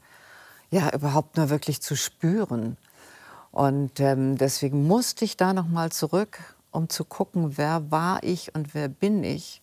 ja 0.72 0.92
überhaupt 0.94 1.38
nur 1.38 1.50
wirklich 1.50 1.82
zu 1.82 1.96
spüren. 1.96 2.78
Und 3.52 4.00
ähm, 4.00 4.38
deswegen 4.38 4.86
musste 4.88 5.26
ich 5.26 5.38
da 5.38 5.54
noch 5.54 5.68
mal 5.68 5.92
zurück, 5.92 6.56
um 6.72 6.90
zu 6.90 7.06
gucken, 7.06 7.58
wer 7.58 7.90
war 7.92 8.24
ich 8.24 8.54
und 8.54 8.74
wer 8.74 8.88
bin 8.88 9.24
ich 9.24 9.62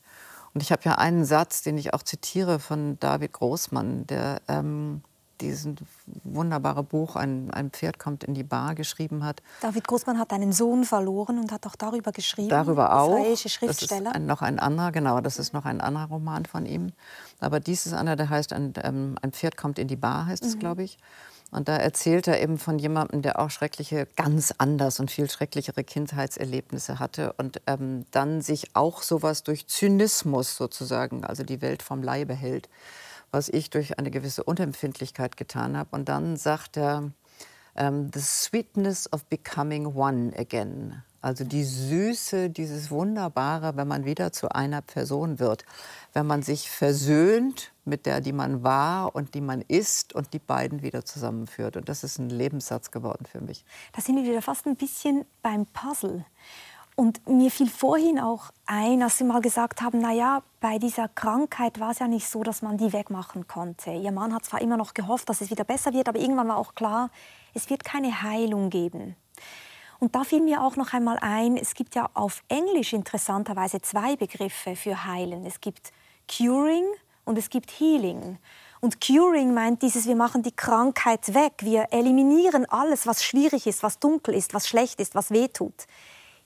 und 0.55 0.62
ich 0.62 0.72
habe 0.72 0.82
ja 0.84 0.96
einen 0.96 1.24
Satz, 1.24 1.62
den 1.62 1.78
ich 1.78 1.94
auch 1.94 2.03
zitiere 2.03 2.59
von 2.59 2.98
David 3.00 3.32
Großmann, 3.32 4.07
der 4.07 4.42
ähm, 4.48 5.03
diesen 5.42 5.76
wunderbare 6.24 6.82
Buch 6.82 7.16
ein, 7.16 7.50
ein 7.50 7.70
Pferd 7.70 7.98
kommt 7.98 8.24
in 8.24 8.34
die 8.34 8.44
Bar 8.44 8.74
geschrieben 8.74 9.24
hat. 9.24 9.42
David 9.61 9.86
Großmann 9.86 10.18
hat 10.18 10.32
einen 10.32 10.53
Sohn 10.53 10.84
verloren 10.84 11.38
und 11.38 11.53
hat 11.53 11.66
auch 11.66 11.76
darüber 11.76 12.12
geschrieben. 12.12 12.48
Darüber 12.48 12.94
auch. 13.00 13.16
Israelische 13.18 13.48
Schriftsteller. 13.48 14.05
Das 14.05 14.12
ist 14.12 14.16
ein, 14.16 14.26
noch 14.26 14.42
ein 14.42 14.59
anderer, 14.59 14.92
genau, 14.92 15.20
das 15.20 15.38
ist 15.38 15.53
noch 15.53 15.64
ein 15.64 15.80
anderer 15.80 16.07
Roman 16.07 16.46
von 16.46 16.64
ihm. 16.64 16.92
Aber 17.40 17.61
dies 17.61 17.86
ist 17.86 17.92
einer, 17.92 18.16
der 18.16 18.30
heißt 18.30 18.53
ein, 18.53 18.72
ähm, 18.82 19.16
ein 19.20 19.32
Pferd 19.32 19.57
kommt 19.57 19.78
in 19.78 19.88
die 19.88 19.96
Bar, 19.96 20.26
heißt 20.26 20.44
es, 20.44 20.55
mhm. 20.55 20.61
glaube 20.61 20.82
ich. 20.84 20.98
Und 21.53 21.68
da 21.68 21.76
erzählt 21.76 22.26
er 22.28 22.40
eben 22.40 22.57
von 22.57 22.78
jemandem, 22.78 23.20
der 23.20 23.38
auch 23.38 23.50
schreckliche, 23.50 24.09
ganz 24.16 24.55
anders 24.57 24.98
und 25.00 25.11
viel 25.11 25.30
schrecklichere 25.30 25.84
Kindheitserlebnisse 25.84 26.98
hatte 26.98 27.34
und 27.34 27.61
ähm, 27.66 28.07
dann 28.11 28.40
sich 28.40 28.74
auch 28.74 29.03
sowas 29.03 29.42
durch 29.42 29.66
Zynismus 29.66 30.57
sozusagen, 30.57 31.24
also 31.24 31.42
die 31.42 31.61
Welt 31.61 31.82
vom 31.82 32.03
Leibe 32.03 32.32
hält, 32.32 32.70
was 33.30 33.50
ich 33.50 33.68
durch 33.68 33.98
eine 33.98 34.11
gewisse 34.11 34.44
Unempfindlichkeit 34.44 35.36
getan 35.36 35.76
habe. 35.76 35.90
Und 35.92 36.09
dann 36.09 36.38
sagt 36.38 36.78
er, 36.78 37.12
ähm, 37.76 38.11
the 38.14 38.20
sweetness 38.20 39.12
of 39.12 39.26
becoming 39.26 39.94
one 39.94 40.32
again. 40.38 41.03
Also 41.22 41.44
die 41.44 41.62
Süße, 41.62 42.50
dieses 42.50 42.90
Wunderbare, 42.90 43.76
wenn 43.76 43.86
man 43.86 44.04
wieder 44.04 44.32
zu 44.32 44.48
einer 44.50 44.82
Person 44.82 45.38
wird, 45.38 45.64
wenn 46.12 46.26
man 46.26 46.42
sich 46.42 46.68
versöhnt 46.68 47.72
mit 47.84 48.06
der, 48.06 48.20
die 48.20 48.32
man 48.32 48.64
war 48.64 49.14
und 49.14 49.34
die 49.34 49.40
man 49.40 49.62
ist 49.62 50.14
und 50.14 50.32
die 50.32 50.40
beiden 50.40 50.82
wieder 50.82 51.04
zusammenführt. 51.04 51.76
Und 51.76 51.88
das 51.88 52.02
ist 52.02 52.18
ein 52.18 52.28
Lebenssatz 52.28 52.90
geworden 52.90 53.24
für 53.24 53.40
mich. 53.40 53.64
Da 53.92 54.02
sind 54.02 54.16
wir 54.16 54.24
wieder 54.24 54.42
fast 54.42 54.66
ein 54.66 54.74
bisschen 54.74 55.24
beim 55.42 55.64
Puzzle. 55.66 56.24
Und 56.94 57.26
mir 57.26 57.50
fiel 57.50 57.70
vorhin 57.70 58.18
auch 58.18 58.50
ein, 58.66 59.02
als 59.02 59.16
Sie 59.16 59.24
mal 59.24 59.40
gesagt 59.40 59.80
haben, 59.80 60.00
na 60.00 60.12
ja, 60.12 60.42
bei 60.60 60.78
dieser 60.78 61.08
Krankheit 61.08 61.80
war 61.80 61.92
es 61.92 62.00
ja 62.00 62.08
nicht 62.08 62.28
so, 62.28 62.42
dass 62.42 62.62
man 62.62 62.76
die 62.76 62.92
wegmachen 62.92 63.46
konnte. 63.46 63.92
Ihr 63.92 64.12
Mann 64.12 64.34
hat 64.34 64.44
zwar 64.44 64.60
immer 64.60 64.76
noch 64.76 64.92
gehofft, 64.92 65.28
dass 65.28 65.40
es 65.40 65.50
wieder 65.50 65.64
besser 65.64 65.94
wird, 65.94 66.08
aber 66.08 66.18
irgendwann 66.18 66.48
war 66.48 66.58
auch 66.58 66.74
klar, 66.74 67.10
es 67.54 67.70
wird 67.70 67.84
keine 67.84 68.22
Heilung 68.22 68.68
geben. 68.68 69.16
Und 70.03 70.16
da 70.16 70.24
fiel 70.24 70.40
mir 70.40 70.64
auch 70.64 70.74
noch 70.74 70.94
einmal 70.94 71.16
ein, 71.20 71.57
es 71.57 71.74
gibt 71.74 71.94
ja 71.94 72.11
auf 72.14 72.42
Englisch 72.48 72.92
interessanterweise 72.92 73.80
zwei 73.82 74.16
Begriffe 74.16 74.74
für 74.74 75.05
heilen. 75.05 75.46
Es 75.46 75.61
gibt 75.61 75.92
Curing 76.26 76.86
und 77.24 77.38
es 77.38 77.50
gibt 77.50 77.70
Healing. 77.70 78.36
Und 78.80 79.00
Curing 79.00 79.55
meint 79.55 79.80
dieses, 79.80 80.09
wir 80.09 80.16
machen 80.16 80.42
die 80.42 80.50
Krankheit 80.50 81.34
weg, 81.34 81.53
wir 81.61 81.92
eliminieren 81.92 82.66
alles, 82.68 83.07
was 83.07 83.22
schwierig 83.22 83.68
ist, 83.68 83.84
was 83.84 84.00
dunkel 84.00 84.34
ist, 84.34 84.55
was 84.55 84.66
schlecht 84.66 84.98
ist, 84.98 85.14
was 85.14 85.30
wehtut. 85.30 85.86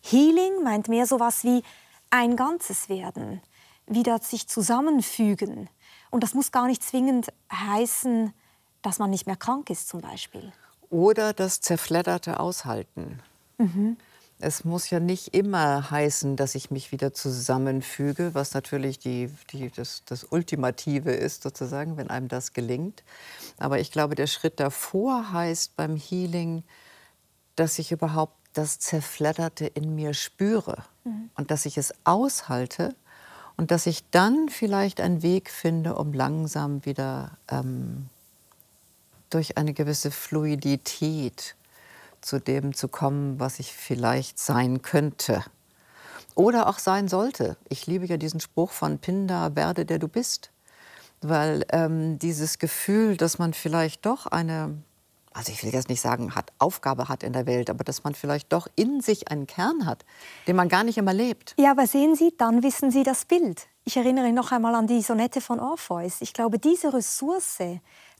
Healing 0.03 0.63
meint 0.63 0.89
mehr 0.89 1.07
so 1.07 1.19
was 1.19 1.43
wie 1.43 1.63
ein 2.11 2.37
Ganzes 2.37 2.91
werden, 2.91 3.41
wieder 3.87 4.19
sich 4.19 4.49
zusammenfügen. 4.49 5.71
Und 6.11 6.23
das 6.23 6.35
muss 6.35 6.53
gar 6.53 6.67
nicht 6.67 6.83
zwingend 6.83 7.33
heißen, 7.51 8.35
dass 8.83 8.99
man 8.99 9.09
nicht 9.09 9.27
mehr 9.27 9.37
krank 9.37 9.71
ist 9.71 9.89
zum 9.89 10.03
Beispiel. 10.03 10.53
Oder 10.91 11.33
das 11.33 11.63
zerfledderte 11.63 12.39
Aushalten. 12.39 13.23
Mhm. 13.59 13.97
Es 14.39 14.65
muss 14.65 14.91
ja 14.91 15.01
nicht 15.01 15.35
immer 15.35 15.91
heißen, 15.91 16.37
dass 16.37 16.55
ich 16.55 16.71
mich 16.71 16.93
wieder 16.93 17.15
zusammenfüge, 17.15 18.35
was 18.35 18.53
natürlich 18.53 18.99
die, 18.99 19.31
die, 19.51 19.71
das, 19.71 20.03
das 20.05 20.25
Ultimative 20.25 21.13
ist, 21.13 21.43
sozusagen, 21.43 21.97
wenn 21.97 22.11
einem 22.11 22.29
das 22.29 22.53
gelingt. 22.53 23.03
Aber 23.59 23.81
ich 23.81 23.91
glaube, 23.91 24.15
der 24.15 24.27
Schritt 24.27 24.61
davor 24.61 25.33
heißt 25.33 25.77
beim 25.77 25.97
Healing, 25.97 26.65
dass 27.55 27.79
ich 27.79 27.93
überhaupt 27.93 28.37
das 28.53 28.79
Zerfledderte 28.79 29.67
in 29.67 29.95
mir 29.95 30.13
spüre 30.13 30.85
mhm. 31.05 31.31
und 31.35 31.51
dass 31.51 31.65
ich 31.65 31.79
es 31.79 31.95
aushalte 32.05 32.95
und 33.57 33.71
dass 33.71 33.87
ich 33.87 34.05
dann 34.11 34.49
vielleicht 34.51 35.01
einen 35.01 35.23
Weg 35.23 35.51
finde, 35.51 35.95
um 35.95 36.13
langsam 36.13 36.85
wieder 36.85 37.39
ähm, 37.49 38.09
durch 39.31 39.57
eine 39.57 39.73
gewisse 39.73 40.11
Fluidität 40.11 41.57
zu 42.27 42.41
dem 42.41 42.74
zu 42.74 42.89
kommen, 42.89 43.39
was 43.39 43.61
ich 43.61 43.72
vielleicht 43.72 44.39
sein 44.39 44.83
könnte. 44.83 45.45
Oder 46.35 46.68
auch 46.68 46.79
sein 46.79 47.09
sollte. 47.09 47.57
Ich 47.68 47.87
liebe 47.87 48.05
ja 48.05 48.18
diesen 48.18 48.41
Spruch 48.41 48.72
von 48.72 48.99
Pindar, 48.99 49.57
werde 49.57 49.87
der 49.87 49.99
du 49.99 50.09
bist. 50.09 50.51
Weil 51.22 51.64
ähm, 51.70 52.18
dieses 52.18 52.59
Gefühl, 52.59 53.16
dass 53.16 53.39
man 53.39 53.55
vielleicht 53.55 54.05
doch 54.05 54.27
eine, 54.27 54.77
also 55.33 55.51
ich 55.51 55.62
will 55.62 55.72
jetzt 55.72 55.89
nicht 55.89 56.03
sagen, 56.03 56.35
hat 56.35 56.53
Aufgabe 56.59 57.09
hat 57.09 57.22
in 57.22 57.33
der 57.33 57.47
Welt, 57.47 57.70
aber 57.70 57.85
dass 57.85 58.05
man 58.05 58.14
vielleicht 58.14 58.53
doch 58.53 58.66
in 58.77 59.01
sich 59.01 59.31
einen 59.31 59.47
Kern 59.47 59.87
hat, 59.87 60.05
den 60.47 60.57
man 60.57 60.68
gar 60.68 60.85
nicht 60.85 60.99
immer 60.99 61.14
lebt. 61.14 61.55
Ja, 61.59 61.70
aber 61.70 61.87
sehen 61.87 62.16
Sie, 62.16 62.35
dann 62.37 62.62
wissen 62.62 62.91
Sie 62.91 63.03
das 63.03 63.24
Bild. 63.24 63.66
Ich 63.85 63.97
erinnere 63.97 64.33
noch 64.33 64.53
einmal 64.53 64.74
an 64.74 64.89
die 64.89 65.01
Sonette 65.01 65.41
von 65.41 65.61
Orpheus. 65.61 66.20
Ich 66.20 66.35
glaube, 66.35 66.59
diese 66.59 66.93
Ressource, 66.93 67.61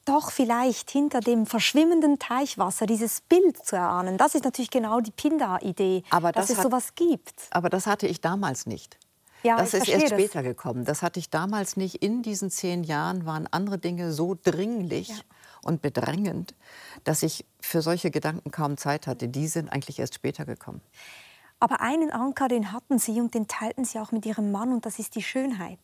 doch 0.07 0.31
vielleicht 0.31 0.91
hinter 0.91 1.21
dem 1.21 1.47
verschwimmenden 1.47 2.19
Teichwasser 2.19 2.87
dieses 2.87 3.21
Bild 3.21 3.65
zu 3.65 3.77
erahnen. 3.77 4.17
Das 4.17 4.35
ist 4.35 4.45
natürlich 4.45 4.71
genau 4.71 5.01
die 5.01 5.11
Pindar-Idee, 5.11 6.05
dass 6.11 6.33
das 6.33 6.51
es 6.51 6.57
hat, 6.59 6.65
sowas 6.65 6.95
gibt. 6.95 7.49
Aber 7.51 7.69
das 7.69 7.87
hatte 7.87 8.07
ich 8.07 8.21
damals 8.21 8.67
nicht. 8.67 8.99
Ja, 9.43 9.59
das 9.59 9.75
ist 9.75 9.89
erst 9.89 10.09
später 10.09 10.43
das. 10.43 10.45
gekommen. 10.45 10.85
Das 10.85 11.03
hatte 11.03 11.21
ich 11.21 11.31
damals 11.31 11.77
nicht. 11.77 11.97
In 11.97 12.23
diesen 12.23 12.51
zehn 12.51 12.83
Jahren 12.83 13.27
waren 13.27 13.47
andere 13.51 13.79
Dinge 13.79 14.13
so 14.13 14.37
dringlich 14.43 15.09
ja. 15.09 15.17
und 15.63 15.83
bedrängend, 15.83 16.55
dass 17.05 17.23
ich 17.23 17.45
für 17.61 17.83
solche 17.83 18.11
Gedanken 18.11 18.51
kaum 18.51 18.77
Zeit 18.77 19.07
hatte. 19.07 19.29
Die 19.29 19.47
sind 19.47 19.69
eigentlich 19.69 19.99
erst 19.99 20.15
später 20.15 20.45
gekommen. 20.45 20.81
Aber 21.59 21.81
einen 21.81 22.11
Anker, 22.11 22.49
den 22.49 22.73
hatten 22.73 22.99
Sie 22.99 23.21
und 23.21 23.35
den 23.35 23.49
teilten 23.49 23.85
Sie 23.85 23.99
auch 23.99 24.13
mit 24.13 24.27
Ihrem 24.27 24.53
Mann 24.53 24.73
und 24.73 24.85
das 24.85 24.99
ist 24.99 25.15
die 25.15 25.23
Schönheit. 25.23 25.79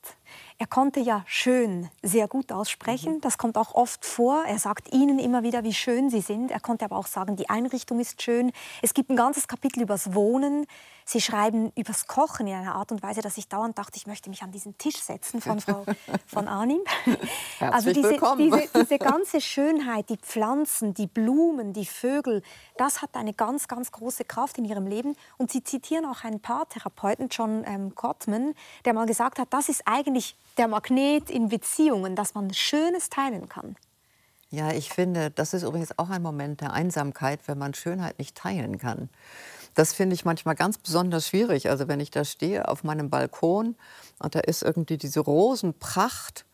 Er 0.58 0.66
konnte 0.66 1.00
ja 1.00 1.24
schön 1.26 1.90
sehr 2.02 2.28
gut 2.28 2.52
aussprechen, 2.52 3.14
mhm. 3.14 3.20
das 3.20 3.36
kommt 3.36 3.58
auch 3.58 3.74
oft 3.74 4.04
vor. 4.04 4.44
Er 4.46 4.58
sagt 4.58 4.92
Ihnen 4.92 5.18
immer 5.18 5.42
wieder, 5.42 5.64
wie 5.64 5.74
schön 5.74 6.10
Sie 6.10 6.20
sind. 6.20 6.50
Er 6.50 6.60
konnte 6.60 6.84
aber 6.84 6.96
auch 6.96 7.08
sagen, 7.08 7.36
die 7.36 7.50
Einrichtung 7.50 7.98
ist 7.98 8.22
schön. 8.22 8.52
Es 8.80 8.94
gibt 8.94 9.10
ein 9.10 9.16
ganzes 9.16 9.48
Kapitel 9.48 9.82
übers 9.82 10.14
Wohnen. 10.14 10.66
Sie 11.04 11.20
schreiben 11.20 11.72
übers 11.76 12.06
Kochen 12.06 12.46
in 12.46 12.54
einer 12.54 12.76
Art 12.76 12.92
und 12.92 13.02
Weise, 13.02 13.22
dass 13.22 13.36
ich 13.36 13.48
dauernd 13.48 13.76
dachte, 13.76 13.96
ich 13.96 14.06
möchte 14.06 14.30
mich 14.30 14.42
an 14.42 14.52
diesen 14.52 14.78
Tisch 14.78 14.98
setzen 14.98 15.40
von 15.40 15.60
Frau 15.60 15.84
von 16.26 16.46
Arnim. 16.46 16.80
also 17.58 17.92
diese, 17.92 18.18
diese, 18.38 18.68
diese, 18.72 18.98
ganze 18.98 19.40
Schönheit, 19.40 20.10
die 20.10 20.16
Pflanzen, 20.16 20.94
die 20.94 21.08
Blumen, 21.08 21.72
die 21.72 21.86
Vögel, 21.86 22.42
das 22.76 23.02
hat 23.02 23.16
eine 23.16 23.34
ganz, 23.34 23.66
ganz 23.66 23.90
große 23.90 24.24
Kraft 24.24 24.58
in 24.58 24.64
ihrem 24.64 24.86
Leben. 24.86 25.16
Und 25.38 25.50
Sie 25.50 25.64
zitieren 25.64 26.04
auch 26.04 26.22
einen 26.22 26.40
Paartherapeuten, 26.40 27.28
John 27.30 27.64
ähm, 27.66 27.94
Gottman, 27.96 28.54
der 28.84 28.94
mal 28.94 29.06
gesagt 29.06 29.38
hat, 29.38 29.48
das 29.50 29.68
ist 29.68 29.82
eigentlich 29.86 30.21
der 30.56 30.68
Magnet 30.68 31.30
in 31.30 31.48
Beziehungen, 31.48 32.16
dass 32.16 32.34
man 32.34 32.52
Schönes 32.52 33.08
teilen 33.08 33.48
kann. 33.48 33.76
Ja, 34.50 34.70
ich 34.70 34.90
finde, 34.90 35.30
das 35.30 35.54
ist 35.54 35.62
übrigens 35.62 35.98
auch 35.98 36.10
ein 36.10 36.20
Moment 36.20 36.60
der 36.60 36.74
Einsamkeit, 36.74 37.40
wenn 37.46 37.56
man 37.56 37.72
Schönheit 37.72 38.18
nicht 38.18 38.36
teilen 38.36 38.78
kann. 38.78 39.08
Das 39.74 39.94
finde 39.94 40.14
ich 40.14 40.26
manchmal 40.26 40.54
ganz 40.54 40.76
besonders 40.76 41.28
schwierig. 41.28 41.70
Also 41.70 41.88
wenn 41.88 42.00
ich 42.00 42.10
da 42.10 42.24
stehe 42.24 42.68
auf 42.68 42.84
meinem 42.84 43.08
Balkon 43.08 43.76
und 44.18 44.34
da 44.34 44.40
ist 44.40 44.62
irgendwie 44.62 44.98
diese 44.98 45.20
Rosenpracht 45.20 46.44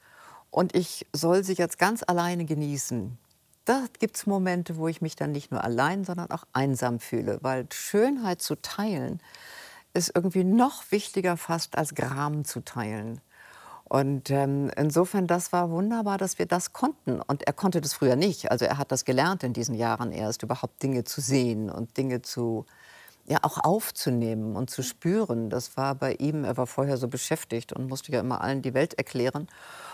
und 0.51 0.77
ich 0.77 1.07
soll 1.13 1.43
sie 1.43 1.55
jetzt 1.55 1.79
ganz 1.79 2.05
alleine 2.07 2.45
genießen. 2.45 3.19
Da 3.65 3.85
gibt 3.99 4.17
es 4.17 4.27
Momente, 4.27 4.77
wo 4.77 4.87
ich 4.87 5.03
mich 5.03 5.17
dann 5.17 5.33
nicht 5.33 5.51
nur 5.51 5.63
allein, 5.63 6.05
sondern 6.05 6.31
auch 6.31 6.45
einsam 6.53 7.01
fühle, 7.01 7.39
weil 7.43 7.67
Schönheit 7.73 8.41
zu 8.41 8.55
teilen 8.55 9.21
ist 9.93 10.13
irgendwie 10.15 10.45
noch 10.45 10.91
wichtiger 10.91 11.37
fast 11.37 11.77
als 11.77 11.95
Gram 11.95 12.45
zu 12.45 12.61
teilen. 12.61 13.21
Und 13.89 14.31
ähm, 14.31 14.71
insofern, 14.77 15.27
das 15.27 15.53
war 15.53 15.71
wunderbar, 15.71 16.19
dass 16.19 16.39
wir 16.39 16.47
das 16.47 16.73
konnten. 16.73 17.21
Und 17.21 17.47
er 17.47 17.53
konnte 17.53 17.81
das 17.81 17.95
früher 17.95 18.17
nicht. 18.17 18.51
Also 18.51 18.67
er 18.67 18.77
hat 18.79 18.93
das 18.93 19.05
gelernt 19.05 19.43
in 19.43 19.53
diesen 19.55 19.75
Jahren 19.75 20.13
erst, 20.13 20.43
überhaupt 20.43 20.83
Dinge 20.83 21.05
zu 21.05 21.21
sehen 21.21 21.71
und 21.71 21.97
Dinge 21.97 22.21
zu 22.23 22.67
ja 23.29 23.39
auch 23.43 23.59
aufzunehmen 23.63 24.57
und 24.57 24.71
zu 24.71 24.83
spüren. 24.83 25.51
Das 25.51 25.77
war 25.77 25.95
bei 25.95 26.15
ihm, 26.15 26.45
er 26.45 26.57
war 26.57 26.67
vorher 26.67 26.97
so 26.97 27.09
beschäftigt 27.09 27.73
und 27.73 27.89
musste 27.89 28.13
ja 28.13 28.21
immer 28.21 28.41
allen 28.41 28.63
die 28.63 28.75
Welt 28.75 28.95
erklären. 28.95 29.49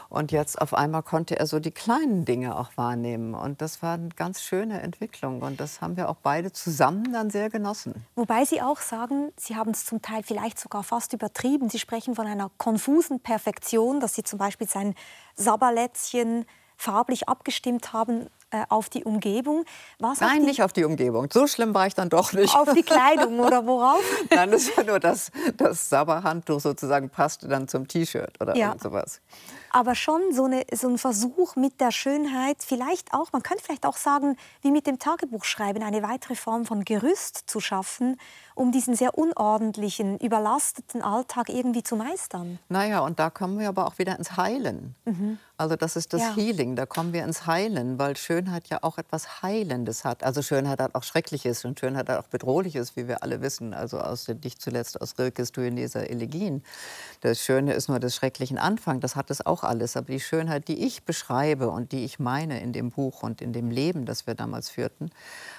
Und 0.09 0.31
jetzt 0.31 0.61
auf 0.61 0.75
einmal 0.75 1.03
konnte 1.03 1.39
er 1.39 1.47
so 1.47 1.59
die 1.59 1.71
kleinen 1.71 2.25
Dinge 2.25 2.57
auch 2.57 2.71
wahrnehmen. 2.77 3.35
Und 3.35 3.61
das 3.61 3.83
war 3.83 3.95
eine 3.95 4.11
ganz 4.11 4.43
schöne 4.43 4.81
Entwicklung. 4.81 5.43
Und 5.43 5.59
das 5.59 5.81
haben 5.81 5.97
wir 5.97 6.09
auch 6.09 6.17
beide 6.23 6.53
zusammen 6.53 7.13
dann 7.13 7.31
sehr 7.31 7.51
genossen. 7.51 8.07
Wobei 8.15 8.45
Sie 8.45 8.63
auch 8.63 8.79
sagen, 8.79 9.33
Sie 9.37 9.57
haben 9.57 9.73
es 9.73 9.85
zum 9.85 10.03
Teil 10.03 10.23
vielleicht 10.23 10.61
sogar 10.61 10.85
fast 10.85 11.13
übertrieben. 11.13 11.69
Sie 11.69 11.79
sprechen 11.79 12.15
von 12.15 12.27
einer 12.27 12.51
konfusen 12.59 13.21
Perfektion, 13.21 13.99
dass 13.99 14.15
Sie 14.15 14.23
zum 14.23 14.39
Beispiel 14.39 14.69
sein 14.69 14.95
Sabberlätzchen 15.35 16.45
farblich 16.77 17.29
abgestimmt 17.29 17.93
haben 17.93 18.29
äh, 18.55 18.65
auf 18.69 18.89
die 18.89 19.03
Umgebung. 19.03 19.65
Was 19.99 20.21
Nein, 20.21 20.41
die... 20.41 20.47
nicht 20.47 20.63
auf 20.63 20.73
die 20.73 20.85
Umgebung. 20.85 21.29
So 21.33 21.49
schlimm 21.49 21.75
war 21.75 21.89
ich 21.89 21.95
dann 21.95 22.09
doch 22.09 22.33
nicht. 22.33 22.55
Auf 22.55 22.73
die 22.73 22.85
Kleidung 22.85 23.41
oder 23.41 23.67
worauf? 23.67 24.01
Nein, 24.31 24.53
das 24.53 24.77
war 24.77 24.85
nur 24.85 25.01
das, 25.01 25.33
das 25.57 25.89
Sabberhandtuch 25.89 26.61
sozusagen 26.61 27.11
passte 27.11 27.49
dann 27.49 27.67
zum 27.67 27.89
T-Shirt 27.89 28.41
oder 28.41 28.57
ja. 28.57 28.77
sowas. 28.81 29.21
Aber 29.71 29.97
schon 29.97 30.21
so, 30.31 30.45
eine, 30.45 30.63
so 30.73 30.89
ein 30.89 30.99
Versuch 30.99 31.57
mit 31.57 31.81
der 31.81 31.91
Schönheit, 31.91 32.59
vielleicht 32.61 33.13
auch, 33.13 33.33
man 33.33 33.43
könnte 33.43 33.65
vielleicht 33.65 33.87
auch 33.87 33.97
sagen, 33.97 34.37
wie 34.63 34.71
mit 34.71 34.87
dem 34.87 35.01
Tagebuchschreiben, 35.01 35.83
eine 35.83 36.01
weitere 36.05 36.37
Form 36.37 36.65
von 36.65 36.85
Gerüst 36.85 37.51
zu 37.51 37.59
schaffen, 37.59 38.17
um 38.55 38.71
diesen 38.71 38.95
sehr 38.95 39.19
unordentlichen, 39.19 40.17
überlasteten 40.21 41.03
Alltag 41.03 41.49
irgendwie 41.49 41.83
zu 41.83 41.97
meistern. 41.97 42.61
Naja, 42.69 43.01
und 43.01 43.19
da 43.19 43.31
kommen 43.31 43.59
wir 43.59 43.69
aber 43.69 43.89
auch 43.89 43.99
wieder 43.99 44.17
ins 44.17 44.37
Heilen. 44.37 44.95
Mhm. 45.07 45.39
Also 45.57 45.77
das 45.77 45.95
ist 45.95 46.13
das 46.13 46.21
Ja. 46.21 46.35
Healing, 46.35 46.75
da 46.75 46.85
kommen 46.85 47.13
wir 47.13 47.23
ins 47.23 47.47
Heilen, 47.47 47.97
weil 47.97 48.17
Schönheit 48.17 48.69
ja 48.69 48.79
auch 48.83 48.99
etwas 48.99 49.41
Heilendes 49.43 50.05
hat. 50.05 50.25
Also 50.25 50.43
Schönheit 50.43 50.81
hat 50.81 50.97
auch 50.97 51.05
Schreckliches 51.05 51.65
und 51.65 51.79
Schönheit 51.79 52.09
hat 52.09 52.19
auch 52.19 52.27
Bedrohliches, 52.27 52.97
wie 52.97 53.07
wir 53.07 53.23
alle 53.23 53.41
wissen. 53.41 53.73
Also 53.73 54.01
aus 54.01 54.27
nicht 54.27 54.61
zuletzt 54.61 55.01
aus 55.01 55.17
Rilkes 55.17 55.53
Duineser 55.53 56.11
Elegien. 56.11 56.65
Das 57.21 57.41
Schöne 57.41 57.73
ist 57.75 57.89
nur 57.89 58.01
des 58.01 58.17
schrecklichen 58.17 58.59
Anfang, 58.59 58.99
das 58.99 59.15
hat 59.15 59.31
es 59.31 59.47
auch 59.47 59.63
alles. 59.63 59.97
Aber 59.97 60.07
die 60.07 60.19
Schönheit, 60.19 60.67
die 60.67 60.85
ich 60.85 61.05
beschreibe 61.05 61.69
und 61.71 61.93
die 61.93 62.05
ich 62.05 62.19
meine 62.19 62.61
in 62.61 62.73
dem 62.73 62.91
Buch 62.91 63.23
und 63.23 63.41
in 63.41 63.53
dem 63.53 63.71
Leben, 63.71 64.07
das 64.07 64.27
wir 64.27 64.35
damals 64.35 64.71
führten, 64.71 65.11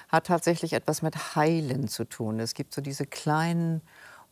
hat 0.08 0.26
tatsächlich 0.26 0.74
etwas 0.74 1.00
mit 1.00 1.36
Heilen 1.36 1.88
zu 1.88 2.04
tun. 2.04 2.38
Es 2.38 2.52
gibt 2.52 2.74
so 2.74 2.82
diese 2.82 3.06
kleinen 3.06 3.80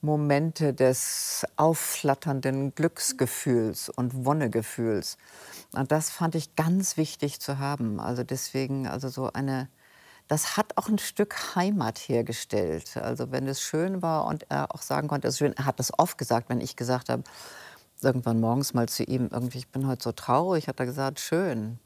Momente 0.04 0.74
des 0.74 1.46
aufflatternden 1.56 2.74
Glücksgefühls 2.74 3.88
und 3.88 4.24
Wonnegefühls. 4.24 5.16
Und 5.72 5.90
das 5.90 6.10
fand 6.10 6.34
ich 6.34 6.54
ganz 6.56 6.96
wichtig 6.96 7.40
zu 7.40 7.58
haben. 7.58 7.98
Also 7.98 8.22
deswegen, 8.22 8.86
also 8.86 9.08
so 9.08 9.32
eine, 9.32 9.68
das 10.28 10.56
hat 10.56 10.76
auch 10.76 10.88
ein 10.88 10.98
Stück 10.98 11.56
Heimat 11.56 11.98
hergestellt. 11.98 12.96
Also 12.96 13.32
wenn 13.32 13.48
es 13.48 13.60
schön 13.62 14.02
war 14.02 14.26
und 14.26 14.46
er 14.50 14.74
auch 14.74 14.82
sagen 14.82 15.08
konnte, 15.08 15.26
es 15.28 15.34
ist 15.34 15.38
schön, 15.38 15.54
er 15.54 15.64
hat 15.64 15.78
das 15.78 15.98
oft 15.98 16.18
gesagt, 16.18 16.48
wenn 16.50 16.60
ich 16.60 16.76
gesagt 16.76 17.08
habe, 17.08 17.24
irgendwann 18.02 18.40
morgens 18.40 18.74
mal 18.74 18.88
zu 18.88 19.04
ihm, 19.04 19.28
irgendwie, 19.32 19.58
ich 19.58 19.68
bin 19.68 19.86
heute 19.86 20.02
so 20.02 20.12
traurig, 20.12 20.68
hat 20.68 20.78
er 20.80 20.86
gesagt, 20.86 21.18
schön. 21.20 21.78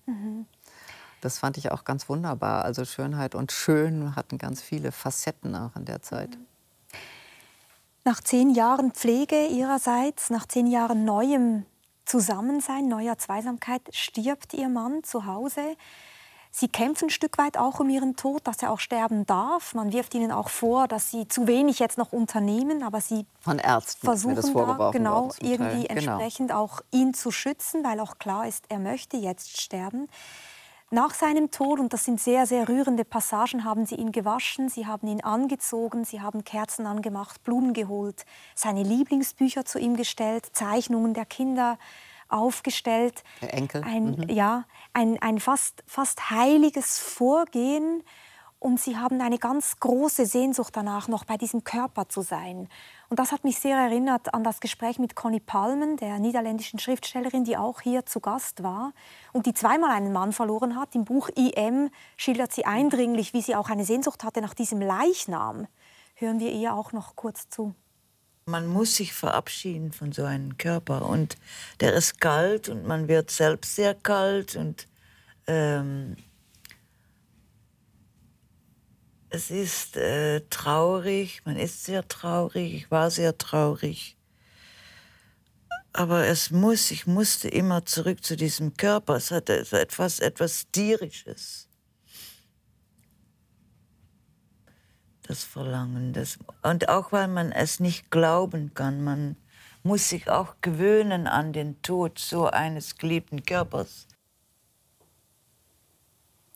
Das 1.20 1.38
fand 1.38 1.56
ich 1.56 1.70
auch 1.72 1.84
ganz 1.84 2.08
wunderbar. 2.08 2.64
Also 2.64 2.84
Schönheit 2.84 3.34
und 3.34 3.52
Schön 3.52 4.16
hatten 4.16 4.38
ganz 4.38 4.60
viele 4.62 4.92
Facetten 4.92 5.54
auch 5.54 5.76
in 5.76 5.84
der 5.84 6.02
Zeit. 6.02 6.36
Nach 8.04 8.20
zehn 8.22 8.50
Jahren 8.50 8.92
Pflege 8.92 9.46
ihrerseits, 9.46 10.30
nach 10.30 10.46
zehn 10.46 10.66
Jahren 10.66 11.04
neuem 11.04 11.66
Zusammensein, 12.04 12.88
neuer 12.88 13.18
Zweisamkeit, 13.18 13.82
stirbt 13.92 14.54
ihr 14.54 14.68
Mann 14.68 15.04
zu 15.04 15.26
Hause. 15.26 15.76
Sie 16.50 16.68
kämpfen 16.68 17.06
ein 17.08 17.10
Stück 17.10 17.36
weit 17.36 17.58
auch 17.58 17.78
um 17.78 17.90
ihren 17.90 18.16
Tod, 18.16 18.46
dass 18.46 18.62
er 18.62 18.72
auch 18.72 18.78
sterben 18.80 19.26
darf. 19.26 19.74
Man 19.74 19.92
wirft 19.92 20.14
ihnen 20.14 20.32
auch 20.32 20.48
vor, 20.48 20.88
dass 20.88 21.10
sie 21.10 21.28
zu 21.28 21.46
wenig 21.46 21.78
jetzt 21.78 21.98
noch 21.98 22.12
unternehmen, 22.12 22.82
aber 22.82 23.02
sie 23.02 23.26
Von 23.40 23.58
Ärzten 23.58 24.06
versuchen 24.06 24.34
das 24.36 24.50
da 24.52 24.90
genau 24.90 25.30
irgendwie 25.40 25.86
Genau. 25.86 26.12
entsprechend 26.12 26.50
auch 26.52 26.80
ihn 26.90 27.12
zu 27.12 27.30
schützen, 27.30 27.84
weil 27.84 28.00
auch 28.00 28.18
klar 28.18 28.48
ist, 28.48 28.64
er 28.70 28.78
möchte 28.78 29.18
jetzt 29.18 29.60
sterben. 29.60 30.08
Nach 30.90 31.12
seinem 31.12 31.50
Tod, 31.50 31.80
und 31.80 31.92
das 31.92 32.04
sind 32.04 32.18
sehr, 32.18 32.46
sehr 32.46 32.66
rührende 32.66 33.04
Passagen, 33.04 33.64
haben 33.64 33.84
sie 33.84 33.96
ihn 33.96 34.10
gewaschen, 34.10 34.70
sie 34.70 34.86
haben 34.86 35.06
ihn 35.06 35.22
angezogen, 35.22 36.06
sie 36.06 36.22
haben 36.22 36.44
Kerzen 36.44 36.86
angemacht, 36.86 37.42
Blumen 37.44 37.74
geholt, 37.74 38.24
seine 38.54 38.82
Lieblingsbücher 38.82 39.66
zu 39.66 39.78
ihm 39.78 39.96
gestellt, 39.96 40.48
Zeichnungen 40.52 41.12
der 41.12 41.26
Kinder 41.26 41.78
aufgestellt. 42.28 43.22
Der 43.42 43.52
Enkel, 43.52 43.82
Ein, 43.84 44.12
mhm. 44.12 44.30
Ja, 44.30 44.64
ein, 44.94 45.20
ein 45.20 45.40
fast, 45.40 45.84
fast 45.86 46.30
heiliges 46.30 46.98
Vorgehen. 46.98 48.02
Und 48.60 48.80
sie 48.80 48.96
haben 48.96 49.20
eine 49.20 49.38
ganz 49.38 49.78
große 49.78 50.26
Sehnsucht 50.26 50.74
danach, 50.76 51.06
noch 51.06 51.24
bei 51.24 51.36
diesem 51.36 51.62
Körper 51.62 52.08
zu 52.08 52.22
sein. 52.22 52.68
Und 53.08 53.20
das 53.20 53.30
hat 53.30 53.44
mich 53.44 53.60
sehr 53.60 53.76
erinnert 53.76 54.34
an 54.34 54.42
das 54.42 54.58
Gespräch 54.58 54.98
mit 54.98 55.14
Conny 55.14 55.38
Palmen, 55.38 55.96
der 55.96 56.18
niederländischen 56.18 56.80
Schriftstellerin, 56.80 57.44
die 57.44 57.56
auch 57.56 57.80
hier 57.80 58.04
zu 58.04 58.18
Gast 58.18 58.64
war 58.64 58.92
und 59.32 59.46
die 59.46 59.54
zweimal 59.54 59.90
einen 59.90 60.12
Mann 60.12 60.32
verloren 60.32 60.74
hat. 60.76 60.96
Im 60.96 61.04
Buch 61.04 61.28
IM 61.36 61.90
schildert 62.16 62.52
sie 62.52 62.66
eindringlich, 62.66 63.32
wie 63.32 63.42
sie 63.42 63.54
auch 63.54 63.70
eine 63.70 63.84
Sehnsucht 63.84 64.24
hatte 64.24 64.40
nach 64.40 64.54
diesem 64.54 64.80
Leichnam. 64.80 65.68
Hören 66.14 66.40
wir 66.40 66.50
ihr 66.50 66.74
auch 66.74 66.92
noch 66.92 67.14
kurz 67.14 67.48
zu. 67.48 67.76
Man 68.46 68.66
muss 68.66 68.96
sich 68.96 69.12
verabschieden 69.12 69.92
von 69.92 70.10
so 70.10 70.24
einem 70.24 70.58
Körper 70.58 71.08
und 71.08 71.36
der 71.78 71.92
ist 71.92 72.20
kalt 72.20 72.68
und 72.68 72.86
man 72.86 73.06
wird 73.06 73.30
selbst 73.30 73.76
sehr 73.76 73.94
kalt 73.94 74.56
und 74.56 74.88
ähm, 75.46 76.16
es 79.30 79.50
ist 79.50 79.96
äh, 79.96 80.40
traurig, 80.48 81.42
man 81.44 81.56
ist 81.56 81.84
sehr 81.84 82.06
traurig, 82.08 82.74
ich 82.74 82.90
war 82.90 83.10
sehr 83.10 83.36
traurig. 83.36 84.16
Aber 85.92 86.26
es 86.26 86.50
muss, 86.50 86.90
ich 86.90 87.06
musste 87.06 87.48
immer 87.48 87.84
zurück 87.84 88.22
zu 88.22 88.36
diesem 88.36 88.76
Körper. 88.76 89.16
Es 89.16 89.30
hatte 89.30 89.66
etwas, 89.72 90.20
etwas 90.20 90.70
Tierisches. 90.70 91.68
Das 95.22 95.44
Verlangen. 95.44 96.12
Das, 96.12 96.38
und 96.62 96.88
auch 96.88 97.12
weil 97.12 97.28
man 97.28 97.52
es 97.52 97.80
nicht 97.80 98.10
glauben 98.10 98.72
kann, 98.74 99.02
man 99.02 99.36
muss 99.82 100.08
sich 100.08 100.28
auch 100.30 100.56
gewöhnen 100.60 101.26
an 101.26 101.52
den 101.52 101.82
Tod 101.82 102.18
so 102.18 102.46
eines 102.46 102.96
geliebten 102.96 103.42
Körpers. 103.42 104.06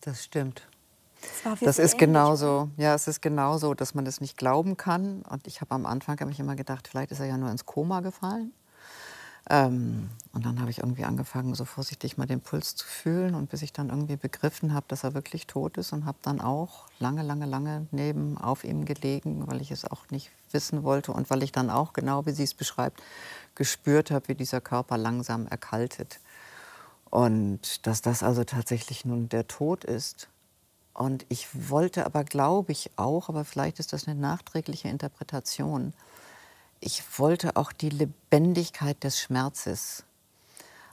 Das 0.00 0.24
stimmt. 0.24 0.68
Das, 1.60 1.78
ist 1.78 1.98
genauso, 1.98 2.70
ja, 2.76 2.94
es 2.94 3.08
ist 3.08 3.22
genauso, 3.22 3.74
dass 3.74 3.94
man 3.94 4.04
das 4.04 4.20
nicht 4.20 4.36
glauben 4.36 4.76
kann. 4.76 5.22
Und 5.22 5.46
ich 5.46 5.60
habe 5.60 5.74
am 5.74 5.86
Anfang 5.86 6.18
habe 6.20 6.30
ich 6.30 6.40
immer 6.40 6.56
gedacht, 6.56 6.88
vielleicht 6.88 7.12
ist 7.12 7.20
er 7.20 7.26
ja 7.26 7.36
nur 7.36 7.50
ins 7.50 7.66
Koma 7.66 8.00
gefallen. 8.00 8.52
Ähm, 9.50 10.08
und 10.32 10.46
dann 10.46 10.60
habe 10.60 10.70
ich 10.70 10.78
irgendwie 10.78 11.04
angefangen, 11.04 11.54
so 11.54 11.64
vorsichtig 11.64 12.16
mal 12.16 12.26
den 12.26 12.40
Puls 12.40 12.76
zu 12.76 12.86
fühlen 12.86 13.34
und 13.34 13.50
bis 13.50 13.62
ich 13.62 13.72
dann 13.72 13.90
irgendwie 13.90 14.16
begriffen 14.16 14.72
habe, 14.72 14.86
dass 14.88 15.02
er 15.02 15.14
wirklich 15.14 15.46
tot 15.46 15.76
ist 15.78 15.92
und 15.92 16.04
habe 16.04 16.18
dann 16.22 16.40
auch 16.40 16.86
lange, 17.00 17.22
lange, 17.22 17.46
lange 17.46 17.86
neben 17.90 18.38
auf 18.38 18.62
ihm 18.62 18.84
gelegen, 18.84 19.44
weil 19.48 19.60
ich 19.60 19.72
es 19.72 19.84
auch 19.84 20.08
nicht 20.10 20.30
wissen 20.52 20.84
wollte 20.84 21.12
und 21.12 21.28
weil 21.28 21.42
ich 21.42 21.50
dann 21.50 21.70
auch 21.70 21.92
genau, 21.92 22.24
wie 22.24 22.30
sie 22.30 22.44
es 22.44 22.54
beschreibt, 22.54 23.02
gespürt 23.54 24.10
habe, 24.10 24.28
wie 24.28 24.34
dieser 24.36 24.60
Körper 24.60 24.96
langsam 24.96 25.46
erkaltet. 25.48 26.20
Und 27.10 27.86
dass 27.86 28.00
das 28.00 28.22
also 28.22 28.44
tatsächlich 28.44 29.04
nun 29.04 29.28
der 29.28 29.46
Tod 29.46 29.84
ist. 29.84 30.28
Und 30.94 31.24
ich 31.28 31.48
wollte 31.70 32.04
aber, 32.04 32.24
glaube 32.24 32.72
ich, 32.72 32.90
auch, 32.96 33.28
aber 33.28 33.44
vielleicht 33.44 33.78
ist 33.78 33.92
das 33.92 34.06
eine 34.06 34.20
nachträgliche 34.20 34.88
Interpretation, 34.88 35.94
ich 36.80 37.02
wollte 37.18 37.56
auch 37.56 37.72
die 37.72 37.90
Lebendigkeit 37.90 39.02
des 39.04 39.20
Schmerzes. 39.20 40.02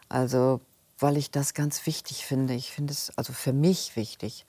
Also, 0.08 0.62
weil 1.00 1.18
ich 1.18 1.32
das 1.32 1.56
ganz 1.56 1.86
wichtig 1.88 2.26
finde. 2.26 2.54
Ich 2.54 2.72
finde 2.72 2.94
es 2.94 3.12
also 3.18 3.34
für 3.34 3.54
mich 3.54 3.96
wichtig, 3.96 4.46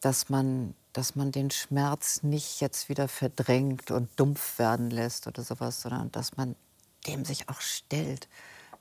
dass 0.00 0.28
man, 0.28 0.74
dass 0.92 1.16
man 1.16 1.32
den 1.32 1.50
Schmerz 1.50 2.22
nicht 2.22 2.60
jetzt 2.60 2.90
wieder 2.90 3.08
verdrängt 3.08 3.90
und 3.90 4.10
dumpf 4.16 4.58
werden 4.58 4.90
lässt 4.90 5.26
oder 5.26 5.42
sowas, 5.42 5.80
sondern 5.80 6.12
dass 6.12 6.36
man 6.36 6.54
dem 7.06 7.24
sich 7.24 7.48
auch 7.48 7.60
stellt. 7.60 8.28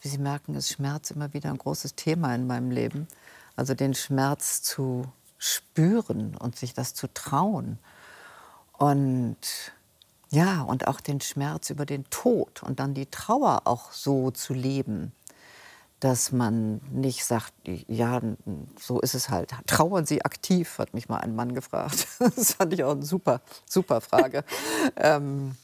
Wie 0.01 0.10
Sie 0.10 0.18
merken, 0.18 0.56
ist 0.56 0.72
Schmerz 0.72 1.12
immer 1.12 1.34
wieder 1.34 1.49
ein 1.49 1.58
großes 1.58 1.95
Thema 1.95 2.36
in 2.36 2.45
meinem 2.45 2.72
Leben. 2.72 3.08
Also 3.56 3.74
den 3.74 3.93
Schmerz 3.93 4.62
zu 4.62 5.08
spüren 5.46 6.36
und 6.36 6.56
sich 6.56 6.74
das 6.74 6.93
zu 6.93 7.12
trauen. 7.14 7.80
Und 8.74 9.38
ja, 10.30 10.64
und 10.64 10.88
auch 10.88 11.00
den 11.00 11.22
Schmerz 11.22 11.70
über 11.70 11.86
den 11.86 12.10
Tod 12.10 12.64
und 12.64 12.80
dann 12.80 12.93
die 12.93 13.06
Trauer 13.06 13.62
auch 13.66 13.91
so 13.91 14.32
zu 14.32 14.54
leben, 14.54 15.14
dass 16.00 16.32
man 16.32 16.82
nicht 16.91 17.26
sagt, 17.26 17.54
ja, 17.66 18.22
so 18.80 19.00
ist 19.00 19.14
es 19.14 19.30
halt. 19.30 19.52
Trauern 19.66 20.06
Sie 20.06 20.26
aktiv, 20.26 20.78
hat 20.78 20.93
mich 20.93 21.08
mal 21.08 21.20
ein 21.20 21.36
Mann 21.36 21.54
gefragt. 21.54 22.08
Das 22.36 22.54
fand 22.54 22.74
ich 22.74 22.84
auch 22.84 22.91
eine 22.91 23.06
super, 23.06 23.41
super 23.66 24.02
Frage. 24.02 24.43
ähm, 24.98 25.56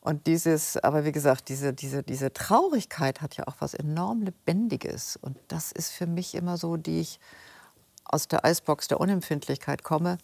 und 0.00 0.26
dieses, 0.26 0.76
aber 0.78 1.04
wie 1.04 1.12
gesagt, 1.12 1.48
diese, 1.48 1.72
diese, 1.72 2.02
diese 2.02 2.32
Traurigkeit 2.32 3.20
hat 3.20 3.36
ja 3.36 3.46
auch 3.46 3.56
was 3.60 3.74
enorm 3.74 4.22
Lebendiges. 4.22 5.16
Und 5.16 5.36
das 5.48 5.70
ist 5.70 5.90
für 5.90 6.06
mich 6.06 6.34
immer 6.34 6.56
so, 6.56 6.76
die 6.76 7.00
ich 7.00 7.20
aus 8.08 8.28
der 8.28 8.44
Eisbox 8.44 8.88
der 8.88 9.00
Unempfindlichkeit 9.00 9.84
komme, 9.84 10.18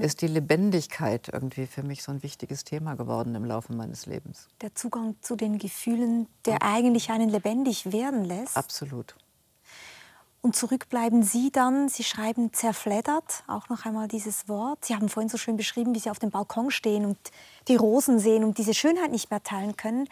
ist 0.00 0.22
die 0.22 0.26
Lebendigkeit 0.26 1.28
irgendwie 1.32 1.66
für 1.66 1.82
mich 1.82 2.02
so 2.02 2.12
ein 2.12 2.22
wichtiges 2.22 2.64
Thema 2.64 2.94
geworden 2.94 3.34
im 3.34 3.44
Laufe 3.44 3.72
meines 3.72 4.06
Lebens. 4.06 4.48
Der 4.60 4.74
Zugang 4.74 5.16
zu 5.20 5.36
den 5.36 5.58
Gefühlen, 5.58 6.26
der 6.44 6.62
eigentlich 6.62 7.10
einen 7.10 7.28
lebendig 7.28 7.92
werden 7.92 8.24
lässt. 8.24 8.56
Absolut. 8.56 9.14
Und 10.42 10.56
zurück 10.56 10.88
bleiben 10.88 11.22
Sie 11.22 11.50
dann, 11.50 11.90
Sie 11.90 12.02
schreiben 12.02 12.52
zerfleddert, 12.52 13.44
auch 13.46 13.68
noch 13.68 13.84
einmal 13.84 14.08
dieses 14.08 14.48
Wort. 14.48 14.86
Sie 14.86 14.94
haben 14.94 15.10
vorhin 15.10 15.28
so 15.28 15.36
schön 15.36 15.58
beschrieben, 15.58 15.94
wie 15.94 15.98
Sie 15.98 16.10
auf 16.10 16.18
dem 16.18 16.30
Balkon 16.30 16.70
stehen 16.70 17.04
und 17.04 17.18
die 17.68 17.76
Rosen 17.76 18.18
sehen 18.18 18.44
und 18.44 18.56
diese 18.56 18.72
Schönheit 18.72 19.10
nicht 19.10 19.30
mehr 19.30 19.42
teilen 19.42 19.76
können. 19.76 20.08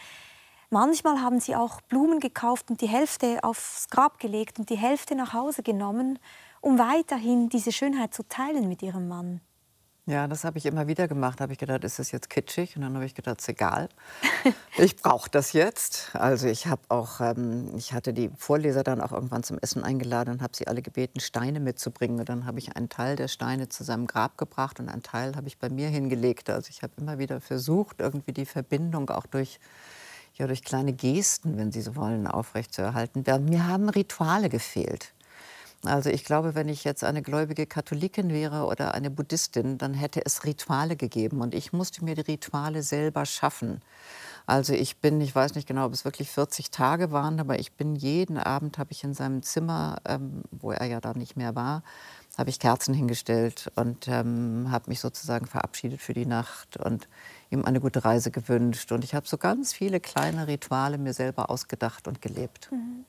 Manchmal 0.68 1.22
haben 1.22 1.40
Sie 1.40 1.56
auch 1.56 1.80
Blumen 1.80 2.20
gekauft 2.20 2.68
und 2.68 2.82
die 2.82 2.88
Hälfte 2.88 3.42
aufs 3.42 3.88
Grab 3.88 4.20
gelegt 4.20 4.58
und 4.58 4.68
die 4.68 4.76
Hälfte 4.76 5.14
nach 5.14 5.32
Hause 5.32 5.62
genommen, 5.62 6.18
um 6.60 6.78
weiterhin 6.78 7.48
diese 7.48 7.72
Schönheit 7.72 8.14
zu 8.14 8.22
teilen 8.28 8.68
mit 8.68 8.82
Ihrem 8.82 9.08
Mann. 9.08 9.40
Ja, 10.08 10.26
das 10.26 10.44
habe 10.44 10.56
ich 10.56 10.64
immer 10.64 10.86
wieder 10.86 11.06
gemacht. 11.06 11.38
Habe 11.42 11.52
ich 11.52 11.58
gedacht, 11.58 11.84
ist 11.84 11.98
das 11.98 12.12
jetzt 12.12 12.30
kitschig? 12.30 12.76
Und 12.76 12.80
dann 12.80 12.94
habe 12.94 13.04
ich 13.04 13.14
gedacht, 13.14 13.40
ist 13.40 13.48
egal. 13.50 13.90
Ich 14.78 14.96
brauche 14.96 15.28
das 15.28 15.52
jetzt. 15.52 16.14
Also 16.14 16.46
ich 16.46 16.66
habe 16.66 16.80
auch, 16.88 17.20
ähm, 17.20 17.74
ich 17.76 17.92
hatte 17.92 18.14
die 18.14 18.30
Vorleser 18.38 18.84
dann 18.84 19.02
auch 19.02 19.12
irgendwann 19.12 19.42
zum 19.42 19.58
Essen 19.58 19.84
eingeladen 19.84 20.34
und 20.34 20.42
habe 20.42 20.56
sie 20.56 20.66
alle 20.66 20.80
gebeten, 20.80 21.20
Steine 21.20 21.60
mitzubringen. 21.60 22.20
Und 22.20 22.28
dann 22.30 22.46
habe 22.46 22.58
ich 22.58 22.74
einen 22.74 22.88
Teil 22.88 23.16
der 23.16 23.28
Steine 23.28 23.68
zu 23.68 23.84
seinem 23.84 24.06
Grab 24.06 24.38
gebracht 24.38 24.80
und 24.80 24.88
einen 24.88 25.02
Teil 25.02 25.36
habe 25.36 25.46
ich 25.46 25.58
bei 25.58 25.68
mir 25.68 25.88
hingelegt. 25.88 26.48
Also 26.48 26.70
ich 26.70 26.82
habe 26.82 26.94
immer 26.96 27.18
wieder 27.18 27.42
versucht, 27.42 28.00
irgendwie 28.00 28.32
die 28.32 28.46
Verbindung 28.46 29.10
auch 29.10 29.26
durch 29.26 29.60
ja, 30.34 30.46
durch 30.46 30.62
kleine 30.62 30.92
Gesten, 30.92 31.58
wenn 31.58 31.72
Sie 31.72 31.80
so 31.82 31.96
wollen, 31.96 32.28
aufrechtzuerhalten. 32.28 33.24
Mir 33.44 33.66
haben 33.66 33.88
Rituale 33.88 34.48
gefehlt. 34.48 35.12
Also 35.84 36.10
ich 36.10 36.24
glaube, 36.24 36.54
wenn 36.54 36.68
ich 36.68 36.82
jetzt 36.82 37.04
eine 37.04 37.22
gläubige 37.22 37.66
Katholikin 37.66 38.30
wäre 38.30 38.66
oder 38.66 38.94
eine 38.94 39.10
Buddhistin, 39.10 39.78
dann 39.78 39.94
hätte 39.94 40.24
es 40.24 40.44
Rituale 40.44 40.96
gegeben 40.96 41.40
und 41.40 41.54
ich 41.54 41.72
musste 41.72 42.04
mir 42.04 42.16
die 42.16 42.22
Rituale 42.22 42.82
selber 42.82 43.24
schaffen. 43.26 43.80
Also 44.44 44.72
ich 44.72 44.96
bin, 44.96 45.20
ich 45.20 45.34
weiß 45.34 45.54
nicht 45.54 45.68
genau, 45.68 45.84
ob 45.84 45.92
es 45.92 46.04
wirklich 46.04 46.30
40 46.30 46.70
Tage 46.70 47.12
waren, 47.12 47.38
aber 47.38 47.60
ich 47.60 47.72
bin 47.72 47.94
jeden 47.94 48.38
Abend, 48.38 48.78
habe 48.78 48.90
ich 48.92 49.04
in 49.04 49.14
seinem 49.14 49.42
Zimmer, 49.42 49.98
ähm, 50.04 50.42
wo 50.50 50.72
er 50.72 50.86
ja 50.86 51.00
da 51.00 51.12
nicht 51.12 51.36
mehr 51.36 51.54
war, 51.54 51.82
habe 52.36 52.50
ich 52.50 52.58
Kerzen 52.58 52.94
hingestellt 52.94 53.70
und 53.76 54.08
ähm, 54.08 54.68
habe 54.70 54.88
mich 54.88 55.00
sozusagen 55.00 55.46
verabschiedet 55.46 56.00
für 56.00 56.14
die 56.14 56.26
Nacht 56.26 56.76
und 56.76 57.08
ihm 57.50 57.64
eine 57.64 57.80
gute 57.80 58.04
Reise 58.04 58.30
gewünscht. 58.30 58.90
Und 58.90 59.04
ich 59.04 59.14
habe 59.14 59.28
so 59.28 59.36
ganz 59.36 59.72
viele 59.72 60.00
kleine 60.00 60.46
Rituale 60.46 60.98
mir 60.98 61.12
selber 61.12 61.50
ausgedacht 61.50 62.08
und 62.08 62.22
gelebt. 62.22 62.70
Mhm. 62.72 63.04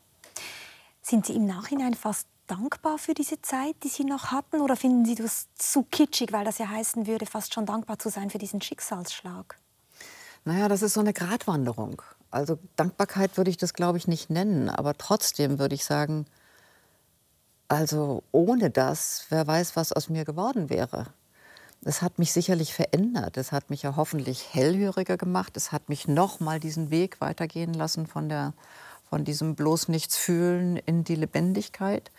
Sind 1.01 1.25
Sie 1.25 1.35
im 1.35 1.45
Nachhinein 1.45 1.93
fast 1.93 2.27
dankbar 2.49 2.97
für 2.97 3.13
diese 3.13 3.41
Zeit, 3.41 3.75
die 3.83 3.89
Sie 3.89 4.03
noch 4.03 4.31
hatten? 4.31 4.61
Oder 4.61 4.75
finden 4.75 5.05
Sie 5.05 5.15
das 5.15 5.47
zu 5.55 5.83
kitschig, 5.83 6.31
weil 6.33 6.45
das 6.45 6.57
ja 6.57 6.67
heißen 6.67 7.07
würde, 7.07 7.25
fast 7.25 7.53
schon 7.53 7.65
dankbar 7.65 7.99
zu 7.99 8.09
sein 8.09 8.29
für 8.29 8.37
diesen 8.37 8.61
Schicksalsschlag? 8.61 9.57
Naja, 10.45 10.67
das 10.67 10.81
ist 10.81 10.93
so 10.93 10.99
eine 10.99 11.13
Gratwanderung. 11.13 12.01
Also 12.31 12.57
Dankbarkeit 12.75 13.37
würde 13.37 13.49
ich 13.49 13.57
das, 13.57 13.73
glaube 13.73 13.97
ich, 13.97 14.07
nicht 14.07 14.29
nennen. 14.29 14.69
Aber 14.69 14.97
trotzdem 14.97 15.59
würde 15.59 15.75
ich 15.75 15.85
sagen, 15.85 16.25
also 17.67 18.23
ohne 18.31 18.69
das, 18.69 19.25
wer 19.29 19.45
weiß, 19.45 19.75
was 19.75 19.93
aus 19.93 20.09
mir 20.09 20.25
geworden 20.25 20.69
wäre. 20.69 21.07
Es 21.85 22.01
hat 22.01 22.19
mich 22.19 22.33
sicherlich 22.33 22.73
verändert. 22.73 23.37
Es 23.37 23.51
hat 23.51 23.69
mich 23.69 23.83
ja 23.83 23.95
hoffentlich 23.95 24.53
hellhöriger 24.53 25.17
gemacht. 25.17 25.55
Es 25.55 25.71
hat 25.71 25.87
mich 25.87 26.07
noch 26.07 26.39
mal 26.39 26.59
diesen 26.59 26.89
Weg 26.89 27.21
weitergehen 27.21 27.73
lassen 27.73 28.05
von, 28.05 28.27
der, 28.27 28.53
von 29.09 29.23
diesem 29.25 29.55
bloß 29.55 29.87
nichts 29.87 30.17
fühlen 30.17 30.77
in 30.77 31.03
die 31.03 31.15
Lebendigkeit. 31.15 32.11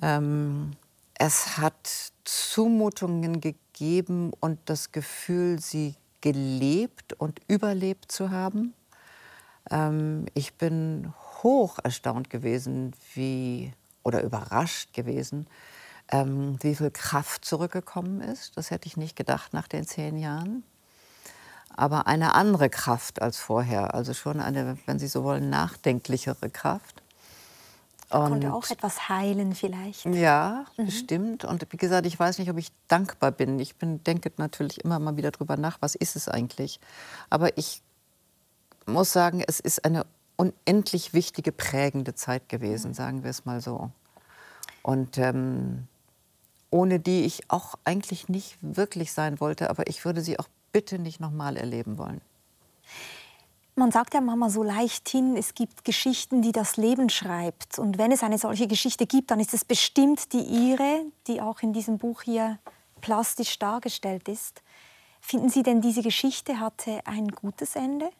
Ähm, 0.00 0.72
es 1.14 1.58
hat 1.58 2.12
Zumutungen 2.24 3.40
gegeben 3.40 4.32
und 4.40 4.58
das 4.66 4.92
Gefühl, 4.92 5.60
sie 5.60 5.94
gelebt 6.20 7.12
und 7.14 7.40
überlebt 7.48 8.10
zu 8.10 8.30
haben. 8.30 8.74
Ähm, 9.70 10.26
ich 10.34 10.54
bin 10.54 11.12
hoch 11.42 11.78
erstaunt 11.82 12.30
gewesen, 12.30 12.94
wie 13.14 13.72
oder 14.02 14.22
überrascht 14.22 14.92
gewesen, 14.92 15.46
ähm, 16.10 16.58
wie 16.60 16.74
viel 16.74 16.90
Kraft 16.90 17.44
zurückgekommen 17.44 18.20
ist. 18.20 18.56
Das 18.56 18.70
hätte 18.70 18.86
ich 18.86 18.96
nicht 18.96 19.16
gedacht 19.16 19.52
nach 19.52 19.68
den 19.68 19.86
zehn 19.86 20.16
Jahren. 20.16 20.62
Aber 21.76 22.06
eine 22.06 22.34
andere 22.34 22.70
Kraft 22.70 23.20
als 23.20 23.38
vorher, 23.38 23.94
also 23.94 24.14
schon 24.14 24.40
eine, 24.40 24.78
wenn 24.86 24.98
Sie 24.98 25.08
so 25.08 25.24
wollen, 25.24 25.50
nachdenklichere 25.50 26.50
Kraft. 26.50 27.02
Und 28.10 28.28
konnte 28.28 28.52
auch 28.52 28.70
etwas 28.70 29.08
heilen 29.08 29.54
vielleicht. 29.54 30.04
Ja, 30.04 30.66
mhm. 30.76 30.86
bestimmt. 30.86 31.44
Und 31.44 31.66
wie 31.70 31.76
gesagt, 31.76 32.06
ich 32.06 32.18
weiß 32.18 32.38
nicht, 32.38 32.50
ob 32.50 32.58
ich 32.58 32.70
dankbar 32.86 33.32
bin. 33.32 33.58
Ich 33.58 33.76
bin, 33.76 34.04
denke 34.04 34.30
natürlich 34.36 34.84
immer 34.84 34.98
mal 35.00 35.16
wieder 35.16 35.32
darüber 35.32 35.56
nach, 35.56 35.78
was 35.80 35.94
ist 35.96 36.14
es 36.14 36.28
eigentlich. 36.28 36.78
Aber 37.28 37.56
ich 37.58 37.82
muss 38.86 39.12
sagen, 39.12 39.42
es 39.44 39.58
ist 39.58 39.84
eine 39.84 40.06
unendlich 40.36 41.12
wichtige, 41.12 41.50
prägende 41.50 42.14
Zeit 42.14 42.48
gewesen, 42.48 42.90
mhm. 42.90 42.94
sagen 42.94 43.22
wir 43.24 43.30
es 43.30 43.46
mal 43.46 43.60
so. 43.60 43.90
Und 44.82 45.18
ähm, 45.18 45.88
ohne 46.70 47.00
die 47.00 47.24
ich 47.24 47.50
auch 47.50 47.74
eigentlich 47.84 48.28
nicht 48.28 48.58
wirklich 48.60 49.12
sein 49.12 49.40
wollte, 49.40 49.70
aber 49.70 49.88
ich 49.88 50.04
würde 50.04 50.20
sie 50.20 50.38
auch 50.38 50.48
bitte 50.74 50.98
nicht 50.98 51.20
nochmal 51.20 51.56
erleben 51.56 51.98
wollen. 51.98 52.20
Man 53.76 53.92
sagt 53.92 54.12
ja 54.12 54.20
Mama 54.20 54.50
so 54.50 54.62
leicht 54.64 55.08
hin, 55.08 55.36
es 55.36 55.54
gibt 55.54 55.84
Geschichten, 55.84 56.42
die 56.42 56.52
das 56.52 56.76
Leben 56.76 57.08
schreibt. 57.10 57.78
Und 57.78 57.96
wenn 57.96 58.10
es 58.10 58.22
eine 58.22 58.38
solche 58.38 58.66
Geschichte 58.66 59.06
gibt, 59.06 59.30
dann 59.30 59.38
ist 59.40 59.54
es 59.54 59.64
bestimmt 59.64 60.32
die 60.32 60.42
ihre, 60.42 61.04
die 61.28 61.40
auch 61.40 61.60
in 61.60 61.72
diesem 61.72 61.98
Buch 61.98 62.22
hier 62.22 62.58
plastisch 63.00 63.58
dargestellt 63.58 64.28
ist. 64.28 64.62
Finden 65.20 65.48
Sie 65.48 65.62
denn, 65.62 65.80
diese 65.80 66.02
Geschichte 66.02 66.58
hatte 66.58 67.00
ein 67.04 67.28
gutes 67.28 67.76
Ende? 67.76 68.10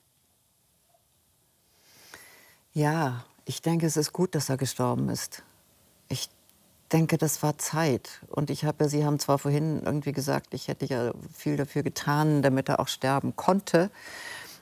Ja, 2.73 3.25
ich 3.45 3.63
denke, 3.63 3.87
es 3.87 3.97
ist 3.97 4.13
gut, 4.13 4.35
dass 4.35 4.49
er 4.49 4.57
gestorben 4.57 5.09
ist. 5.09 5.43
Ich 6.09 6.29
denke, 6.95 7.19
das 7.19 7.43
war 7.43 7.59
Zeit. 7.59 8.21
Und 8.29 8.51
ich 8.51 8.65
habe, 8.65 8.89
Sie 8.89 9.05
haben 9.05 9.19
zwar 9.19 9.39
vorhin 9.39 9.83
irgendwie 9.85 10.13
gesagt, 10.13 10.55
ich 10.55 10.69
hätte 10.69 10.87
ja 10.87 11.13
viel 11.37 11.57
dafür 11.57 11.83
getan, 11.83 12.41
damit 12.41 12.69
er 12.69 12.79
auch 12.79 12.89
sterben 12.89 13.35
konnte. 13.37 13.91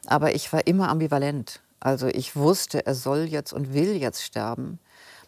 Aber 0.06 0.34
ich 0.34 0.52
war 0.52 0.66
immer 0.66 0.88
ambivalent. 0.88 1.60
Also 1.78 2.06
ich 2.08 2.34
wusste, 2.34 2.86
er 2.86 2.94
soll 2.94 3.24
jetzt 3.24 3.52
und 3.52 3.74
will 3.74 3.96
jetzt 3.96 4.22
sterben. 4.22 4.78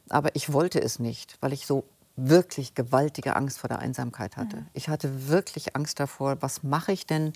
Aber 0.08 0.34
ich 0.34 0.52
wollte 0.52 0.80
es 0.80 0.98
nicht, 0.98 1.36
weil 1.40 1.52
ich 1.52 1.66
so 1.66 1.84
wirklich 2.16 2.74
gewaltige 2.74 3.36
Angst 3.36 3.58
vor 3.58 3.68
der 3.68 3.80
Einsamkeit 3.80 4.36
hatte. 4.36 4.58
Mhm. 4.58 4.66
Ich 4.72 4.88
hatte 4.88 5.28
wirklich 5.28 5.76
Angst 5.76 6.00
davor, 6.00 6.38
was 6.40 6.62
mache 6.62 6.92
ich 6.92 7.06
denn, 7.06 7.32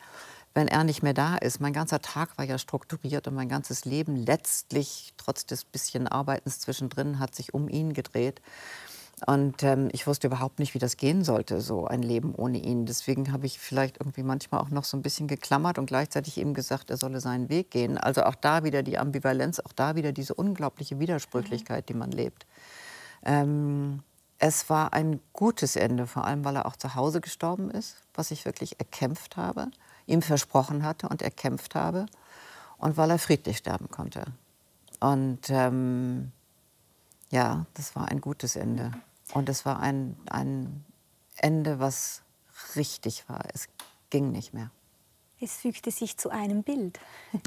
wenn 0.54 0.68
er 0.68 0.84
nicht 0.84 1.02
mehr 1.02 1.14
da 1.14 1.36
ist? 1.36 1.60
Mein 1.60 1.72
ganzer 1.72 2.00
Tag 2.00 2.38
war 2.38 2.44
ja 2.44 2.58
strukturiert 2.58 3.28
und 3.28 3.34
mein 3.34 3.48
ganzes 3.48 3.84
Leben 3.84 4.16
letztlich, 4.16 5.12
trotz 5.16 5.44
des 5.44 5.64
bisschen 5.64 6.08
Arbeitens 6.08 6.60
zwischendrin, 6.60 7.18
hat 7.18 7.34
sich 7.34 7.52
um 7.52 7.68
ihn 7.68 7.92
gedreht. 7.92 8.40
Und 9.26 9.62
ähm, 9.62 9.88
ich 9.92 10.06
wusste 10.06 10.26
überhaupt 10.26 10.58
nicht, 10.58 10.74
wie 10.74 10.78
das 10.78 10.96
gehen 10.96 11.24
sollte, 11.24 11.60
so 11.60 11.86
ein 11.86 12.02
Leben 12.02 12.34
ohne 12.34 12.58
ihn. 12.58 12.86
Deswegen 12.86 13.32
habe 13.32 13.46
ich 13.46 13.58
vielleicht 13.58 13.98
irgendwie 13.98 14.22
manchmal 14.22 14.60
auch 14.60 14.70
noch 14.70 14.84
so 14.84 14.96
ein 14.96 15.02
bisschen 15.02 15.28
geklammert 15.28 15.78
und 15.78 15.86
gleichzeitig 15.86 16.38
ihm 16.38 16.54
gesagt, 16.54 16.90
er 16.90 16.96
solle 16.96 17.20
seinen 17.20 17.48
Weg 17.48 17.70
gehen. 17.70 17.98
Also 17.98 18.24
auch 18.24 18.34
da 18.34 18.64
wieder 18.64 18.82
die 18.82 18.98
Ambivalenz, 18.98 19.60
auch 19.60 19.72
da 19.72 19.96
wieder 19.96 20.12
diese 20.12 20.34
unglaubliche 20.34 20.98
Widersprüchlichkeit, 20.98 21.88
die 21.88 21.94
man 21.94 22.10
lebt. 22.10 22.46
Ähm, 23.24 24.02
es 24.38 24.70
war 24.70 24.92
ein 24.92 25.20
gutes 25.32 25.74
Ende, 25.74 26.06
vor 26.06 26.24
allem 26.24 26.44
weil 26.44 26.56
er 26.56 26.66
auch 26.66 26.76
zu 26.76 26.94
Hause 26.94 27.20
gestorben 27.20 27.70
ist, 27.70 27.96
was 28.14 28.30
ich 28.30 28.44
wirklich 28.44 28.78
erkämpft 28.78 29.36
habe, 29.36 29.68
ihm 30.06 30.22
versprochen 30.22 30.84
hatte 30.84 31.08
und 31.08 31.22
erkämpft 31.22 31.74
habe 31.74 32.06
und 32.78 32.96
weil 32.96 33.10
er 33.10 33.18
friedlich 33.18 33.58
sterben 33.58 33.90
konnte. 33.90 34.24
Und 35.00 35.50
ähm, 35.50 36.30
ja, 37.30 37.66
das 37.74 37.94
war 37.96 38.08
ein 38.08 38.20
gutes 38.20 38.56
Ende. 38.56 38.92
Und 39.34 39.48
es 39.48 39.64
war 39.64 39.80
ein, 39.80 40.16
ein 40.30 40.84
Ende, 41.36 41.78
was 41.78 42.22
richtig 42.76 43.28
war. 43.28 43.44
Es 43.52 43.68
ging 44.10 44.32
nicht 44.32 44.54
mehr. 44.54 44.70
Es 45.40 45.58
fügte 45.58 45.90
sich 45.90 46.16
zu 46.16 46.30
einem 46.30 46.64
Bild. 46.64 46.98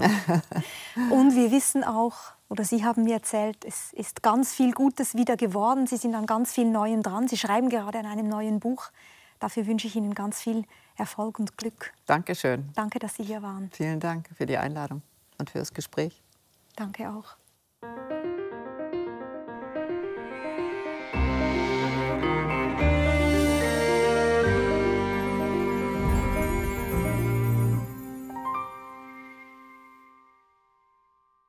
und 1.11 1.35
wir 1.35 1.51
wissen 1.51 1.83
auch, 1.83 2.15
oder 2.47 2.63
Sie 2.63 2.85
haben 2.85 3.03
mir 3.03 3.15
erzählt, 3.15 3.65
es 3.65 3.91
ist 3.93 4.23
ganz 4.23 4.53
viel 4.53 4.71
Gutes 4.71 5.15
wieder 5.15 5.35
geworden. 5.35 5.87
Sie 5.87 5.97
sind 5.97 6.15
an 6.15 6.25
ganz 6.25 6.53
viel 6.53 6.69
Neuem 6.69 7.03
dran. 7.03 7.27
Sie 7.27 7.37
schreiben 7.37 7.69
gerade 7.69 7.99
an 7.99 8.05
einem 8.05 8.29
neuen 8.29 8.59
Buch. 8.59 8.91
Dafür 9.39 9.65
wünsche 9.67 9.87
ich 9.87 9.95
Ihnen 9.95 10.13
ganz 10.13 10.39
viel 10.39 10.63
Erfolg 10.95 11.39
und 11.39 11.57
Glück. 11.57 11.93
Dankeschön. 12.05 12.69
Danke, 12.75 12.99
dass 12.99 13.15
Sie 13.15 13.23
hier 13.23 13.41
waren. 13.41 13.69
Vielen 13.73 13.99
Dank 13.99 14.29
für 14.37 14.45
die 14.45 14.57
Einladung 14.57 15.01
und 15.37 15.49
für 15.49 15.59
das 15.59 15.73
Gespräch. 15.73 16.21
Danke 16.75 17.09
auch. 17.09 17.35